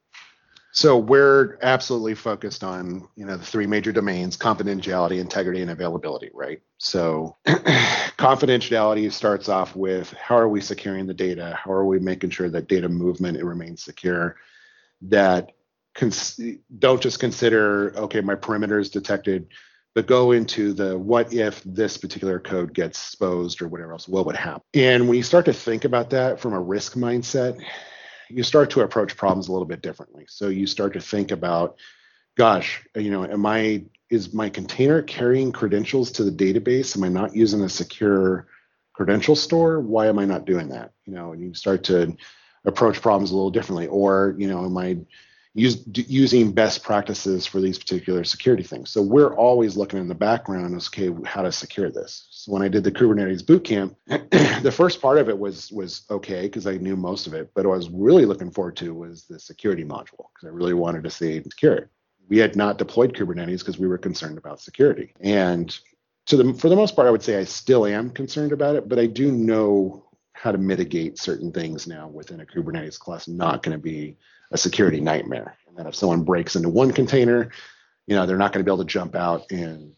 So 0.72 0.96
we're 0.96 1.58
absolutely 1.62 2.14
focused 2.14 2.62
on, 2.62 3.08
you 3.16 3.26
know, 3.26 3.36
the 3.36 3.44
three 3.44 3.66
major 3.66 3.90
domains, 3.90 4.36
confidentiality, 4.36 5.18
integrity, 5.18 5.62
and 5.62 5.70
availability, 5.70 6.30
right? 6.32 6.60
So 6.78 7.36
confidentiality 7.46 9.10
starts 9.10 9.48
off 9.48 9.74
with 9.74 10.12
how 10.12 10.38
are 10.38 10.48
we 10.48 10.60
securing 10.60 11.06
the 11.06 11.14
data? 11.14 11.58
How 11.60 11.72
are 11.72 11.84
we 11.84 11.98
making 11.98 12.30
sure 12.30 12.48
that 12.50 12.68
data 12.68 12.88
movement 12.88 13.36
it 13.36 13.44
remains 13.44 13.82
secure? 13.82 14.36
That 15.02 15.52
cons- 15.94 16.40
don't 16.79 17.00
just 17.00 17.20
consider, 17.20 17.96
okay, 17.96 18.20
my 18.20 18.35
perimeter 18.35 18.79
is 18.79 18.90
detected, 18.90 19.48
but 19.94 20.07
go 20.07 20.33
into 20.33 20.72
the 20.72 20.96
what 20.96 21.33
if 21.33 21.62
this 21.64 21.96
particular 21.96 22.38
code 22.38 22.72
gets 22.72 22.98
exposed 22.98 23.61
or 23.61 23.68
whatever 23.68 23.92
else, 23.92 24.09
what 24.09 24.26
would 24.26 24.37
happen? 24.37 24.62
And 24.74 25.09
when 25.09 25.16
you 25.16 25.22
start 25.22 25.46
to 25.46 25.53
think 25.53 25.85
about 25.85 26.11
that 26.11 26.40
from 26.40 26.53
a 26.53 26.61
risk 26.61 26.94
mindset, 26.94 27.61
you 28.29 28.42
start 28.42 28.70
to 28.70 28.83
approach 28.83 29.16
problems 29.16 29.48
a 29.48 29.53
little 29.53 29.66
bit 29.66 29.83
differently. 29.83 30.24
So 30.29 30.48
you 30.48 30.66
start 30.66 30.92
to 30.92 31.00
think 31.00 31.33
about, 31.33 31.76
gosh, 32.37 32.85
you 32.94 33.11
know, 33.11 33.24
am 33.24 33.44
I 33.46 33.85
is 34.09 34.35
my 34.35 34.48
container 34.48 35.03
carrying 35.03 35.53
credentials 35.53 36.11
to 36.12 36.24
the 36.24 36.33
database? 36.33 36.96
Am 36.96 37.05
I 37.05 37.09
not 37.09 37.35
using 37.35 37.62
a 37.62 37.68
secure 37.68 38.48
credential 38.92 39.37
store? 39.37 39.81
Why 39.81 40.09
am 40.09 40.18
I 40.18 40.24
not 40.24 40.46
doing 40.46 40.68
that? 40.70 40.92
You 41.07 41.14
know, 41.14 41.33
and 41.33 41.40
you 41.40 41.55
start 41.55 41.85
to 41.85 42.16
approach 42.64 43.00
problems 43.00 43.31
a 43.31 43.35
little 43.35 43.50
differently. 43.50 43.87
Or, 43.87 44.35
you 44.37 44.48
know, 44.48 44.64
am 44.64 44.76
I 44.76 44.98
use, 45.54 45.82
using 45.92 46.52
best 46.52 46.82
practices 46.82 47.46
for 47.46 47.60
these 47.60 47.78
particular 47.78 48.24
security 48.24 48.62
things? 48.62 48.90
So 48.90 49.02
we're 49.02 49.34
always 49.34 49.76
looking 49.76 49.98
in 49.98 50.08
the 50.08 50.14
background 50.14 50.74
as 50.76 50.88
okay, 50.88 51.10
how 51.24 51.42
to 51.42 51.52
secure 51.52 51.90
this. 51.90 52.26
So 52.30 52.52
when 52.52 52.62
I 52.62 52.68
did 52.68 52.84
the 52.84 52.92
Kubernetes 52.92 53.42
bootcamp, 53.42 53.94
the 54.62 54.72
first 54.72 55.00
part 55.00 55.18
of 55.18 55.28
it 55.28 55.38
was 55.38 55.70
was 55.72 56.02
okay 56.10 56.42
because 56.42 56.66
I 56.66 56.76
knew 56.76 56.96
most 56.96 57.26
of 57.26 57.34
it. 57.34 57.50
But 57.54 57.66
what 57.66 57.74
I 57.74 57.76
was 57.76 57.90
really 57.90 58.26
looking 58.26 58.50
forward 58.50 58.76
to 58.76 58.94
was 58.94 59.24
the 59.24 59.38
security 59.38 59.84
module 59.84 60.26
because 60.34 60.46
I 60.46 60.48
really 60.48 60.74
wanted 60.74 61.04
to 61.04 61.10
see 61.10 61.42
secure. 61.42 61.90
We 62.28 62.38
had 62.38 62.54
not 62.54 62.78
deployed 62.78 63.14
Kubernetes 63.14 63.58
because 63.58 63.78
we 63.78 63.88
were 63.88 63.98
concerned 63.98 64.38
about 64.38 64.60
security. 64.60 65.14
And 65.20 65.76
to 66.26 66.36
the 66.36 66.54
for 66.54 66.68
the 66.68 66.76
most 66.76 66.94
part, 66.94 67.08
I 67.08 67.10
would 67.10 67.22
say 67.22 67.38
I 67.38 67.44
still 67.44 67.86
am 67.86 68.10
concerned 68.10 68.52
about 68.52 68.76
it, 68.76 68.88
but 68.88 68.98
I 68.98 69.06
do 69.06 69.32
know 69.32 70.04
how 70.40 70.53
to 70.53 70.59
mitigate 70.59 71.18
certain 71.18 71.53
things 71.53 71.87
now 71.87 72.09
within 72.09 72.40
a 72.40 72.46
Kubernetes 72.46 72.98
cluster, 72.98 73.31
Not 73.31 73.62
going 73.62 73.76
to 73.76 73.83
be 73.83 74.16
a 74.50 74.59
security 74.59 75.00
nightmare. 75.00 75.57
And 75.68 75.76
then 75.76 75.87
if 75.87 75.94
someone 75.94 76.24
breaks 76.24 76.57
into 76.57 76.68
one 76.68 76.92
container, 76.92 77.50
you 78.11 78.16
know 78.16 78.26
they're 78.26 78.37
not 78.37 78.53
going 78.53 78.64
to 78.64 78.68
be 78.68 78.74
able 78.74 78.85
to 78.85 78.90
jump 78.90 79.14
out 79.14 79.50
and 79.50 79.92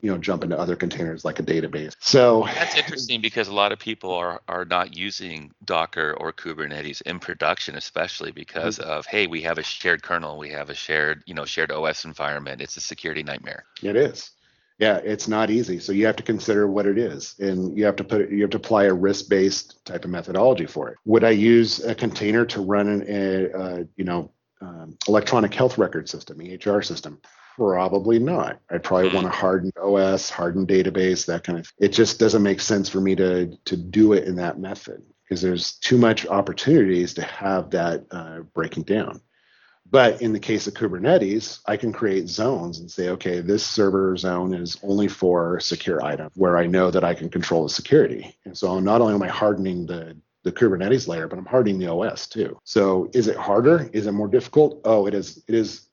you 0.00 0.10
know 0.10 0.16
jump 0.16 0.42
into 0.42 0.58
other 0.58 0.76
containers 0.76 1.26
like 1.26 1.38
a 1.38 1.42
database 1.42 1.94
so 2.00 2.48
that's 2.54 2.74
interesting 2.74 3.20
because 3.20 3.48
a 3.48 3.52
lot 3.52 3.70
of 3.70 3.78
people 3.78 4.12
are 4.12 4.40
are 4.48 4.64
not 4.64 4.96
using 4.96 5.52
docker 5.66 6.16
or 6.18 6.32
kubernetes 6.32 7.02
in 7.02 7.18
production 7.18 7.76
especially 7.76 8.32
because 8.32 8.78
mm-hmm. 8.78 8.88
of 8.88 9.04
hey 9.04 9.26
we 9.26 9.42
have 9.42 9.58
a 9.58 9.62
shared 9.62 10.02
kernel 10.02 10.38
we 10.38 10.48
have 10.48 10.70
a 10.70 10.74
shared 10.74 11.22
you 11.26 11.34
know 11.34 11.44
shared 11.44 11.70
os 11.70 12.06
environment 12.06 12.62
it's 12.62 12.78
a 12.78 12.80
security 12.80 13.22
nightmare 13.22 13.64
it 13.82 13.94
is 13.94 14.30
yeah 14.80 14.96
it's 15.04 15.28
not 15.28 15.50
easy 15.50 15.78
so 15.78 15.92
you 15.92 16.06
have 16.06 16.16
to 16.16 16.22
consider 16.22 16.66
what 16.66 16.86
it 16.86 16.98
is 16.98 17.36
and 17.38 17.76
you 17.78 17.84
have 17.84 17.96
to 17.96 18.04
put 18.04 18.22
it, 18.22 18.30
you 18.30 18.40
have 18.42 18.50
to 18.50 18.56
apply 18.56 18.84
a 18.84 18.92
risk 18.92 19.28
based 19.28 19.84
type 19.84 20.04
of 20.04 20.10
methodology 20.10 20.66
for 20.66 20.88
it 20.88 20.98
would 21.04 21.22
i 21.22 21.30
use 21.30 21.84
a 21.84 21.94
container 21.94 22.44
to 22.44 22.60
run 22.60 22.88
an 22.88 23.04
a, 23.08 23.52
uh, 23.52 23.84
you 23.96 24.04
know 24.04 24.32
um, 24.62 24.96
electronic 25.08 25.54
health 25.54 25.78
record 25.78 26.08
system 26.08 26.40
ehr 26.40 26.82
system 26.82 27.20
Probably 27.56 28.18
not. 28.18 28.58
I'd 28.70 28.82
probably 28.82 29.12
want 29.12 29.26
a 29.26 29.30
hardened 29.30 29.74
OS, 29.76 30.30
hardened 30.30 30.66
database, 30.66 31.26
that 31.26 31.44
kind 31.44 31.58
of. 31.58 31.70
It 31.78 31.88
just 31.88 32.18
doesn't 32.18 32.42
make 32.42 32.58
sense 32.58 32.88
for 32.88 33.02
me 33.02 33.14
to 33.16 33.54
to 33.66 33.76
do 33.76 34.14
it 34.14 34.24
in 34.24 34.36
that 34.36 34.58
method 34.58 35.02
because 35.22 35.42
there's 35.42 35.72
too 35.72 35.98
much 35.98 36.26
opportunities 36.26 37.12
to 37.14 37.22
have 37.22 37.70
that 37.70 38.06
uh, 38.10 38.40
breaking 38.54 38.84
down. 38.84 39.20
But 39.90 40.22
in 40.22 40.32
the 40.32 40.40
case 40.40 40.66
of 40.66 40.74
Kubernetes, 40.74 41.60
I 41.66 41.76
can 41.76 41.92
create 41.92 42.28
zones 42.28 42.78
and 42.78 42.90
say, 42.90 43.08
okay, 43.10 43.40
this 43.40 43.66
server 43.66 44.16
zone 44.16 44.54
is 44.54 44.78
only 44.82 45.08
for 45.08 45.58
secure 45.60 46.04
item 46.04 46.30
where 46.34 46.56
I 46.56 46.66
know 46.66 46.90
that 46.90 47.04
I 47.04 47.14
can 47.14 47.28
control 47.28 47.64
the 47.64 47.70
security. 47.70 48.36
And 48.44 48.56
so 48.56 48.78
not 48.78 49.00
only 49.00 49.14
am 49.14 49.22
I 49.22 49.28
hardening 49.28 49.86
the 49.86 50.16
the 50.42 50.52
Kubernetes 50.52 51.06
layer, 51.06 51.28
but 51.28 51.38
I'm 51.38 51.44
hardening 51.44 51.78
the 51.78 51.92
OS 51.92 52.26
too. 52.26 52.58
So 52.64 53.10
is 53.12 53.26
it 53.26 53.36
harder? 53.36 53.90
Is 53.92 54.06
it 54.06 54.12
more 54.12 54.28
difficult? 54.28 54.80
Oh, 54.84 55.06
it 55.06 55.12
is. 55.14 55.42
It 55.48 55.54
is 55.54 55.88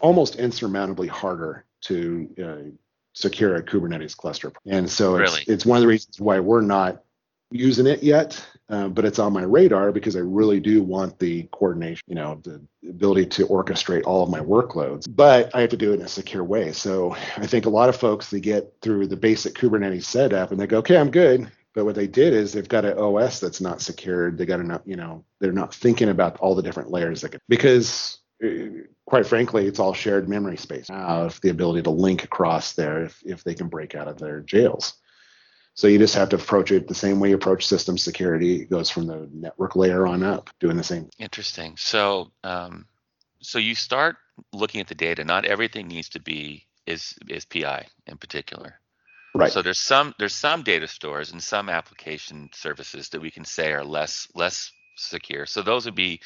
almost 0.00 0.36
insurmountably 0.36 1.08
harder 1.08 1.64
to 1.82 2.28
uh, 2.42 2.70
secure 3.14 3.56
a 3.56 3.62
Kubernetes 3.62 4.16
cluster. 4.16 4.52
And 4.66 4.90
so 4.90 5.16
it's, 5.16 5.32
really? 5.32 5.44
it's 5.46 5.64
one 5.66 5.78
of 5.78 5.82
the 5.82 5.88
reasons 5.88 6.20
why 6.20 6.38
we're 6.40 6.60
not 6.60 7.02
using 7.50 7.86
it 7.86 8.02
yet, 8.02 8.44
uh, 8.70 8.88
but 8.88 9.04
it's 9.04 9.18
on 9.18 9.32
my 9.32 9.42
radar 9.42 9.92
because 9.92 10.16
I 10.16 10.20
really 10.20 10.60
do 10.60 10.82
want 10.82 11.18
the 11.18 11.44
coordination, 11.52 12.02
you 12.06 12.14
know, 12.14 12.40
the 12.42 12.60
ability 12.88 13.26
to 13.26 13.46
orchestrate 13.46 14.02
all 14.04 14.22
of 14.22 14.30
my 14.30 14.40
workloads. 14.40 15.06
But 15.08 15.54
I 15.54 15.62
have 15.62 15.70
to 15.70 15.76
do 15.76 15.92
it 15.92 16.00
in 16.00 16.02
a 16.02 16.08
secure 16.08 16.44
way. 16.44 16.72
So 16.72 17.16
I 17.36 17.46
think 17.46 17.66
a 17.66 17.70
lot 17.70 17.88
of 17.88 17.96
folks 17.96 18.30
they 18.30 18.40
get 18.40 18.74
through 18.82 19.06
the 19.06 19.16
basic 19.16 19.54
Kubernetes 19.54 20.04
setup 20.04 20.50
and 20.50 20.60
they 20.60 20.66
go, 20.66 20.78
okay, 20.78 20.98
I'm 20.98 21.10
good. 21.10 21.50
But 21.74 21.84
what 21.84 21.94
they 21.94 22.06
did 22.06 22.34
is 22.34 22.52
they've 22.52 22.68
got 22.68 22.84
an 22.84 22.98
OS 22.98 23.40
that's 23.40 23.60
not 23.60 23.80
secured. 23.80 24.36
They 24.36 24.46
got 24.46 24.60
enough, 24.60 24.82
you 24.84 24.96
know, 24.96 25.24
they're 25.38 25.52
not 25.52 25.74
thinking 25.74 26.08
about 26.08 26.38
all 26.38 26.54
the 26.54 26.62
different 26.62 26.90
layers 26.90 27.20
that 27.20 27.30
could, 27.30 27.40
because 27.48 28.18
uh, 28.44 28.82
quite 29.06 29.26
frankly, 29.26 29.66
it's 29.66 29.78
all 29.78 29.94
shared 29.94 30.28
memory 30.28 30.56
space. 30.56 30.88
Now, 30.88 31.28
the 31.42 31.50
ability 31.50 31.82
to 31.82 31.90
link 31.90 32.24
across 32.24 32.74
there 32.74 33.04
if, 33.04 33.22
if 33.24 33.44
they 33.44 33.54
can 33.54 33.68
break 33.68 33.94
out 33.94 34.08
of 34.08 34.18
their 34.18 34.40
jails. 34.40 34.94
So 35.78 35.86
you 35.86 35.96
just 35.96 36.16
have 36.16 36.30
to 36.30 36.36
approach 36.36 36.72
it 36.72 36.88
the 36.88 36.94
same 36.96 37.20
way 37.20 37.28
you 37.28 37.36
approach 37.36 37.64
system 37.64 37.96
security. 37.96 38.62
It 38.62 38.68
goes 38.68 38.90
from 38.90 39.06
the 39.06 39.28
network 39.32 39.76
layer 39.76 40.08
on 40.08 40.24
up, 40.24 40.50
doing 40.58 40.76
the 40.76 40.82
same. 40.82 41.08
Interesting. 41.20 41.76
So, 41.76 42.32
um, 42.42 42.84
so 43.38 43.60
you 43.60 43.76
start 43.76 44.16
looking 44.52 44.80
at 44.80 44.88
the 44.88 44.96
data. 44.96 45.22
Not 45.24 45.44
everything 45.44 45.86
needs 45.86 46.08
to 46.08 46.20
be 46.20 46.66
is 46.88 47.14
is 47.28 47.44
PI 47.44 47.86
in 48.08 48.16
particular. 48.16 48.80
Right. 49.36 49.52
So 49.52 49.62
there's 49.62 49.78
some 49.78 50.16
there's 50.18 50.34
some 50.34 50.64
data 50.64 50.88
stores 50.88 51.30
and 51.30 51.40
some 51.40 51.68
application 51.68 52.50
services 52.52 53.10
that 53.10 53.20
we 53.20 53.30
can 53.30 53.44
say 53.44 53.70
are 53.70 53.84
less 53.84 54.26
less 54.34 54.72
secure. 54.96 55.46
So 55.46 55.62
those 55.62 55.84
would 55.84 55.94
be 55.94 56.20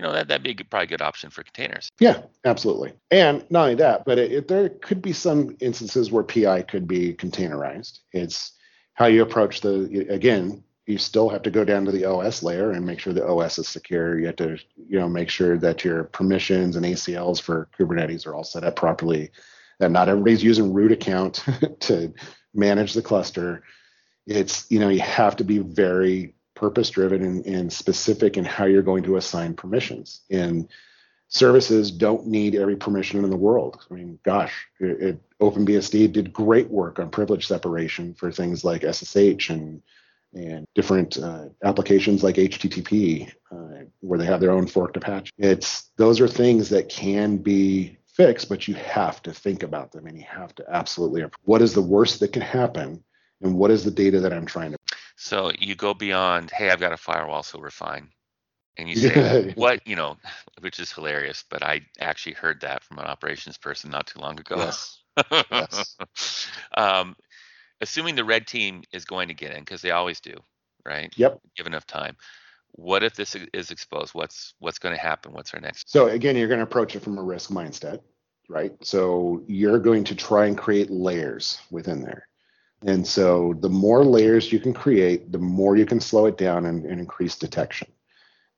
you 0.00 0.06
know 0.06 0.12
that 0.12 0.26
that'd 0.26 0.42
be 0.42 0.50
a 0.50 0.54
good, 0.54 0.70
probably 0.70 0.86
a 0.86 0.88
good 0.88 1.02
option 1.02 1.30
for 1.30 1.44
containers. 1.44 1.88
Yeah, 2.00 2.22
absolutely. 2.44 2.94
And 3.12 3.48
not 3.48 3.62
only 3.62 3.74
that, 3.76 4.04
but 4.04 4.18
it, 4.18 4.32
it, 4.32 4.48
there 4.48 4.70
could 4.70 5.00
be 5.00 5.12
some 5.12 5.56
instances 5.60 6.10
where 6.10 6.24
PI 6.24 6.62
could 6.62 6.88
be 6.88 7.14
containerized. 7.14 8.00
It's 8.12 8.54
how 8.98 9.06
you 9.06 9.22
approach 9.22 9.60
the 9.60 10.06
again 10.10 10.64
you 10.88 10.96
still 10.96 11.28
have 11.28 11.42
to 11.42 11.50
go 11.50 11.64
down 11.64 11.84
to 11.84 11.92
the 11.92 12.06
OS 12.06 12.42
layer 12.42 12.72
and 12.72 12.84
make 12.84 12.98
sure 12.98 13.12
the 13.12 13.26
OS 13.26 13.58
is 13.58 13.68
secure. 13.68 14.18
You 14.18 14.26
have 14.26 14.36
to, 14.36 14.58
you 14.88 14.98
know, 14.98 15.06
make 15.06 15.28
sure 15.28 15.58
that 15.58 15.84
your 15.84 16.04
permissions 16.04 16.76
and 16.76 16.86
ACLs 16.86 17.42
for 17.42 17.68
Kubernetes 17.78 18.26
are 18.26 18.34
all 18.34 18.42
set 18.42 18.64
up 18.64 18.76
properly. 18.76 19.30
That 19.80 19.90
not 19.90 20.08
everybody's 20.08 20.42
using 20.42 20.72
root 20.72 20.90
account 20.90 21.44
to 21.80 22.14
manage 22.54 22.94
the 22.94 23.02
cluster. 23.02 23.64
It's, 24.26 24.64
you 24.70 24.78
know, 24.78 24.88
you 24.88 25.00
have 25.00 25.36
to 25.36 25.44
be 25.44 25.58
very 25.58 26.34
purpose 26.54 26.88
driven 26.88 27.22
and, 27.22 27.44
and 27.44 27.70
specific 27.70 28.38
in 28.38 28.46
how 28.46 28.64
you're 28.64 28.80
going 28.80 29.04
to 29.04 29.16
assign 29.16 29.52
permissions. 29.52 30.22
And 30.30 30.68
services 31.28 31.90
don't 31.90 32.26
need 32.26 32.54
every 32.54 32.76
permission 32.76 33.22
in 33.22 33.30
the 33.30 33.36
world. 33.36 33.84
I 33.90 33.94
mean, 33.94 34.18
gosh, 34.24 34.66
it, 34.80 35.02
it, 35.02 35.20
OpenBSD 35.40 36.12
did 36.12 36.32
great 36.32 36.68
work 36.68 36.98
on 36.98 37.10
privilege 37.10 37.46
separation 37.46 38.14
for 38.14 38.32
things 38.32 38.64
like 38.64 38.82
SSH 38.82 39.50
and 39.50 39.82
and 40.34 40.66
different 40.74 41.16
uh, 41.16 41.46
applications 41.64 42.22
like 42.22 42.34
HTTP, 42.34 43.32
uh, 43.50 43.84
where 44.00 44.18
they 44.18 44.26
have 44.26 44.40
their 44.40 44.50
own 44.50 44.66
forked 44.66 44.98
Apache. 44.98 45.30
It's 45.38 45.90
those 45.96 46.20
are 46.20 46.28
things 46.28 46.68
that 46.68 46.90
can 46.90 47.38
be 47.38 47.96
fixed, 48.06 48.50
but 48.50 48.68
you 48.68 48.74
have 48.74 49.22
to 49.22 49.32
think 49.32 49.62
about 49.62 49.90
them 49.90 50.06
and 50.06 50.18
you 50.18 50.26
have 50.28 50.54
to 50.56 50.64
absolutely. 50.68 51.24
What 51.44 51.62
is 51.62 51.72
the 51.72 51.82
worst 51.82 52.20
that 52.20 52.32
can 52.32 52.42
happen, 52.42 53.02
and 53.40 53.54
what 53.54 53.70
is 53.70 53.84
the 53.84 53.90
data 53.90 54.20
that 54.20 54.32
I'm 54.32 54.46
trying 54.46 54.72
to? 54.72 54.78
So 55.16 55.50
you 55.58 55.74
go 55.74 55.94
beyond. 55.94 56.50
Hey, 56.50 56.70
I've 56.70 56.80
got 56.80 56.92
a 56.92 56.98
firewall, 56.98 57.42
so 57.42 57.58
we're 57.58 57.70
fine 57.70 58.10
and 58.78 58.88
you 58.88 58.96
say 58.96 59.52
what? 59.54 59.86
you 59.86 59.96
know 59.96 60.16
which 60.60 60.78
is 60.80 60.92
hilarious 60.92 61.44
but 61.50 61.62
i 61.62 61.80
actually 62.00 62.32
heard 62.34 62.60
that 62.60 62.82
from 62.82 62.98
an 62.98 63.04
operations 63.04 63.58
person 63.58 63.90
not 63.90 64.06
too 64.06 64.20
long 64.20 64.38
ago. 64.38 64.56
Yes. 64.56 64.98
yes. 65.50 65.96
um, 66.76 67.16
assuming 67.80 68.14
the 68.14 68.24
red 68.24 68.46
team 68.46 68.82
is 68.92 69.04
going 69.04 69.28
to 69.28 69.34
get 69.34 69.52
in 69.52 69.60
because 69.60 69.82
they 69.82 69.90
always 69.90 70.20
do 70.20 70.34
right? 70.86 71.12
Yep. 71.16 71.40
Give 71.56 71.66
enough 71.66 71.86
time. 71.86 72.16
What 72.72 73.02
if 73.02 73.14
this 73.14 73.36
is 73.52 73.70
exposed? 73.70 74.14
What's 74.14 74.54
what's 74.58 74.78
going 74.78 74.94
to 74.94 75.00
happen? 75.00 75.32
What's 75.32 75.52
our 75.54 75.60
next 75.60 75.90
so 75.90 76.06
again 76.06 76.36
you're 76.36 76.48
going 76.48 76.58
to 76.58 76.64
approach 76.64 76.94
it 76.96 77.02
from 77.02 77.18
a 77.18 77.22
risk 77.22 77.50
mindset 77.50 78.00
right? 78.48 78.72
So 78.82 79.42
you're 79.46 79.78
going 79.78 80.04
to 80.04 80.14
try 80.14 80.46
and 80.46 80.56
create 80.56 80.90
layers 80.90 81.60
within 81.70 82.00
there. 82.00 82.26
And 82.86 83.06
so 83.06 83.54
the 83.60 83.68
more 83.68 84.04
layers 84.04 84.52
you 84.52 84.60
can 84.60 84.72
create 84.72 85.32
the 85.32 85.38
more 85.38 85.76
you 85.76 85.84
can 85.84 86.00
slow 86.00 86.26
it 86.26 86.38
down 86.38 86.66
and, 86.66 86.86
and 86.86 87.00
increase 87.00 87.36
detection 87.36 87.88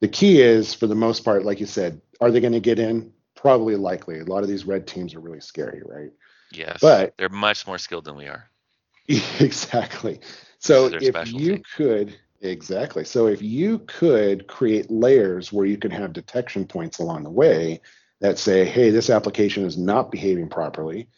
the 0.00 0.08
key 0.08 0.40
is, 0.40 0.74
for 0.74 0.86
the 0.86 0.94
most 0.94 1.24
part, 1.24 1.44
like 1.44 1.60
you 1.60 1.66
said, 1.66 2.00
are 2.20 2.30
they 2.30 2.40
going 2.40 2.52
to 2.52 2.60
get 2.60 2.78
in? 2.78 3.12
Probably 3.34 3.76
likely. 3.76 4.20
A 4.20 4.24
lot 4.24 4.42
of 4.42 4.48
these 4.48 4.64
red 4.64 4.86
teams 4.86 5.14
are 5.14 5.20
really 5.20 5.40
scary, 5.40 5.82
right? 5.84 6.10
Yes. 6.52 6.78
But 6.80 7.14
they're 7.16 7.28
much 7.28 7.66
more 7.66 7.78
skilled 7.78 8.04
than 8.04 8.16
we 8.16 8.26
are. 8.26 8.48
Exactly. 9.40 10.20
So 10.60 10.86
if 10.86 11.02
specialty. 11.02 11.44
you 11.44 11.62
could, 11.74 12.16
exactly. 12.42 13.04
So 13.04 13.26
if 13.26 13.42
you 13.42 13.78
could 13.80 14.46
create 14.46 14.90
layers 14.90 15.52
where 15.52 15.66
you 15.66 15.78
can 15.78 15.90
have 15.90 16.12
detection 16.12 16.66
points 16.66 16.98
along 16.98 17.24
the 17.24 17.30
way 17.30 17.80
that 18.20 18.38
say, 18.38 18.66
hey, 18.66 18.90
this 18.90 19.08
application 19.08 19.64
is 19.64 19.78
not 19.78 20.12
behaving 20.12 20.48
properly, 20.50 21.08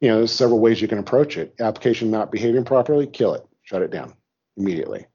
you 0.00 0.08
know, 0.08 0.18
there's 0.18 0.32
several 0.32 0.58
ways 0.58 0.82
you 0.82 0.88
can 0.88 0.98
approach 0.98 1.38
it. 1.38 1.54
Application 1.60 2.10
not 2.10 2.32
behaving 2.32 2.64
properly, 2.64 3.06
kill 3.06 3.34
it, 3.34 3.46
shut 3.62 3.82
it 3.82 3.90
down 3.92 4.14
immediately. 4.56 5.06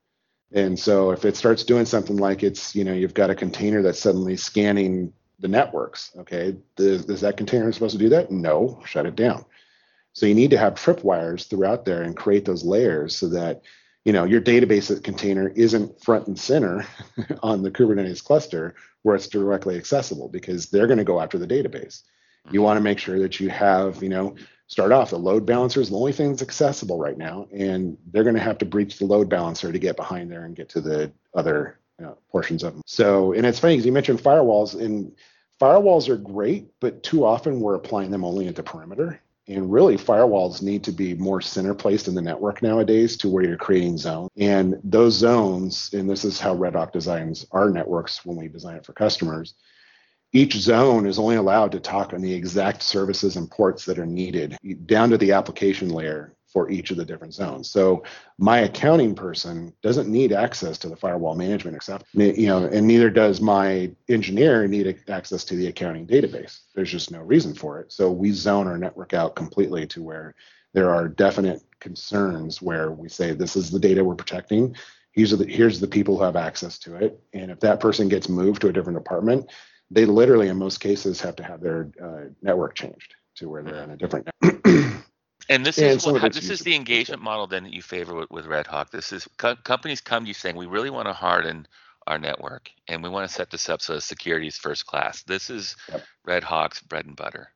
And 0.52 0.78
so 0.80 1.12
if 1.12 1.26
it 1.26 1.36
starts 1.36 1.64
doing 1.64 1.86
something 1.86 2.18
like 2.18 2.44
it's, 2.44 2.76
you 2.76 2.84
know, 2.84 2.94
you've 2.94 3.14
got 3.14 3.30
a 3.30 3.36
container 3.36 3.82
that's 3.82 4.00
suddenly 4.00 4.38
scanning 4.38 5.12
the 5.40 5.48
networks, 5.48 6.12
okay, 6.18 6.56
does, 6.76 7.06
is 7.10 7.22
that 7.22 7.38
container 7.38 7.72
supposed 7.72 7.94
to 7.94 8.04
do 8.04 8.10
that? 8.10 8.32
No, 8.32 8.82
shut 8.86 9.06
it 9.06 9.16
down. 9.16 9.46
So 10.14 10.26
you 10.26 10.36
need 10.36 10.52
to 10.52 10.58
have 10.58 10.76
tripwires 10.76 11.48
throughout 11.50 11.84
there 11.84 12.04
and 12.04 12.16
create 12.16 12.46
those 12.46 12.64
layers 12.64 13.18
so 13.18 13.28
that, 13.30 13.64
you 14.06 14.14
know, 14.14 14.24
your 14.24 14.40
database 14.40 15.04
container 15.04 15.50
isn't 15.50 16.02
front 16.02 16.28
and 16.28 16.40
center 16.40 16.86
on 17.44 17.64
the 17.64 17.72
Kubernetes 17.72 18.24
cluster 18.24 18.76
where 19.02 19.16
it's 19.16 19.28
directly 19.28 19.76
accessible 19.76 20.30
because 20.30 20.68
they're 20.68 20.88
going 20.88 21.00
to 21.00 21.04
go 21.04 21.20
after 21.20 21.38
the 21.38 21.48
database. 21.48 22.04
You 22.46 22.52
mm-hmm. 22.52 22.62
want 22.62 22.78
to 22.78 22.82
make 22.82 23.00
sure 23.00 23.20
that 23.20 23.40
you 23.40 23.50
have, 23.50 24.02
you 24.02 24.10
know, 24.10 24.36
start 24.68 24.92
off 24.92 25.12
the 25.12 25.18
load 25.18 25.46
balancer 25.46 25.82
is 25.82 25.90
the 25.90 25.96
only 25.96 26.12
thing 26.12 26.30
that's 26.30 26.42
accessible 26.42 26.98
right 26.98 27.18
now 27.18 27.48
and 27.52 27.98
they're 28.12 28.24
going 28.24 28.36
to 28.36 28.42
have 28.42 28.58
to 28.58 28.66
breach 28.66 28.98
the 28.98 29.06
load 29.06 29.30
balancer 29.30 29.72
to 29.72 29.80
get 29.80 29.96
behind 29.96 30.32
there 30.32 30.46
and 30.46 30.56
get 30.56 30.70
to 30.70 30.82
the 30.82 31.12
other 31.36 31.80
you 32.00 32.06
know, 32.06 32.18
portions 32.30 32.64
of 32.64 32.74
them 32.74 32.82
so 32.86 33.34
and 33.34 33.46
it's 33.46 33.60
funny 33.60 33.76
because 33.76 33.86
you 33.86 33.92
mentioned 33.92 34.20
firewalls 34.20 34.80
and 34.80 35.12
firewalls 35.60 36.10
are 36.10 36.18
great 36.18 36.68
but 36.80 37.04
too 37.04 37.26
often 37.26 37.60
we're 37.60 37.76
applying 37.76 38.12
them 38.12 38.26
only 38.26 38.48
at 38.48 38.56
the 38.56 38.64
perimeter. 38.64 39.20
And 39.48 39.72
really 39.72 39.96
firewalls 39.96 40.64
need 40.64 40.84
to 40.86 40.92
be 40.92 41.14
more 41.14 41.40
center 41.40 41.76
placed 41.76 42.08
in 42.08 42.16
the 42.16 42.22
network 42.22 42.64
nowadays 42.64 43.16
to 43.18 43.30
where 43.30 43.44
you're 43.44 43.58
creating 43.58 44.00
zones. 44.00 44.32
And 44.38 44.80
those 44.84 45.14
zones 45.14 45.92
and 45.94 46.10
this 46.10 46.26
is 46.26 46.40
how 46.40 46.56
red 46.56 46.74
hawk 46.74 46.92
designs 46.92 47.46
our 47.52 47.70
networks 47.70 48.26
when 48.26 48.38
we 48.38 48.48
design 48.48 48.78
it 48.78 48.86
for 48.86 48.94
customers 48.94 49.54
each 50.36 50.58
zone 50.58 51.06
is 51.06 51.18
only 51.18 51.38
allowed 51.38 51.72
to 51.72 51.80
talk 51.80 52.12
on 52.12 52.22
the 52.22 52.34
exact 52.34 52.84
services 52.84 53.38
and 53.38 53.50
ports 53.50 53.86
that 53.86 53.98
are 53.98 54.06
needed 54.06 54.58
down 54.86 55.10
to 55.10 55.18
the 55.18 55.32
application 55.32 55.88
layer 55.88 56.36
for 56.46 56.70
each 56.70 56.92
of 56.92 56.98
the 56.98 57.06
different 57.06 57.34
zones. 57.34 57.70
So 57.70 58.04
my 58.38 58.60
accounting 58.60 59.16
person 59.16 59.74
doesn't 59.82 60.10
need 60.10 60.34
access 60.34 60.78
to 60.80 60.90
the 60.90 60.96
firewall 60.96 61.36
management 61.36 61.78
except 61.78 62.06
you 62.14 62.48
know, 62.48 62.66
and 62.66 62.86
neither 62.86 63.10
does 63.10 63.40
my 63.40 63.92
engineer 64.10 64.68
need 64.68 64.98
access 65.08 65.46
to 65.46 65.56
the 65.56 65.68
accounting 65.68 66.06
database. 66.06 66.60
There's 66.74 66.92
just 66.92 67.12
no 67.12 67.22
reason 67.22 67.56
for 67.56 67.80
it. 67.80 67.94
So 67.94 68.12
we 68.12 68.32
zone 68.32 68.68
our 68.68 68.78
network 68.78 69.14
out 69.14 69.36
completely 69.36 69.88
to 69.88 70.04
where 70.04 70.36
there 70.74 70.94
are 70.94 71.08
definite 71.08 71.64
concerns 71.80 72.62
where 72.62 72.92
we 72.92 73.08
say 73.08 73.32
this 73.32 73.56
is 73.56 73.72
the 73.72 73.80
data 73.80 74.04
we're 74.04 74.16
protecting. 74.16 74.76
Here's 75.14 75.32
the 75.32 75.46
here's 75.46 75.80
the 75.80 75.88
people 75.88 76.18
who 76.18 76.26
have 76.26 76.36
access 76.36 76.78
to 76.80 76.96
it. 76.96 77.22
And 77.34 77.52
if 77.52 77.62
that 77.62 77.80
person 77.80 78.10
gets 78.10 78.28
moved 78.28 78.60
to 78.62 78.68
a 78.68 78.74
different 78.74 79.00
department, 79.00 79.50
they 79.92 80.06
literally 80.06 80.48
in 80.48 80.58
most 80.58 80.80
cases 80.80 81.22
have 81.22 81.36
to 81.36 81.44
have 81.44 81.62
their 81.62 81.90
uh, 82.02 82.30
network 82.42 82.76
changed 82.76 83.16
to 83.36 83.50
where 83.50 83.64
they're 83.64 83.82
on 83.82 83.92
a 83.92 83.98
different 83.98 84.28
and 85.50 85.66
this 85.66 85.78
is 85.78 86.06
what, 86.06 86.34
this 86.34 86.50
is 86.50 86.62
the 86.62 86.76
engagement 86.76 87.22
model 87.22 87.48
then 87.48 87.64
that 87.64 87.74
you 87.74 87.82
favor 87.82 88.16
with, 88.16 88.32
with 88.32 88.46
red 88.46 88.66
hawk. 88.66 88.92
This 88.92 89.12
is 89.12 89.28
co- 89.38 89.56
companies 89.58 90.02
come 90.02 90.24
to 90.24 90.28
you 90.28 90.34
saying 90.34 90.56
we 90.56 90.66
really 90.66 90.90
want 90.90 91.08
to 91.08 91.14
harden 91.14 91.68
our 92.08 92.18
network 92.18 92.70
and 92.88 93.02
we 93.02 93.10
want 93.10 93.28
to 93.28 93.34
set 93.34 93.50
this 93.50 93.70
up 93.70 93.82
so 93.82 94.00
security 94.00 94.48
is 94.48 94.58
first 94.58 94.86
class. 94.86 95.24
This 95.24 95.50
is 95.50 95.76
yep. 95.92 96.04
red 96.26 96.44
hawk's 96.44 96.82
bread 96.82 97.06
and 97.06 97.16
butter. 97.16 97.50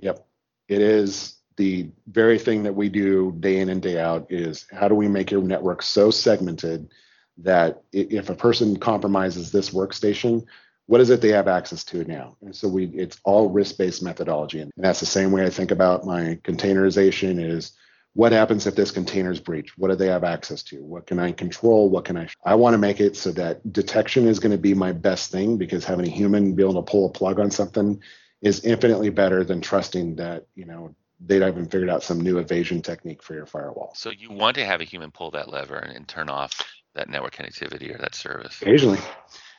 Yep. 0.00 0.26
It 0.68 0.80
is 0.80 1.36
the 1.56 1.90
very 2.08 2.38
thing 2.38 2.62
that 2.64 2.74
we 2.74 2.88
do 2.88 3.34
day 3.40 3.60
in 3.60 3.68
and 3.70 3.80
day 3.80 3.98
out 3.98 4.26
is 4.30 4.66
how 4.72 4.88
do 4.88 4.94
we 4.94 5.08
make 5.08 5.30
your 5.30 5.42
network 5.42 5.82
so 5.82 6.10
segmented 6.10 6.90
that 7.38 7.82
if 7.92 8.30
a 8.30 8.34
person 8.34 8.78
compromises 8.78 9.52
this 9.52 9.70
workstation 9.70 10.44
what 10.86 11.00
is 11.00 11.10
it 11.10 11.20
they 11.20 11.28
have 11.30 11.48
access 11.48 11.84
to 11.84 12.04
now? 12.04 12.36
And 12.42 12.54
so 12.54 12.68
we 12.68 12.86
it's 12.86 13.20
all 13.24 13.50
risk-based 13.50 14.02
methodology. 14.02 14.60
And 14.60 14.72
that's 14.76 15.00
the 15.00 15.06
same 15.06 15.32
way 15.32 15.44
I 15.44 15.50
think 15.50 15.70
about 15.70 16.06
my 16.06 16.38
containerization 16.44 17.44
is 17.44 17.72
what 18.14 18.32
happens 18.32 18.66
if 18.66 18.74
this 18.74 18.92
container 18.92 19.30
is 19.30 19.40
breached? 19.40 19.76
What 19.76 19.88
do 19.88 19.96
they 19.96 20.06
have 20.06 20.24
access 20.24 20.62
to? 20.64 20.82
What 20.82 21.06
can 21.06 21.18
I 21.18 21.32
control? 21.32 21.90
What 21.90 22.06
can 22.06 22.16
I? 22.16 22.28
I 22.44 22.54
want 22.54 22.74
to 22.74 22.78
make 22.78 23.00
it 23.00 23.16
so 23.16 23.30
that 23.32 23.72
detection 23.72 24.26
is 24.26 24.38
going 24.38 24.52
to 24.52 24.58
be 24.58 24.74
my 24.74 24.92
best 24.92 25.30
thing 25.30 25.58
because 25.58 25.84
having 25.84 26.06
a 26.06 26.10
human 26.10 26.54
be 26.54 26.62
able 26.62 26.82
to 26.82 26.90
pull 26.90 27.06
a 27.06 27.10
plug 27.10 27.40
on 27.40 27.50
something 27.50 28.00
is 28.40 28.64
infinitely 28.64 29.10
better 29.10 29.44
than 29.44 29.60
trusting 29.60 30.16
that 30.16 30.46
you 30.54 30.64
know 30.64 30.94
they'd 31.20 31.46
even 31.46 31.66
figured 31.66 31.90
out 31.90 32.02
some 32.02 32.20
new 32.20 32.38
evasion 32.38 32.80
technique 32.80 33.22
for 33.22 33.34
your 33.34 33.46
firewall. 33.46 33.92
So 33.94 34.10
you 34.10 34.30
want 34.30 34.56
to 34.56 34.64
have 34.64 34.80
a 34.80 34.84
human 34.84 35.10
pull 35.10 35.30
that 35.32 35.50
lever 35.50 35.76
and, 35.76 35.96
and 35.96 36.06
turn 36.06 36.28
off 36.28 36.62
that 36.94 37.08
network 37.08 37.34
connectivity 37.34 37.94
or 37.94 37.98
that 37.98 38.14
service. 38.14 38.60
Occasionally. 38.62 38.98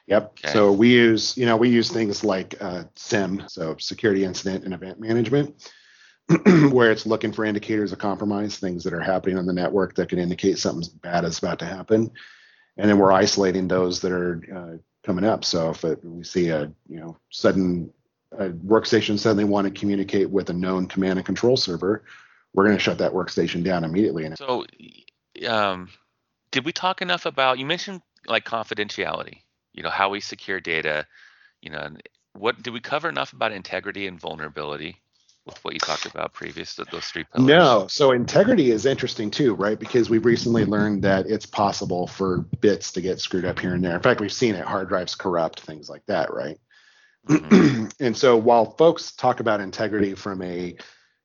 Yep. 0.07 0.39
Okay. 0.43 0.53
So 0.53 0.71
we 0.71 0.89
use, 0.89 1.37
you 1.37 1.45
know, 1.45 1.57
we 1.57 1.69
use 1.69 1.91
things 1.91 2.23
like 2.23 2.55
uh, 2.61 2.85
SIEM, 2.95 3.43
so 3.47 3.75
security 3.77 4.23
incident 4.23 4.63
and 4.63 4.73
event 4.73 4.99
management 4.99 5.69
where 6.71 6.91
it's 6.91 7.05
looking 7.05 7.31
for 7.31 7.45
indicators 7.45 7.91
of 7.91 7.99
compromise, 7.99 8.57
things 8.57 8.83
that 8.83 8.93
are 8.93 9.01
happening 9.01 9.37
on 9.37 9.45
the 9.45 9.53
network 9.53 9.95
that 9.95 10.09
can 10.09 10.19
indicate 10.19 10.57
something 10.57 10.89
bad 11.01 11.25
is 11.25 11.39
about 11.39 11.59
to 11.59 11.65
happen, 11.65 12.11
and 12.77 12.89
then 12.89 12.97
we're 12.97 13.11
isolating 13.11 13.67
those 13.67 14.01
that 14.01 14.11
are 14.11 14.41
uh, 14.53 14.77
coming 15.05 15.25
up. 15.25 15.43
So 15.43 15.71
if 15.71 15.83
it, 15.83 16.03
we 16.03 16.23
see 16.23 16.49
a 16.49 16.71
you 16.87 16.99
know 16.99 17.17
sudden 17.29 17.91
a 18.31 18.49
workstation 18.49 19.17
suddenly 19.17 19.45
want 19.45 19.73
to 19.73 19.79
communicate 19.79 20.29
with 20.29 20.49
a 20.49 20.53
known 20.53 20.87
command 20.87 21.19
and 21.19 21.25
control 21.25 21.55
server, 21.55 22.03
we're 22.53 22.65
going 22.65 22.77
to 22.77 22.83
shut 22.83 22.97
that 22.97 23.13
workstation 23.13 23.63
down 23.63 23.83
immediately. 23.83 24.29
So, 24.35 24.65
um, 25.47 25.89
did 26.51 26.65
we 26.65 26.73
talk 26.73 27.01
enough 27.01 27.25
about? 27.25 27.57
You 27.57 27.65
mentioned 27.65 28.01
like 28.25 28.45
confidentiality. 28.45 29.41
You 29.78 29.84
know 29.84 29.89
how 29.89 30.09
we 30.09 30.19
secure 30.19 30.59
data. 30.59 31.05
You 31.61 31.69
know, 31.69 31.89
what 32.34 32.61
do 32.61 32.71
we 32.71 32.82
cover 32.82 33.07
enough 33.07 33.32
about 33.32 33.51
integrity 33.53 34.07
and 34.07 34.19
vulnerability? 34.19 34.97
with 35.47 35.63
what 35.63 35.73
you 35.73 35.80
talked 35.80 36.05
about 36.05 36.34
previous 36.34 36.75
to 36.75 36.86
those 36.91 37.05
three 37.05 37.23
pillars? 37.23 37.47
No. 37.47 37.88
So 37.89 38.11
integrity 38.11 38.69
is 38.71 38.86
interesting 38.86 39.32
too, 39.32 39.55
right? 39.55 39.80
Because 39.80 40.09
we've 40.09 40.25
recently 40.25 40.65
learned 40.65 41.03
that 41.03 41.25
it's 41.25 41.45
possible 41.45 42.05
for 42.05 42.39
bits 42.59 42.91
to 42.91 43.01
get 43.01 43.19
screwed 43.19 43.45
up 43.45 43.57
here 43.57 43.73
and 43.73 43.84
there. 43.84 43.95
In 43.95 44.01
fact, 44.01 44.19
we've 44.19 44.32
seen 44.32 44.55
it, 44.55 44.65
hard 44.65 44.89
drives 44.89 45.15
corrupt, 45.15 45.61
things 45.61 45.89
like 45.89 46.05
that, 46.07 46.34
right? 46.34 46.59
Mm-hmm. 47.28 47.88
and 47.99 48.15
so 48.15 48.38
while 48.38 48.71
folks 48.71 49.13
talk 49.13 49.39
about 49.39 49.61
integrity 49.61 50.13
from 50.13 50.41
a, 50.41 50.75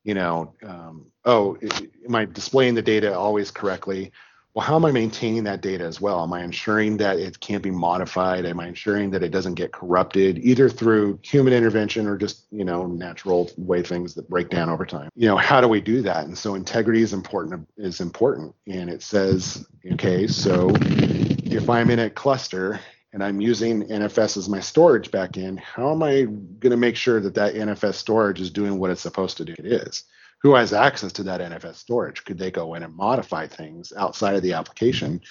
you 0.03 0.13
know, 0.13 0.55
um, 0.65 1.07
oh, 1.25 1.57
am 2.05 2.15
I 2.15 2.25
displaying 2.25 2.75
the 2.75 2.81
data 2.81 3.17
always 3.17 3.51
correctly? 3.51 4.11
Well, 4.53 4.65
how 4.65 4.75
am 4.75 4.85
I 4.85 4.91
maintaining 4.91 5.45
that 5.45 5.61
data 5.61 5.83
as 5.83 5.99
well? 5.99 6.21
Am 6.21 6.31
I 6.31 6.43
ensuring 6.43 6.97
that 6.97 7.17
it 7.17 7.39
can't 7.39 7.63
be 7.63 7.71
modified? 7.71 8.45
Am 8.45 8.59
I 8.59 8.67
ensuring 8.67 9.09
that 9.11 9.23
it 9.23 9.29
doesn't 9.29 9.55
get 9.55 9.71
corrupted 9.71 10.37
either 10.37 10.69
through 10.69 11.19
human 11.23 11.53
intervention 11.53 12.05
or 12.05 12.17
just, 12.17 12.45
you 12.51 12.63
know, 12.63 12.85
natural 12.85 13.49
way 13.57 13.81
things 13.81 14.13
that 14.13 14.29
break 14.29 14.49
down 14.49 14.69
over 14.69 14.85
time? 14.85 15.09
You 15.15 15.27
know, 15.27 15.37
how 15.37 15.59
do 15.59 15.67
we 15.67 15.81
do 15.81 16.03
that? 16.03 16.25
And 16.25 16.37
so 16.37 16.53
integrity 16.53 17.01
is 17.01 17.13
important 17.13 17.67
is 17.77 17.99
important. 17.99 18.53
And 18.67 18.91
it 18.91 19.01
says, 19.01 19.65
okay, 19.93 20.27
so 20.27 20.69
if 20.79 21.67
I'm 21.67 21.89
in 21.89 21.99
a 21.99 22.09
cluster 22.11 22.79
and 23.11 23.23
I'm 23.23 23.41
using 23.41 23.87
NFS 23.87 24.37
as 24.37 24.49
my 24.49 24.59
storage 24.59 25.09
backend, 25.09 25.59
how 25.59 25.91
am 25.91 26.03
I 26.03 26.23
going 26.25 26.71
to 26.71 26.77
make 26.77 26.95
sure 26.95 27.19
that 27.21 27.33
that 27.33 27.55
NFS 27.55 27.95
storage 27.95 28.39
is 28.39 28.51
doing 28.51 28.77
what 28.77 28.91
it's 28.91 29.01
supposed 29.01 29.37
to 29.37 29.45
do? 29.45 29.55
It 29.57 29.65
is 29.65 30.03
who 30.43 30.53
has 30.55 30.73
access 30.73 31.13
to 31.13 31.23
that 31.23 31.39
NFS 31.39 31.75
storage? 31.75 32.23
Could 32.25 32.37
they 32.37 32.51
go 32.51 32.75
in 32.75 32.83
and 32.83 32.93
modify 32.93 33.47
things 33.47 33.93
outside 33.97 34.35
of 34.35 34.43
the 34.43 34.53
application 34.53 35.21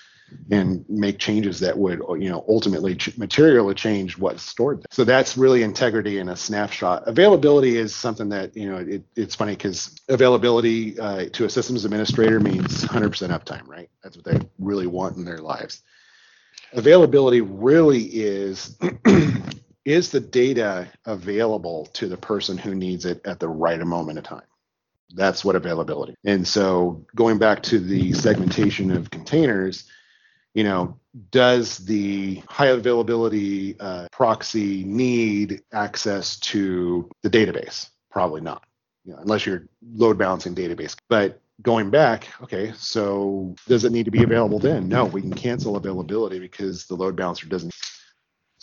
and 0.51 0.87
make 0.89 1.19
changes 1.19 1.61
that 1.61 1.77
would, 1.77 2.01
you 2.19 2.31
know, 2.31 2.43
ultimately 2.49 2.97
ch- 2.97 3.19
materially 3.19 3.75
change 3.75 4.17
what's 4.17 4.43
stored 4.43 4.79
there? 4.79 4.87
So 4.91 5.05
that's 5.05 5.37
really 5.37 5.63
integrity 5.63 6.19
in 6.19 6.31
a 6.31 6.37
snapshot. 6.37 7.07
Availability 7.07 7.77
is 7.77 7.95
something 7.95 8.31
that, 8.31 8.57
you 8.57 8.71
know, 8.71 8.79
it, 8.79 9.05
it's 9.15 9.35
funny 9.35 9.53
because 9.53 9.95
availability 10.09 10.99
uh, 10.99 11.27
to 11.35 11.45
a 11.45 11.51
systems 11.51 11.85
administrator 11.85 12.41
means 12.41 12.83
100% 12.83 13.11
uptime, 13.39 13.69
right? 13.69 13.91
That's 14.03 14.17
what 14.17 14.25
they 14.25 14.41
really 14.59 14.87
want 14.87 15.19
in 15.19 15.27
their 15.27 15.39
lives. 15.39 15.83
Availability 16.73 17.43
really 17.43 18.05
is 18.05 18.79
is 19.85 20.11
the 20.11 20.21
data 20.21 20.89
available 21.05 21.85
to 21.93 22.09
the 22.09 22.17
person 22.17 22.57
who 22.57 22.75
needs 22.75 23.05
it 23.05 23.21
at 23.27 23.39
the 23.41 23.49
right 23.49 23.79
moment 23.81 24.17
of 24.17 24.25
time 24.25 24.43
that's 25.15 25.45
what 25.45 25.57
availability. 25.57 26.15
And 26.25 26.47
so 26.47 27.05
going 27.15 27.39
back 27.39 27.63
to 27.65 27.79
the 27.79 28.13
segmentation 28.13 28.91
of 28.91 29.11
containers, 29.11 29.85
you 30.55 30.65
know, 30.65 30.99
does 31.31 31.79
the 31.79 32.43
high 32.49 32.69
availability 32.69 33.77
uh, 33.81 34.09
proxy 34.13 34.85
need 34.85 35.63
access 35.73 36.39
to 36.41 37.11
the 37.23 37.31
database? 37.31 37.91
Probably 38.11 38.41
not, 38.41 38.65
you 39.05 39.13
know, 39.13 39.19
unless 39.19 39.47
you're 39.47 39.67
load 39.95 40.19
balancing 40.19 40.55
database. 40.55 40.97
But 41.09 41.41
going 41.63 41.91
back, 41.91 42.29
okay, 42.43 42.73
so 42.77 43.55
does 43.69 43.85
it 43.85 43.93
need 43.93 44.05
to 44.05 44.11
be 44.11 44.23
available 44.23 44.59
then? 44.59 44.89
No, 44.89 45.05
we 45.05 45.21
can 45.21 45.35
cancel 45.35 45.77
availability 45.77 46.39
because 46.39 46.87
the 46.87 46.95
load 46.95 47.17
balancer 47.17 47.47
doesn't 47.47 47.73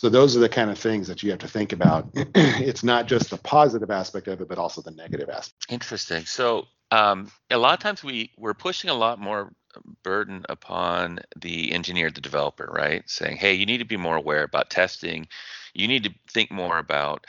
so 0.00 0.08
those 0.08 0.34
are 0.34 0.40
the 0.40 0.48
kind 0.48 0.70
of 0.70 0.78
things 0.78 1.08
that 1.08 1.22
you 1.22 1.28
have 1.28 1.40
to 1.40 1.46
think 1.46 1.74
about. 1.74 2.08
it's 2.14 2.82
not 2.82 3.06
just 3.06 3.28
the 3.28 3.36
positive 3.36 3.90
aspect 3.90 4.28
of 4.28 4.40
it, 4.40 4.48
but 4.48 4.56
also 4.56 4.80
the 4.80 4.92
negative 4.92 5.28
aspect. 5.28 5.66
Interesting. 5.68 6.24
So 6.24 6.68
um, 6.90 7.30
a 7.50 7.58
lot 7.58 7.74
of 7.74 7.80
times 7.80 8.02
we 8.02 8.30
we're 8.38 8.54
pushing 8.54 8.88
a 8.88 8.94
lot 8.94 9.20
more 9.20 9.52
burden 10.02 10.46
upon 10.48 11.18
the 11.38 11.72
engineer, 11.72 12.10
the 12.10 12.22
developer, 12.22 12.66
right? 12.74 13.02
Saying, 13.10 13.36
hey, 13.36 13.52
you 13.52 13.66
need 13.66 13.76
to 13.76 13.84
be 13.84 13.98
more 13.98 14.16
aware 14.16 14.42
about 14.42 14.70
testing. 14.70 15.28
You 15.74 15.86
need 15.86 16.04
to 16.04 16.14
think 16.30 16.50
more 16.50 16.78
about 16.78 17.26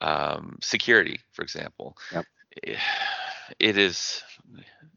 um, 0.00 0.58
security, 0.60 1.20
for 1.30 1.42
example. 1.42 1.96
Yep. 2.12 2.24
It 3.60 3.78
is 3.78 4.24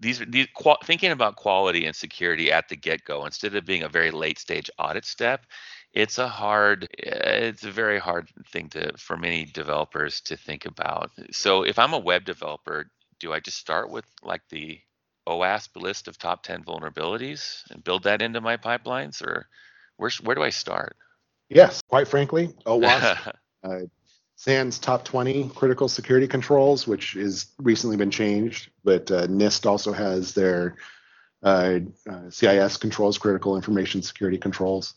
these 0.02 0.20
these 0.28 0.48
thinking 0.84 1.12
about 1.12 1.36
quality 1.36 1.86
and 1.86 1.96
security 1.96 2.52
at 2.52 2.68
the 2.68 2.76
get-go 2.76 3.26
instead 3.26 3.56
of 3.56 3.66
being 3.66 3.84
a 3.84 3.90
very 3.90 4.12
late 4.12 4.40
stage 4.40 4.70
audit 4.78 5.06
step 5.06 5.46
it's 5.94 6.18
a 6.18 6.28
hard 6.28 6.88
it's 6.98 7.64
a 7.64 7.72
very 7.72 8.00
hard 8.00 8.30
thing 8.48 8.70
to 8.70 8.92
for 8.98 9.18
many 9.18 9.46
developers 9.46 10.22
to 10.22 10.38
think 10.38 10.66
about. 10.66 11.12
So 11.32 11.64
if 11.64 11.78
i'm 11.78 11.94
a 11.94 12.00
web 12.00 12.26
developer 12.26 12.90
do 13.20 13.34
i 13.34 13.40
just 13.40 13.58
start 13.58 13.90
with 13.90 14.06
like 14.24 14.42
the 14.50 14.80
OWASP 15.28 15.80
list 15.80 16.08
of 16.08 16.18
top 16.18 16.42
10 16.42 16.64
vulnerabilities 16.64 17.62
and 17.70 17.84
build 17.84 18.04
that 18.04 18.24
into 18.24 18.42
my 18.42 18.58
pipelines 18.58 19.22
or 19.22 19.48
where, 19.98 20.10
where 20.24 20.36
do 20.36 20.42
i 20.42 20.50
start? 20.50 20.96
Yes 21.50 21.82
quite 21.88 22.08
frankly 22.08 22.50
OWASP 22.66 23.34
uh, 23.64 23.80
SANS 24.42 24.80
top 24.80 25.06
20 25.06 25.50
critical 25.50 25.88
security 25.88 26.28
controls 26.28 26.88
which 26.88 27.16
is 27.16 27.48
recently 27.60 27.98
been 27.98 28.12
changed 28.12 28.70
but 28.84 29.10
uh, 29.12 29.28
nist 29.28 29.66
also 29.66 29.92
has 29.92 30.34
their 30.34 30.76
uh, 31.44 31.80
uh 32.10 32.30
cis 32.30 32.78
controls 32.78 33.18
critical 33.18 33.56
information 33.56 34.02
security 34.02 34.38
controls 34.38 34.96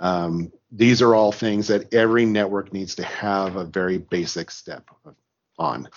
um, 0.00 0.50
these 0.72 1.02
are 1.02 1.14
all 1.14 1.30
things 1.30 1.68
that 1.68 1.92
every 1.92 2.24
network 2.24 2.72
needs 2.72 2.94
to 2.96 3.04
have 3.04 3.56
a 3.56 3.64
very 3.64 3.98
basic 3.98 4.50
step 4.50 4.88
on. 5.58 5.88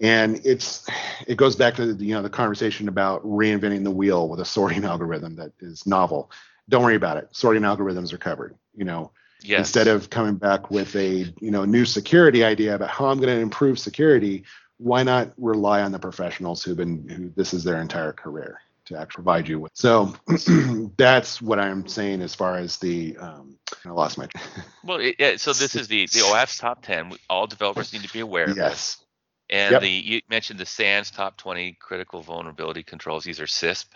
And 0.00 0.40
it's 0.44 0.86
it 1.26 1.36
goes 1.36 1.56
back 1.56 1.74
to 1.74 1.94
the, 1.94 2.04
you 2.04 2.14
know 2.14 2.22
the 2.22 2.30
conversation 2.30 2.88
about 2.88 3.24
reinventing 3.24 3.84
the 3.84 3.90
wheel 3.90 4.28
with 4.28 4.40
a 4.40 4.44
sorting 4.44 4.84
algorithm 4.92 5.36
that 5.36 5.52
is 5.60 5.86
novel. 5.86 6.30
Don't 6.68 6.82
worry 6.82 6.96
about 6.96 7.18
it. 7.18 7.28
Sorting 7.32 7.62
algorithms 7.62 8.12
are 8.12 8.18
covered. 8.18 8.56
You 8.74 8.84
know, 8.84 9.12
yes. 9.42 9.60
instead 9.60 9.88
of 9.88 10.10
coming 10.10 10.36
back 10.36 10.70
with 10.70 10.94
a 10.96 11.32
you 11.40 11.50
know 11.50 11.64
new 11.64 11.84
security 11.84 12.44
idea 12.44 12.74
about 12.74 12.90
how 12.90 13.06
I'm 13.06 13.18
going 13.18 13.34
to 13.34 13.40
improve 13.40 13.78
security, 13.78 14.44
why 14.78 15.02
not 15.02 15.32
rely 15.36 15.82
on 15.82 15.92
the 15.92 15.98
professionals 15.98 16.62
who've 16.62 16.76
been 16.76 17.08
who 17.08 17.30
this 17.36 17.54
is 17.54 17.64
their 17.64 17.80
entire 17.80 18.12
career? 18.12 18.60
to 18.86 18.96
actually 18.96 19.24
provide 19.24 19.48
you 19.48 19.60
with. 19.60 19.72
So 19.74 20.14
that's 20.96 21.42
what 21.42 21.58
I'm 21.58 21.86
saying 21.86 22.22
as 22.22 22.34
far 22.34 22.56
as 22.56 22.78
the. 22.78 23.16
Um, 23.18 23.58
I 23.84 23.90
lost 23.90 24.16
my. 24.16 24.28
well, 24.84 24.98
it, 25.00 25.40
so 25.40 25.52
this 25.52 25.74
is 25.74 25.88
the 25.88 26.06
the 26.06 26.20
OWASP 26.20 26.60
top 26.60 26.82
10. 26.82 27.12
All 27.28 27.46
developers 27.46 27.92
need 27.92 28.02
to 28.02 28.12
be 28.12 28.20
aware 28.20 28.44
of 28.44 28.56
yes. 28.56 29.04
And 29.48 29.72
yep. 29.72 29.82
the 29.82 29.90
you 29.90 30.20
mentioned 30.28 30.58
the 30.58 30.66
SANS 30.66 31.10
top 31.10 31.36
20 31.36 31.76
critical 31.80 32.22
vulnerability 32.22 32.82
controls. 32.82 33.24
These 33.24 33.40
are 33.40 33.46
CISP. 33.46 33.86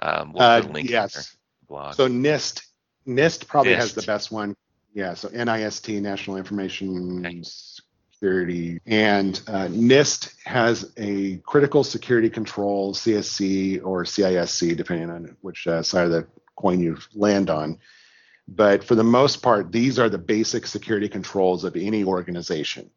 Um, 0.00 0.32
we'll 0.32 0.42
uh, 0.42 0.62
yes. 0.78 1.36
Blog. 1.68 1.94
So 1.94 2.08
NIST 2.08 2.62
NIST 3.06 3.46
probably 3.46 3.72
NIST. 3.72 3.76
has 3.78 3.94
the 3.94 4.02
best 4.02 4.32
one. 4.32 4.56
Yeah. 4.94 5.14
So 5.14 5.28
NIST 5.28 6.00
National 6.00 6.36
Information 6.36 7.44
security. 8.22 8.80
And 8.86 9.40
uh, 9.48 9.66
NIST 9.68 10.34
has 10.44 10.92
a 10.96 11.38
critical 11.38 11.82
security 11.82 12.30
control, 12.30 12.94
CSC 12.94 13.84
or 13.84 14.04
CISC, 14.04 14.76
depending 14.76 15.10
on 15.10 15.36
which 15.40 15.66
uh, 15.66 15.82
side 15.82 16.06
of 16.06 16.12
the 16.12 16.26
coin 16.54 16.80
you 16.80 16.98
land 17.14 17.50
on. 17.50 17.78
But 18.46 18.84
for 18.84 18.94
the 18.94 19.04
most 19.04 19.42
part, 19.42 19.72
these 19.72 19.98
are 19.98 20.08
the 20.08 20.18
basic 20.18 20.66
security 20.66 21.08
controls 21.08 21.64
of 21.64 21.74
any 21.74 22.04
organization. 22.04 22.90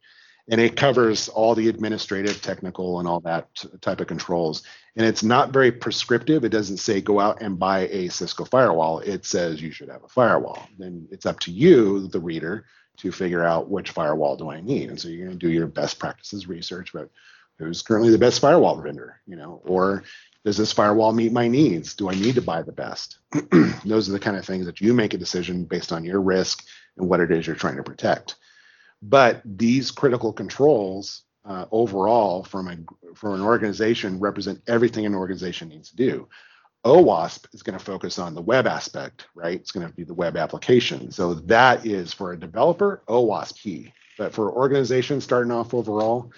And 0.49 0.61
it 0.61 0.75
covers 0.75 1.27
all 1.27 1.55
the 1.55 1.69
administrative, 1.69 2.41
technical, 2.41 2.99
and 2.99 3.07
all 3.07 3.19
that 3.21 3.47
type 3.81 3.99
of 3.99 4.07
controls. 4.07 4.63
And 4.95 5.05
it's 5.05 5.23
not 5.23 5.51
very 5.51 5.71
prescriptive. 5.71 6.43
It 6.43 6.49
doesn't 6.49 6.77
say 6.77 7.01
go 7.01 7.19
out 7.19 7.41
and 7.41 7.57
buy 7.57 7.87
a 7.87 8.09
Cisco 8.09 8.45
firewall. 8.45 8.99
It 8.99 9.25
says 9.25 9.61
you 9.61 9.71
should 9.71 9.89
have 9.89 10.03
a 10.03 10.07
firewall. 10.07 10.67
Then 10.77 11.07
it's 11.11 11.25
up 11.25 11.39
to 11.41 11.51
you, 11.51 12.07
the 12.07 12.19
reader, 12.19 12.65
to 12.97 13.11
figure 13.11 13.43
out 13.43 13.69
which 13.69 13.91
firewall 13.91 14.37
do 14.37 14.49
I 14.51 14.61
need. 14.61 14.89
And 14.89 14.99
so 14.99 15.07
you're 15.07 15.27
going 15.27 15.37
to 15.39 15.45
do 15.45 15.51
your 15.51 15.67
best 15.67 15.99
practices 15.99 16.47
research 16.47 16.93
about 16.93 17.09
who's 17.57 17.81
currently 17.81 18.11
the 18.11 18.17
best 18.17 18.39
firewall 18.39 18.79
vendor, 18.79 19.21
you 19.25 19.35
know, 19.35 19.61
or 19.65 20.03
does 20.43 20.57
this 20.57 20.71
firewall 20.71 21.11
meet 21.11 21.31
my 21.31 21.47
needs? 21.47 21.95
Do 21.95 22.09
I 22.09 22.13
need 22.13 22.35
to 22.35 22.41
buy 22.41 22.61
the 22.61 22.71
best? 22.71 23.17
Those 23.85 24.07
are 24.07 24.11
the 24.11 24.19
kind 24.19 24.37
of 24.37 24.45
things 24.45 24.67
that 24.67 24.79
you 24.79 24.93
make 24.93 25.13
a 25.13 25.17
decision 25.17 25.65
based 25.65 25.91
on 25.91 26.05
your 26.05 26.21
risk 26.21 26.63
and 26.97 27.09
what 27.09 27.19
it 27.19 27.31
is 27.31 27.47
you're 27.47 27.55
trying 27.55 27.77
to 27.77 27.83
protect. 27.83 28.35
But 29.07 29.41
these 29.45 29.91
critical 29.91 30.33
controls 30.33 31.23
uh, 31.45 31.65
overall 31.71 32.43
from 32.43 32.67
a 32.67 32.77
from 33.15 33.35
an 33.35 33.41
organization 33.41 34.19
represent 34.19 34.61
everything 34.67 35.05
an 35.05 35.13
organization 35.13 35.69
needs 35.69 35.89
to 35.91 35.95
do. 35.95 36.27
OWASP 36.83 37.53
is 37.53 37.63
going 37.63 37.77
to 37.77 37.83
focus 37.83 38.19
on 38.19 38.35
the 38.35 38.41
web 38.41 38.67
aspect, 38.67 39.27
right? 39.35 39.59
It's 39.59 39.71
going 39.71 39.87
to 39.87 39.93
be 39.93 40.03
the 40.03 40.13
web 40.13 40.37
application. 40.37 41.11
So 41.11 41.35
that 41.35 41.85
is 41.85 42.13
for 42.13 42.31
a 42.31 42.39
developer, 42.39 43.03
OWASP 43.07 43.57
key. 43.57 43.93
But 44.17 44.33
for 44.33 44.51
organizations 44.51 45.23
starting 45.23 45.51
off 45.51 45.73
overall, 45.73 46.31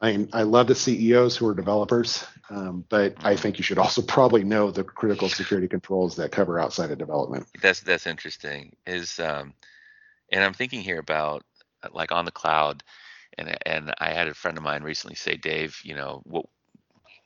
I 0.00 0.12
mean, 0.12 0.28
I 0.32 0.42
love 0.42 0.68
the 0.68 0.74
CEOs 0.74 1.36
who 1.36 1.48
are 1.48 1.54
developers, 1.54 2.24
um, 2.50 2.84
but 2.88 3.14
I 3.24 3.34
think 3.36 3.58
you 3.58 3.64
should 3.64 3.78
also 3.78 4.02
probably 4.16 4.44
know 4.44 4.70
the 4.70 4.84
critical 4.84 5.28
security 5.28 5.68
controls 5.68 6.16
that 6.16 6.32
cover 6.32 6.58
outside 6.58 6.90
of 6.90 6.98
development. 6.98 7.46
That's 7.60 7.80
that's 7.80 8.06
interesting. 8.06 8.74
Is 8.86 9.18
um, 9.18 9.54
and 10.30 10.44
I'm 10.44 10.54
thinking 10.54 10.80
here 10.80 10.98
about 10.98 11.42
like 11.92 12.12
on 12.12 12.24
the 12.24 12.30
cloud, 12.30 12.82
and 13.36 13.56
and 13.66 13.94
I 13.98 14.10
had 14.10 14.28
a 14.28 14.34
friend 14.34 14.56
of 14.56 14.64
mine 14.64 14.82
recently 14.82 15.16
say, 15.16 15.36
Dave, 15.36 15.80
you 15.82 15.94
know 15.94 16.22
what 16.24 16.46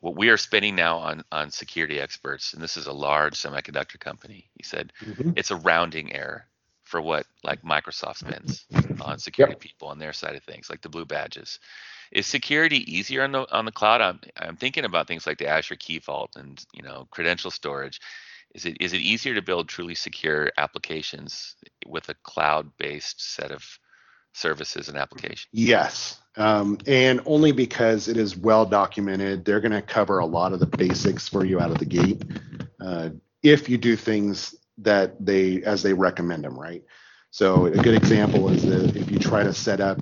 what 0.00 0.16
we 0.16 0.28
are 0.30 0.36
spending 0.36 0.74
now 0.74 0.98
on 0.98 1.24
on 1.32 1.50
security 1.50 2.00
experts, 2.00 2.52
and 2.52 2.62
this 2.62 2.76
is 2.76 2.86
a 2.86 2.92
large 2.92 3.34
semiconductor 3.34 3.98
company. 3.98 4.48
He 4.54 4.62
said 4.62 4.92
mm-hmm. 5.00 5.32
it's 5.36 5.50
a 5.50 5.56
rounding 5.56 6.12
error 6.14 6.46
for 6.84 7.00
what 7.00 7.26
like 7.42 7.62
Microsoft 7.62 8.16
spends 8.16 8.66
on 9.00 9.18
security 9.20 9.54
yep. 9.54 9.60
people 9.60 9.88
on 9.88 9.98
their 9.98 10.12
side 10.12 10.34
of 10.34 10.42
things, 10.44 10.68
like 10.68 10.82
the 10.82 10.88
blue 10.88 11.06
badges 11.06 11.58
is 12.12 12.26
security 12.26 12.78
easier 12.92 13.22
on 13.22 13.32
the 13.32 13.50
on 13.50 13.64
the 13.64 13.72
cloud? 13.72 14.00
I'm 14.00 14.20
I'm 14.36 14.56
thinking 14.56 14.84
about 14.84 15.08
things 15.08 15.26
like 15.26 15.38
the 15.38 15.48
Azure 15.48 15.76
Key 15.76 15.98
Vault 15.98 16.36
and 16.36 16.64
you 16.72 16.82
know 16.82 17.08
credential 17.10 17.50
storage. 17.50 18.00
Is 18.54 18.66
it 18.66 18.76
is 18.80 18.92
it 18.92 19.00
easier 19.00 19.34
to 19.34 19.42
build 19.42 19.68
truly 19.68 19.94
secure 19.94 20.52
applications 20.58 21.56
with 21.86 22.08
a 22.10 22.14
cloud-based 22.22 23.34
set 23.34 23.50
of 23.50 23.64
services 24.32 24.88
and 24.88 24.96
applications? 24.96 25.48
Yes, 25.52 26.20
um, 26.36 26.78
and 26.86 27.20
only 27.26 27.52
because 27.52 28.08
it 28.08 28.16
is 28.16 28.36
well 28.36 28.64
documented. 28.64 29.44
They're 29.44 29.60
going 29.60 29.72
to 29.72 29.82
cover 29.82 30.18
a 30.18 30.26
lot 30.26 30.52
of 30.52 30.60
the 30.60 30.66
basics 30.66 31.28
for 31.28 31.44
you 31.44 31.60
out 31.60 31.70
of 31.70 31.78
the 31.78 31.84
gate. 31.84 32.22
Uh, 32.80 33.10
if 33.42 33.68
you 33.68 33.78
do 33.78 33.96
things 33.96 34.54
that 34.78 35.14
they 35.24 35.62
as 35.62 35.82
they 35.82 35.92
recommend 35.92 36.44
them, 36.44 36.58
right? 36.58 36.82
So 37.30 37.66
a 37.66 37.70
good 37.70 37.94
example 37.94 38.50
is 38.50 38.62
that 38.62 38.94
if 38.96 39.10
you 39.10 39.18
try 39.18 39.42
to 39.42 39.54
set 39.54 39.80
up 39.80 39.98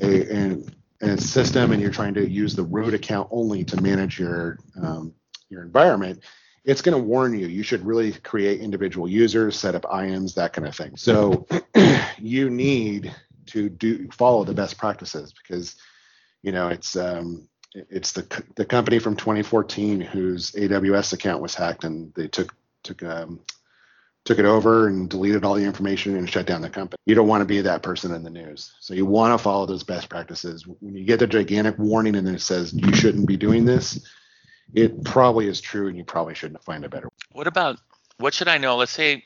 a, 0.00 0.62
a 1.00 1.18
system 1.18 1.72
and 1.72 1.82
you're 1.82 1.90
trying 1.90 2.14
to 2.14 2.28
use 2.28 2.54
the 2.54 2.62
root 2.62 2.94
account 2.94 3.28
only 3.32 3.64
to 3.64 3.80
manage 3.80 4.18
your 4.18 4.58
um, 4.80 5.12
your 5.48 5.62
environment, 5.62 6.22
it's 6.64 6.80
going 6.80 6.96
to 6.96 7.02
warn 7.02 7.38
you. 7.38 7.46
You 7.48 7.62
should 7.62 7.84
really 7.84 8.12
create 8.12 8.60
individual 8.60 9.08
users, 9.08 9.58
set 9.58 9.74
up 9.74 9.82
IAMs, 9.82 10.34
that 10.34 10.52
kind 10.52 10.66
of 10.66 10.76
thing. 10.76 10.96
So 10.96 11.46
you 12.18 12.48
need 12.48 13.14
to 13.46 13.68
do 13.68 14.08
follow 14.10 14.44
the 14.44 14.54
best 14.54 14.78
practices 14.78 15.32
because 15.32 15.76
you 16.42 16.52
know 16.52 16.68
it's 16.68 16.96
um, 16.96 17.48
it's 17.74 18.12
the 18.12 18.44
the 18.56 18.64
company 18.64 18.98
from 18.98 19.16
2014 19.16 20.00
whose 20.00 20.52
AWS 20.52 21.12
account 21.12 21.42
was 21.42 21.54
hacked 21.54 21.84
and 21.84 22.12
they 22.14 22.28
took 22.28 22.54
took 22.82 23.02
um, 23.02 23.40
took 24.24 24.38
it 24.38 24.44
over 24.44 24.88
and 24.88 25.10
deleted 25.10 25.44
all 25.44 25.54
the 25.54 25.64
information 25.64 26.16
and 26.16 26.30
shut 26.30 26.46
down 26.46 26.60
the 26.60 26.70
company. 26.70 26.98
You 27.06 27.14
don't 27.14 27.26
want 27.26 27.40
to 27.40 27.46
be 27.46 27.60
that 27.60 27.82
person 27.82 28.14
in 28.14 28.22
the 28.22 28.30
news. 28.30 28.72
So 28.80 28.94
you 28.94 29.04
want 29.04 29.36
to 29.36 29.42
follow 29.42 29.66
those 29.66 29.82
best 29.82 30.08
practices. 30.08 30.66
When 30.66 30.94
you 30.94 31.04
get 31.04 31.18
the 31.18 31.26
gigantic 31.26 31.78
warning 31.78 32.14
and 32.14 32.26
then 32.26 32.34
it 32.34 32.40
says 32.40 32.72
you 32.72 32.94
shouldn't 32.94 33.26
be 33.26 33.36
doing 33.36 33.64
this, 33.64 34.06
it 34.74 35.04
probably 35.04 35.48
is 35.48 35.60
true 35.60 35.88
and 35.88 35.96
you 35.96 36.04
probably 36.04 36.34
shouldn't 36.34 36.62
find 36.62 36.84
a 36.84 36.88
better. 36.88 37.08
What 37.32 37.46
about 37.46 37.78
what 38.18 38.34
should 38.34 38.48
I 38.48 38.58
know? 38.58 38.76
Let's 38.76 38.92
say 38.92 39.24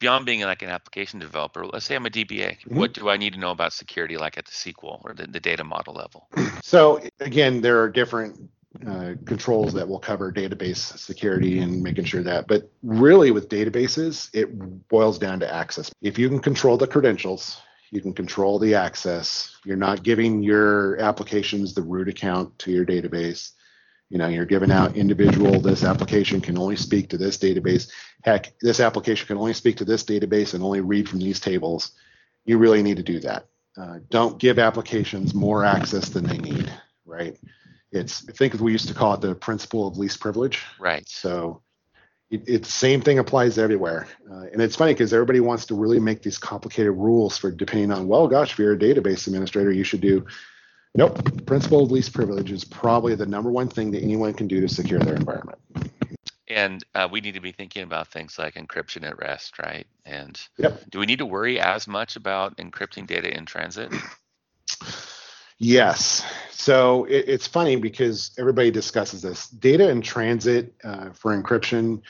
beyond 0.00 0.26
being 0.26 0.40
like 0.40 0.62
an 0.62 0.70
application 0.70 1.20
developer, 1.20 1.64
let's 1.64 1.84
say 1.84 1.94
I'm 1.94 2.06
a 2.06 2.10
DBA. 2.10 2.58
Mm-hmm. 2.58 2.76
What 2.76 2.94
do 2.94 3.08
I 3.08 3.16
need 3.16 3.34
to 3.34 3.38
know 3.38 3.52
about 3.52 3.72
security 3.72 4.16
like 4.16 4.36
at 4.36 4.46
the 4.46 4.50
SQL 4.50 5.04
or 5.04 5.14
the, 5.14 5.28
the 5.28 5.38
data 5.38 5.62
model 5.62 5.94
level? 5.94 6.28
So 6.62 7.00
again, 7.20 7.60
there 7.60 7.80
are 7.80 7.88
different 7.88 8.50
uh, 8.86 9.14
controls 9.26 9.72
that 9.74 9.88
will 9.88 9.98
cover 9.98 10.32
database 10.32 10.98
security 10.98 11.58
and 11.58 11.82
making 11.82 12.04
sure 12.04 12.22
that. 12.22 12.46
But 12.46 12.70
really, 12.82 13.30
with 13.30 13.48
databases, 13.48 14.30
it 14.32 14.48
boils 14.88 15.18
down 15.18 15.40
to 15.40 15.52
access. 15.52 15.92
If 16.00 16.18
you 16.18 16.28
can 16.28 16.38
control 16.38 16.76
the 16.76 16.86
credentials, 16.86 17.60
you 17.90 18.00
can 18.00 18.12
control 18.12 18.58
the 18.58 18.74
access. 18.74 19.56
You're 19.64 19.76
not 19.76 20.04
giving 20.04 20.42
your 20.42 21.00
applications 21.00 21.74
the 21.74 21.82
root 21.82 22.08
account 22.08 22.56
to 22.60 22.70
your 22.70 22.86
database. 22.86 23.52
You 24.10 24.18
know, 24.18 24.28
you're 24.28 24.44
giving 24.44 24.70
out 24.70 24.96
individual, 24.96 25.60
this 25.60 25.84
application 25.84 26.40
can 26.40 26.58
only 26.58 26.76
speak 26.76 27.08
to 27.10 27.16
this 27.16 27.38
database. 27.38 27.90
Heck, 28.22 28.52
this 28.60 28.80
application 28.80 29.26
can 29.26 29.38
only 29.38 29.54
speak 29.54 29.76
to 29.78 29.84
this 29.84 30.04
database 30.04 30.52
and 30.52 30.62
only 30.62 30.80
read 30.80 31.08
from 31.08 31.20
these 31.20 31.40
tables. 31.40 31.92
You 32.44 32.58
really 32.58 32.82
need 32.82 32.96
to 32.98 33.02
do 33.02 33.20
that. 33.20 33.46
Uh, 33.80 34.00
don't 34.10 34.38
give 34.38 34.58
applications 34.58 35.32
more 35.32 35.64
access 35.64 36.08
than 36.08 36.24
they 36.24 36.38
need, 36.38 36.70
right? 37.06 37.38
it's 37.92 38.28
I 38.28 38.32
think 38.32 38.54
we 38.54 38.72
used 38.72 38.88
to 38.88 38.94
call 38.94 39.14
it 39.14 39.20
the 39.20 39.34
principle 39.34 39.86
of 39.86 39.98
least 39.98 40.20
privilege. 40.20 40.62
Right. 40.78 41.08
So 41.08 41.62
it, 42.30 42.42
it's 42.46 42.68
the 42.68 42.72
same 42.72 43.00
thing 43.00 43.18
applies 43.18 43.58
everywhere, 43.58 44.06
uh, 44.30 44.44
and 44.52 44.62
it's 44.62 44.76
funny 44.76 44.92
because 44.92 45.12
everybody 45.12 45.40
wants 45.40 45.66
to 45.66 45.74
really 45.74 46.00
make 46.00 46.22
these 46.22 46.38
complicated 46.38 46.92
rules 46.92 47.36
for 47.36 47.50
depending 47.50 47.90
on 47.92 48.06
well, 48.06 48.28
gosh, 48.28 48.52
if 48.52 48.58
you're 48.58 48.72
a 48.72 48.78
database 48.78 49.26
administrator, 49.26 49.72
you 49.72 49.84
should 49.84 50.00
do. 50.00 50.26
Nope. 50.94 51.46
Principle 51.46 51.84
of 51.84 51.90
least 51.90 52.12
privilege 52.12 52.50
is 52.50 52.64
probably 52.64 53.14
the 53.14 53.26
number 53.26 53.50
one 53.50 53.68
thing 53.68 53.90
that 53.92 54.02
anyone 54.02 54.34
can 54.34 54.48
do 54.48 54.60
to 54.60 54.68
secure 54.68 55.00
their 55.00 55.14
environment. 55.14 55.58
And 56.48 56.84
uh, 56.96 57.08
we 57.10 57.20
need 57.20 57.34
to 57.34 57.40
be 57.40 57.52
thinking 57.52 57.84
about 57.84 58.08
things 58.08 58.38
like 58.38 58.54
encryption 58.54 59.06
at 59.06 59.18
rest, 59.18 59.58
right? 59.60 59.86
And 60.04 60.40
yep. 60.58 60.82
do 60.90 60.98
we 60.98 61.06
need 61.06 61.20
to 61.20 61.26
worry 61.26 61.60
as 61.60 61.86
much 61.86 62.16
about 62.16 62.56
encrypting 62.56 63.06
data 63.06 63.34
in 63.34 63.46
transit? 63.46 63.92
Yes. 65.58 66.24
So 66.50 67.04
it, 67.04 67.26
it's 67.28 67.46
funny 67.46 67.76
because 67.76 68.32
everybody 68.38 68.70
discusses 68.70 69.22
this. 69.22 69.48
Data 69.48 69.90
in 69.90 70.00
transit 70.00 70.74
uh, 70.82 71.10
for 71.10 71.40
encryption 71.40 72.00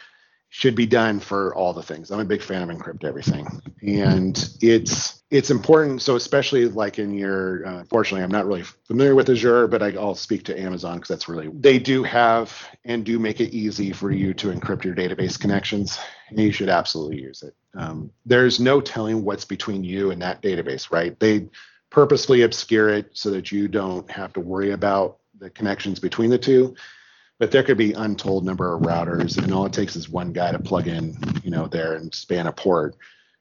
should 0.52 0.74
be 0.74 0.86
done 0.86 1.20
for 1.20 1.54
all 1.54 1.72
the 1.72 1.82
things. 1.82 2.10
I'm 2.10 2.18
a 2.18 2.24
big 2.24 2.42
fan 2.42 2.68
of 2.68 2.76
encrypt 2.76 3.04
everything, 3.04 3.46
and 3.82 4.36
it's 4.60 5.22
it's 5.30 5.50
important. 5.50 6.02
So 6.02 6.16
especially 6.16 6.66
like 6.66 6.98
in 6.98 7.14
your, 7.14 7.64
uh, 7.64 7.84
fortunately, 7.88 8.24
I'm 8.24 8.32
not 8.32 8.46
really 8.46 8.64
familiar 8.64 9.14
with 9.14 9.30
Azure, 9.30 9.68
but 9.68 9.80
I, 9.80 9.90
will 9.90 10.16
speak 10.16 10.44
to 10.46 10.60
Amazon 10.60 10.96
because 10.96 11.08
that's 11.08 11.28
really 11.28 11.48
they 11.54 11.78
do 11.78 12.02
have 12.02 12.52
and 12.84 13.04
do 13.04 13.20
make 13.20 13.40
it 13.40 13.54
easy 13.54 13.92
for 13.92 14.10
you 14.10 14.34
to 14.34 14.48
encrypt 14.48 14.82
your 14.82 14.94
database 14.94 15.38
connections, 15.38 16.00
and 16.28 16.40
you 16.40 16.50
should 16.50 16.68
absolutely 16.68 17.22
use 17.22 17.44
it. 17.44 17.54
Um, 17.74 18.10
there's 18.26 18.58
no 18.58 18.80
telling 18.80 19.24
what's 19.24 19.44
between 19.44 19.84
you 19.84 20.10
and 20.10 20.20
that 20.20 20.42
database, 20.42 20.90
right? 20.90 21.18
They 21.20 21.48
purposely 21.90 22.42
obscure 22.42 22.88
it 22.88 23.10
so 23.12 23.30
that 23.30 23.52
you 23.52 23.68
don't 23.68 24.10
have 24.10 24.32
to 24.32 24.40
worry 24.40 24.72
about 24.72 25.18
the 25.38 25.48
connections 25.48 26.00
between 26.00 26.30
the 26.30 26.38
two. 26.38 26.74
But 27.40 27.50
there 27.50 27.62
could 27.62 27.78
be 27.78 27.94
untold 27.94 28.44
number 28.44 28.74
of 28.74 28.82
routers, 28.82 29.42
and 29.42 29.50
all 29.54 29.64
it 29.64 29.72
takes 29.72 29.96
is 29.96 30.10
one 30.10 30.30
guy 30.30 30.52
to 30.52 30.58
plug 30.58 30.86
in, 30.86 31.16
you 31.42 31.50
know, 31.50 31.66
there 31.66 31.94
and 31.94 32.14
span 32.14 32.46
a 32.46 32.52
port 32.52 32.96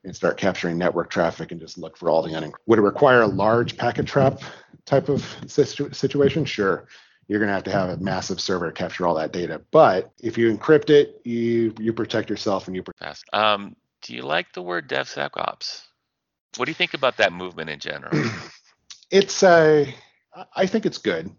and 0.05 0.15
start 0.15 0.37
capturing 0.37 0.77
network 0.77 1.09
traffic 1.09 1.51
and 1.51 1.59
just 1.59 1.77
look 1.77 1.97
for 1.97 2.09
all 2.09 2.21
the 2.21 2.33
un. 2.33 2.53
Would 2.65 2.79
it 2.79 2.83
require 2.83 3.23
a 3.23 3.27
large 3.27 3.75
packet 3.75 4.07
trap 4.07 4.41
type 4.85 5.09
of 5.09 5.27
situ- 5.47 5.91
situation? 5.91 6.45
Sure. 6.45 6.87
You're 7.27 7.39
going 7.39 7.49
to 7.49 7.53
have 7.53 7.65
to 7.65 7.71
have 7.71 7.89
a 7.89 7.97
massive 7.97 8.39
server 8.39 8.67
to 8.67 8.71
capture 8.71 9.05
all 9.05 9.15
that 9.15 9.33
data. 9.33 9.61
But 9.69 10.13
if 10.23 10.37
you 10.37 10.55
encrypt 10.55 10.89
it, 10.89 11.19
you 11.25 11.75
you 11.77 11.91
protect 11.91 12.29
yourself 12.29 12.67
and 12.67 12.77
you 12.77 12.83
protect. 12.83 13.25
Um, 13.33 13.75
do 14.01 14.15
you 14.15 14.21
like 14.21 14.53
the 14.53 14.61
word 14.61 14.87
DevSecOps? 14.87 15.83
What 16.55 16.65
do 16.65 16.71
you 16.71 16.75
think 16.75 16.93
about 16.93 17.17
that 17.17 17.33
movement 17.33 17.69
in 17.69 17.79
general? 17.79 18.13
it's 19.11 19.43
uh, 19.43 19.85
I 20.55 20.67
think 20.67 20.85
it's 20.85 20.99
good. 20.99 21.29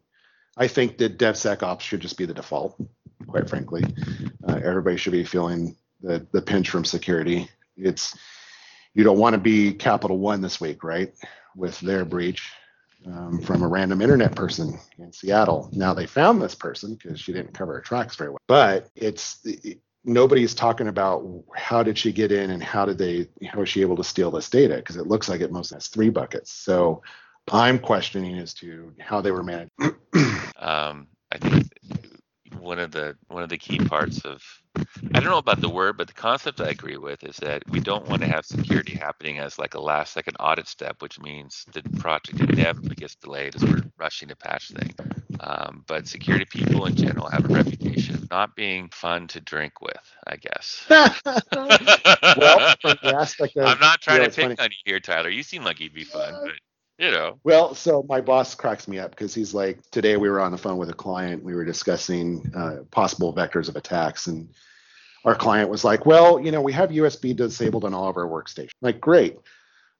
I 0.56 0.66
think 0.66 0.98
that 0.98 1.18
DevSecOps 1.18 1.80
should 1.80 2.00
just 2.00 2.18
be 2.18 2.26
the 2.26 2.34
default. 2.34 2.80
Quite 3.26 3.48
frankly, 3.48 3.84
uh, 4.48 4.60
everybody 4.64 4.96
should 4.96 5.12
be 5.12 5.24
feeling 5.24 5.76
the 6.00 6.26
the 6.32 6.42
pinch 6.42 6.70
from 6.70 6.84
security. 6.84 7.48
It's 7.76 8.16
you 8.94 9.04
don't 9.04 9.18
want 9.18 9.34
to 9.34 9.40
be 9.40 9.72
Capital 9.72 10.18
One 10.18 10.40
this 10.40 10.60
week, 10.60 10.82
right? 10.82 11.12
With 11.54 11.78
their 11.80 12.04
breach 12.04 12.50
um, 13.06 13.40
from 13.40 13.62
a 13.62 13.68
random 13.68 14.00
internet 14.00 14.34
person 14.34 14.78
in 14.98 15.12
Seattle. 15.12 15.70
Now 15.72 15.94
they 15.94 16.06
found 16.06 16.42
this 16.42 16.54
person 16.54 16.94
because 16.94 17.20
she 17.20 17.32
didn't 17.32 17.54
cover 17.54 17.74
her 17.74 17.80
tracks 17.80 18.16
very 18.16 18.30
well, 18.30 18.40
but 18.48 18.88
it's 18.96 19.46
nobody's 20.04 20.54
talking 20.54 20.88
about 20.88 21.24
how 21.54 21.82
did 21.82 21.98
she 21.98 22.10
get 22.10 22.32
in 22.32 22.50
and 22.50 22.62
how 22.62 22.84
did 22.84 22.98
they 22.98 23.28
how 23.46 23.60
was 23.60 23.68
she 23.68 23.82
able 23.82 23.96
to 23.96 24.04
steal 24.04 24.30
this 24.30 24.48
data 24.48 24.76
because 24.76 24.96
it 24.96 25.06
looks 25.06 25.28
like 25.28 25.42
it 25.42 25.52
most 25.52 25.70
has 25.70 25.88
three 25.88 26.08
buckets 26.08 26.50
so 26.50 27.02
I'm 27.52 27.78
questioning 27.78 28.38
as 28.38 28.54
to 28.54 28.92
how 29.00 29.20
they 29.20 29.32
were 29.32 29.42
managed. 29.42 29.72
Um, 30.60 31.08
I 31.32 31.38
think 31.38 31.66
one 32.58 32.78
of 32.78 32.90
the 32.90 33.16
one 33.28 33.42
of 33.42 33.48
the 33.48 33.58
key 33.58 33.78
parts 33.78 34.24
of 34.24 34.42
I 34.76 35.20
don't 35.20 35.30
know 35.30 35.38
about 35.38 35.60
the 35.60 35.68
word, 35.68 35.96
but 35.96 36.06
the 36.06 36.12
concept 36.12 36.60
I 36.60 36.68
agree 36.68 36.96
with 36.96 37.24
is 37.24 37.36
that 37.38 37.62
we 37.70 37.80
don't 37.80 38.08
want 38.08 38.22
to 38.22 38.28
have 38.28 38.44
security 38.44 38.96
happening 38.96 39.38
as 39.38 39.58
like 39.58 39.74
a 39.74 39.80
last 39.80 40.12
second 40.12 40.36
audit 40.38 40.68
step, 40.68 41.02
which 41.02 41.18
means 41.20 41.64
the 41.72 41.82
project 41.98 42.40
inevitably 42.40 42.94
gets 42.94 43.16
delayed 43.16 43.56
as 43.56 43.64
we're 43.64 43.82
rushing 43.98 44.28
to 44.28 44.36
patch 44.36 44.68
things. 44.68 44.94
Um, 45.40 45.84
but 45.86 46.06
security 46.06 46.44
people 46.44 46.86
in 46.86 46.94
general 46.94 47.28
have 47.28 47.44
a 47.46 47.54
reputation 47.54 48.14
of 48.16 48.30
not 48.30 48.54
being 48.54 48.90
fun 48.90 49.26
to 49.28 49.40
drink 49.40 49.80
with, 49.80 50.14
I 50.26 50.36
guess. 50.36 50.84
well, 50.90 52.74
from 52.80 52.98
the 53.02 53.14
aspect 53.18 53.56
of, 53.56 53.66
I'm 53.66 53.80
not 53.80 54.02
trying 54.02 54.18
you 54.18 54.22
know, 54.24 54.28
to 54.28 54.36
pick 54.36 54.42
funny. 54.42 54.56
on 54.58 54.70
you 54.70 54.76
here, 54.84 55.00
Tyler. 55.00 55.30
You 55.30 55.42
seem 55.42 55.64
like 55.64 55.80
you'd 55.80 55.94
be 55.94 56.04
fun, 56.04 56.34
but 56.44 56.52
you 57.00 57.10
know. 57.10 57.38
Well, 57.42 57.74
so 57.74 58.04
my 58.08 58.20
boss 58.20 58.54
cracks 58.54 58.86
me 58.86 58.98
up 58.98 59.10
because 59.10 59.34
he's 59.34 59.54
like, 59.54 59.78
today 59.90 60.18
we 60.18 60.28
were 60.28 60.40
on 60.40 60.52
the 60.52 60.58
phone 60.58 60.76
with 60.76 60.90
a 60.90 60.94
client. 60.94 61.42
We 61.42 61.54
were 61.54 61.64
discussing 61.64 62.52
uh, 62.54 62.84
possible 62.90 63.34
vectors 63.34 63.68
of 63.68 63.76
attacks, 63.76 64.26
and 64.26 64.50
our 65.24 65.34
client 65.34 65.70
was 65.70 65.82
like, 65.82 66.04
"Well, 66.04 66.38
you 66.38 66.52
know, 66.52 66.60
we 66.60 66.72
have 66.74 66.90
USB 66.90 67.34
disabled 67.34 67.84
on 67.84 67.94
all 67.94 68.08
of 68.08 68.16
our 68.18 68.26
workstations." 68.26 68.70
I'm 68.82 68.92
like, 68.92 69.00
great. 69.00 69.38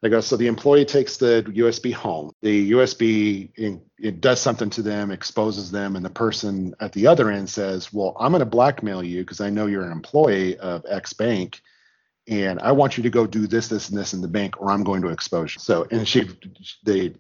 I 0.03 0.09
go, 0.09 0.23
so 0.23 0.37
the 0.37 0.47
employee 0.47 0.87
takes 0.87 1.19
the 1.19 1.43
USB 1.49 1.93
home. 1.93 2.33
The 2.41 2.71
USB 2.73 3.51
it, 3.55 3.81
it 3.99 4.21
does 4.21 4.41
something 4.41 4.71
to 4.71 4.83
them, 4.83 5.11
exposes 5.11 5.71
them, 5.71 5.97
and 5.97 6.05
the 6.05 6.11
person 6.11 6.75
at 6.81 6.93
the 6.93 7.07
other 7.07 7.31
end 7.31 7.49
says, 7.49 7.93
"Well, 7.93 8.15
I'm 8.21 8.33
going 8.33 8.41
to 8.41 8.47
blackmail 8.47 9.03
you 9.03 9.23
because 9.23 9.41
I 9.41 9.51
know 9.51 9.67
you're 9.67 9.85
an 9.85 9.93
employee 9.93 10.59
of 10.59 10.85
X 10.89 11.15
bank." 11.15 11.63
And 12.31 12.61
I 12.61 12.71
want 12.71 12.97
you 12.97 13.03
to 13.03 13.11
go 13.11 13.27
do 13.27 13.49
this, 13.49 13.67
this, 13.67 13.89
and 13.89 13.99
this 13.99 14.15
in 14.15 14.21
the 14.21 14.29
bank, 14.29 14.61
or 14.61 14.71
I'm 14.71 14.85
going 14.85 15.03
to 15.03 15.09
expose 15.09 15.55
you. 15.55 15.61
So, 15.61 15.87
and 15.91 16.07
she, 16.07 16.31
the 16.85 17.13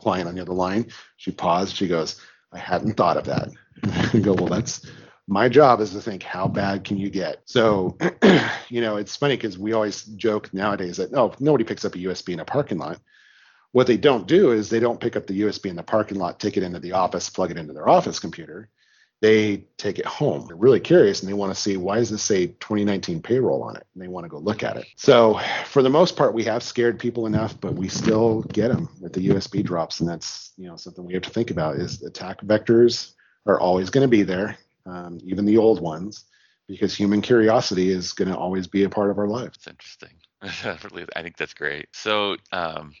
client 0.00 0.26
on 0.26 0.34
the 0.34 0.40
other 0.40 0.54
line, 0.54 0.86
she 1.18 1.30
paused. 1.30 1.76
She 1.76 1.86
goes, 1.86 2.20
I 2.50 2.58
hadn't 2.58 2.94
thought 2.94 3.18
of 3.18 3.26
that. 3.26 3.50
I 4.14 4.18
go, 4.18 4.32
well, 4.32 4.46
that's 4.46 4.86
my 5.28 5.50
job 5.50 5.80
is 5.80 5.92
to 5.92 6.00
think 6.00 6.22
how 6.22 6.48
bad 6.48 6.82
can 6.84 6.96
you 6.96 7.10
get. 7.10 7.42
So, 7.44 7.98
you 8.70 8.80
know, 8.80 8.96
it's 8.96 9.16
funny 9.16 9.36
because 9.36 9.58
we 9.58 9.74
always 9.74 10.04
joke 10.04 10.52
nowadays 10.54 10.96
that 10.96 11.12
oh, 11.12 11.34
nobody 11.38 11.64
picks 11.64 11.84
up 11.84 11.94
a 11.94 11.98
USB 11.98 12.32
in 12.32 12.40
a 12.40 12.44
parking 12.44 12.78
lot. 12.78 12.98
What 13.72 13.86
they 13.86 13.96
don't 13.98 14.26
do 14.26 14.52
is 14.52 14.70
they 14.70 14.80
don't 14.80 15.00
pick 15.00 15.14
up 15.14 15.26
the 15.26 15.42
USB 15.42 15.66
in 15.66 15.76
the 15.76 15.82
parking 15.82 16.18
lot, 16.18 16.40
take 16.40 16.56
it 16.56 16.62
into 16.62 16.78
the 16.78 16.92
office, 16.92 17.28
plug 17.28 17.50
it 17.50 17.58
into 17.58 17.74
their 17.74 17.88
office 17.88 18.18
computer 18.18 18.70
they 19.20 19.64
take 19.78 19.98
it 19.98 20.06
home. 20.06 20.46
They're 20.46 20.56
really 20.56 20.80
curious 20.80 21.22
and 21.22 21.28
they 21.28 21.34
want 21.34 21.54
to 21.54 21.60
see 21.60 21.76
why 21.76 21.96
does 21.96 22.10
this 22.10 22.22
say 22.22 22.48
2019 22.48 23.22
payroll 23.22 23.62
on 23.62 23.76
it? 23.76 23.86
And 23.94 24.02
they 24.02 24.08
want 24.08 24.24
to 24.24 24.28
go 24.28 24.38
look 24.38 24.62
at 24.62 24.76
it. 24.76 24.86
So 24.96 25.40
for 25.66 25.82
the 25.82 25.88
most 25.88 26.16
part, 26.16 26.34
we 26.34 26.44
have 26.44 26.62
scared 26.62 26.98
people 26.98 27.26
enough, 27.26 27.58
but 27.60 27.74
we 27.74 27.88
still 27.88 28.42
get 28.42 28.68
them 28.68 28.88
with 29.00 29.12
the 29.12 29.28
USB 29.28 29.64
drops, 29.64 30.00
and 30.00 30.08
that's 30.08 30.52
you 30.56 30.68
know 30.68 30.76
something 30.76 31.04
we 31.04 31.14
have 31.14 31.22
to 31.22 31.30
think 31.30 31.50
about. 31.50 31.76
Is 31.76 32.02
attack 32.02 32.40
vectors 32.42 33.12
are 33.46 33.60
always 33.60 33.90
going 33.90 34.04
to 34.04 34.08
be 34.08 34.22
there, 34.22 34.56
um, 34.86 35.18
even 35.24 35.44
the 35.44 35.58
old 35.58 35.80
ones, 35.80 36.24
because 36.68 36.94
human 36.94 37.22
curiosity 37.22 37.90
is 37.90 38.12
going 38.12 38.28
to 38.28 38.36
always 38.36 38.66
be 38.66 38.84
a 38.84 38.90
part 38.90 39.10
of 39.10 39.18
our 39.18 39.28
life. 39.28 39.52
That's 39.52 39.68
interesting. 39.68 40.10
I 41.16 41.22
think 41.22 41.36
that's 41.36 41.54
great. 41.54 41.88
So 41.92 42.36
um, 42.52 42.92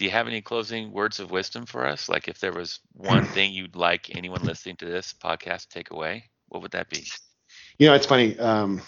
do 0.00 0.06
you 0.06 0.10
have 0.10 0.26
any 0.26 0.40
closing 0.40 0.90
words 0.92 1.20
of 1.20 1.30
wisdom 1.30 1.66
for 1.66 1.86
us? 1.86 2.08
Like 2.08 2.26
if 2.26 2.40
there 2.40 2.54
was 2.54 2.80
one 2.94 3.22
thing 3.34 3.52
you'd 3.52 3.76
like 3.76 4.16
anyone 4.16 4.42
listening 4.42 4.76
to 4.76 4.86
this 4.86 5.12
podcast 5.12 5.64
to 5.64 5.68
take 5.68 5.90
away, 5.90 6.24
what 6.48 6.62
would 6.62 6.70
that 6.70 6.88
be? 6.88 7.04
You 7.78 7.86
know, 7.86 7.92
it's 7.92 8.06
funny. 8.06 8.38
Um, 8.38 8.80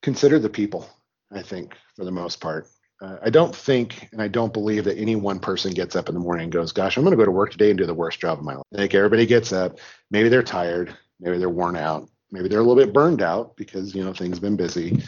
consider 0.00 0.38
the 0.38 0.48
people, 0.48 0.88
I 1.32 1.42
think, 1.42 1.74
for 1.96 2.04
the 2.04 2.12
most 2.12 2.40
part. 2.40 2.68
Uh, 3.02 3.16
I 3.20 3.30
don't 3.30 3.54
think 3.54 4.10
and 4.12 4.22
I 4.22 4.28
don't 4.28 4.52
believe 4.52 4.84
that 4.84 4.96
any 4.96 5.16
one 5.16 5.40
person 5.40 5.74
gets 5.74 5.96
up 5.96 6.08
in 6.08 6.14
the 6.14 6.20
morning 6.20 6.44
and 6.44 6.52
goes, 6.52 6.70
Gosh, 6.70 6.96
I'm 6.96 7.02
going 7.02 7.16
to 7.16 7.20
go 7.20 7.24
to 7.24 7.32
work 7.32 7.50
today 7.50 7.70
and 7.70 7.78
do 7.78 7.84
the 7.84 7.92
worst 7.92 8.20
job 8.20 8.38
of 8.38 8.44
my 8.44 8.54
life. 8.54 8.64
Like, 8.70 8.94
everybody 8.94 9.26
gets 9.26 9.52
up. 9.52 9.80
Maybe 10.12 10.28
they're 10.28 10.44
tired. 10.44 10.96
Maybe 11.18 11.38
they're 11.38 11.48
worn 11.48 11.74
out 11.74 12.08
maybe 12.32 12.48
they're 12.48 12.60
a 12.60 12.62
little 12.62 12.82
bit 12.82 12.92
burned 12.92 13.22
out 13.22 13.56
because 13.56 13.94
you 13.94 14.04
know 14.04 14.12
things 14.12 14.36
have 14.36 14.42
been 14.42 14.56
busy 14.56 15.02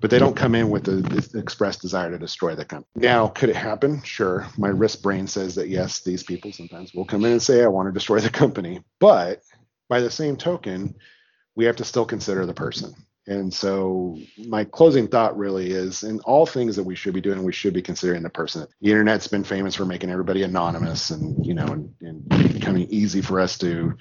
but 0.00 0.10
they 0.10 0.18
don't 0.18 0.36
come 0.36 0.54
in 0.54 0.70
with 0.70 0.84
the, 0.84 1.38
express 1.38 1.76
desire 1.76 2.10
to 2.10 2.18
destroy 2.18 2.54
the 2.54 2.64
company. 2.64 3.06
Now 3.06 3.28
could 3.28 3.48
it 3.48 3.56
happen? 3.56 4.02
Sure. 4.02 4.46
My 4.56 4.68
risk 4.68 5.02
brain 5.02 5.26
says 5.26 5.54
that 5.56 5.68
yes 5.68 6.00
these 6.00 6.22
people 6.22 6.52
sometimes 6.52 6.94
will 6.94 7.04
come 7.04 7.24
in 7.24 7.32
and 7.32 7.42
say 7.42 7.62
i 7.62 7.68
want 7.68 7.88
to 7.88 7.92
destroy 7.92 8.20
the 8.20 8.30
company. 8.30 8.82
But 8.98 9.42
by 9.88 10.00
the 10.00 10.10
same 10.10 10.36
token 10.36 10.94
we 11.54 11.64
have 11.64 11.76
to 11.76 11.84
still 11.84 12.06
consider 12.06 12.46
the 12.46 12.54
person. 12.54 12.94
And 13.26 13.52
so 13.52 14.16
my 14.46 14.64
closing 14.64 15.06
thought 15.06 15.36
really 15.36 15.70
is 15.70 16.02
in 16.02 16.18
all 16.20 16.46
things 16.46 16.76
that 16.76 16.84
we 16.84 16.94
should 16.94 17.12
be 17.12 17.20
doing, 17.20 17.42
we 17.42 17.52
should 17.52 17.74
be 17.74 17.82
considering 17.82 18.22
the 18.22 18.30
person. 18.30 18.66
The 18.80 18.90
internet's 18.90 19.26
been 19.26 19.44
famous 19.44 19.74
for 19.74 19.84
making 19.84 20.10
everybody 20.10 20.44
anonymous 20.44 21.10
and, 21.10 21.44
you 21.44 21.52
know, 21.52 21.66
and, 21.66 21.94
and 22.00 22.28
becoming 22.54 22.86
easy 22.88 23.20
for 23.20 23.38
us 23.38 23.58
to 23.58 23.96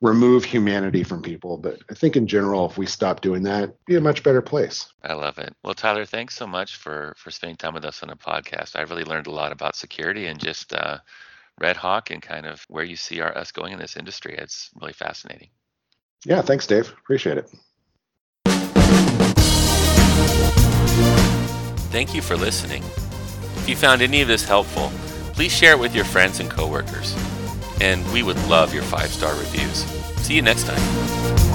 remove 0.00 0.44
humanity 0.44 1.02
from 1.02 1.22
people. 1.22 1.56
But 1.56 1.80
I 1.90 1.94
think 1.94 2.16
in 2.16 2.26
general, 2.26 2.66
if 2.66 2.78
we 2.78 2.86
stop 2.86 3.20
doing 3.20 3.42
that, 3.44 3.74
be 3.86 3.96
a 3.96 4.00
much 4.00 4.22
better 4.22 4.42
place. 4.42 4.92
I 5.02 5.14
love 5.14 5.38
it. 5.38 5.54
Well, 5.64 5.74
Tyler, 5.74 6.04
thanks 6.04 6.36
so 6.36 6.46
much 6.46 6.76
for 6.76 7.14
for 7.16 7.30
spending 7.30 7.56
time 7.56 7.74
with 7.74 7.84
us 7.84 8.02
on 8.02 8.10
a 8.10 8.16
podcast. 8.16 8.76
I 8.76 8.82
really 8.82 9.04
learned 9.04 9.26
a 9.26 9.32
lot 9.32 9.52
about 9.52 9.76
security 9.76 10.26
and 10.26 10.38
just 10.38 10.72
uh, 10.72 10.98
Red 11.60 11.76
Hawk 11.76 12.10
and 12.10 12.22
kind 12.22 12.46
of 12.46 12.64
where 12.68 12.84
you 12.84 12.96
see 12.96 13.20
our 13.20 13.36
us 13.36 13.52
going 13.52 13.72
in 13.72 13.78
this 13.78 13.96
industry. 13.96 14.36
It's 14.36 14.70
really 14.80 14.92
fascinating. 14.92 15.48
Yeah, 16.24 16.42
thanks, 16.42 16.66
Dave. 16.66 16.92
Appreciate 17.00 17.38
it. 17.38 17.50
Thank 21.90 22.14
you 22.14 22.20
for 22.22 22.36
listening. 22.36 22.82
If 23.56 23.68
you 23.68 23.74
found 23.74 24.02
any 24.02 24.20
of 24.20 24.28
this 24.28 24.44
helpful, 24.44 24.92
please 25.32 25.52
share 25.52 25.72
it 25.72 25.78
with 25.78 25.94
your 25.94 26.04
friends 26.04 26.38
and 26.38 26.50
coworkers 26.50 27.14
and 27.80 28.10
we 28.12 28.22
would 28.22 28.42
love 28.46 28.74
your 28.74 28.82
five 28.82 29.10
star 29.10 29.34
reviews. 29.34 29.84
See 30.22 30.34
you 30.34 30.42
next 30.42 30.64
time. 30.66 31.47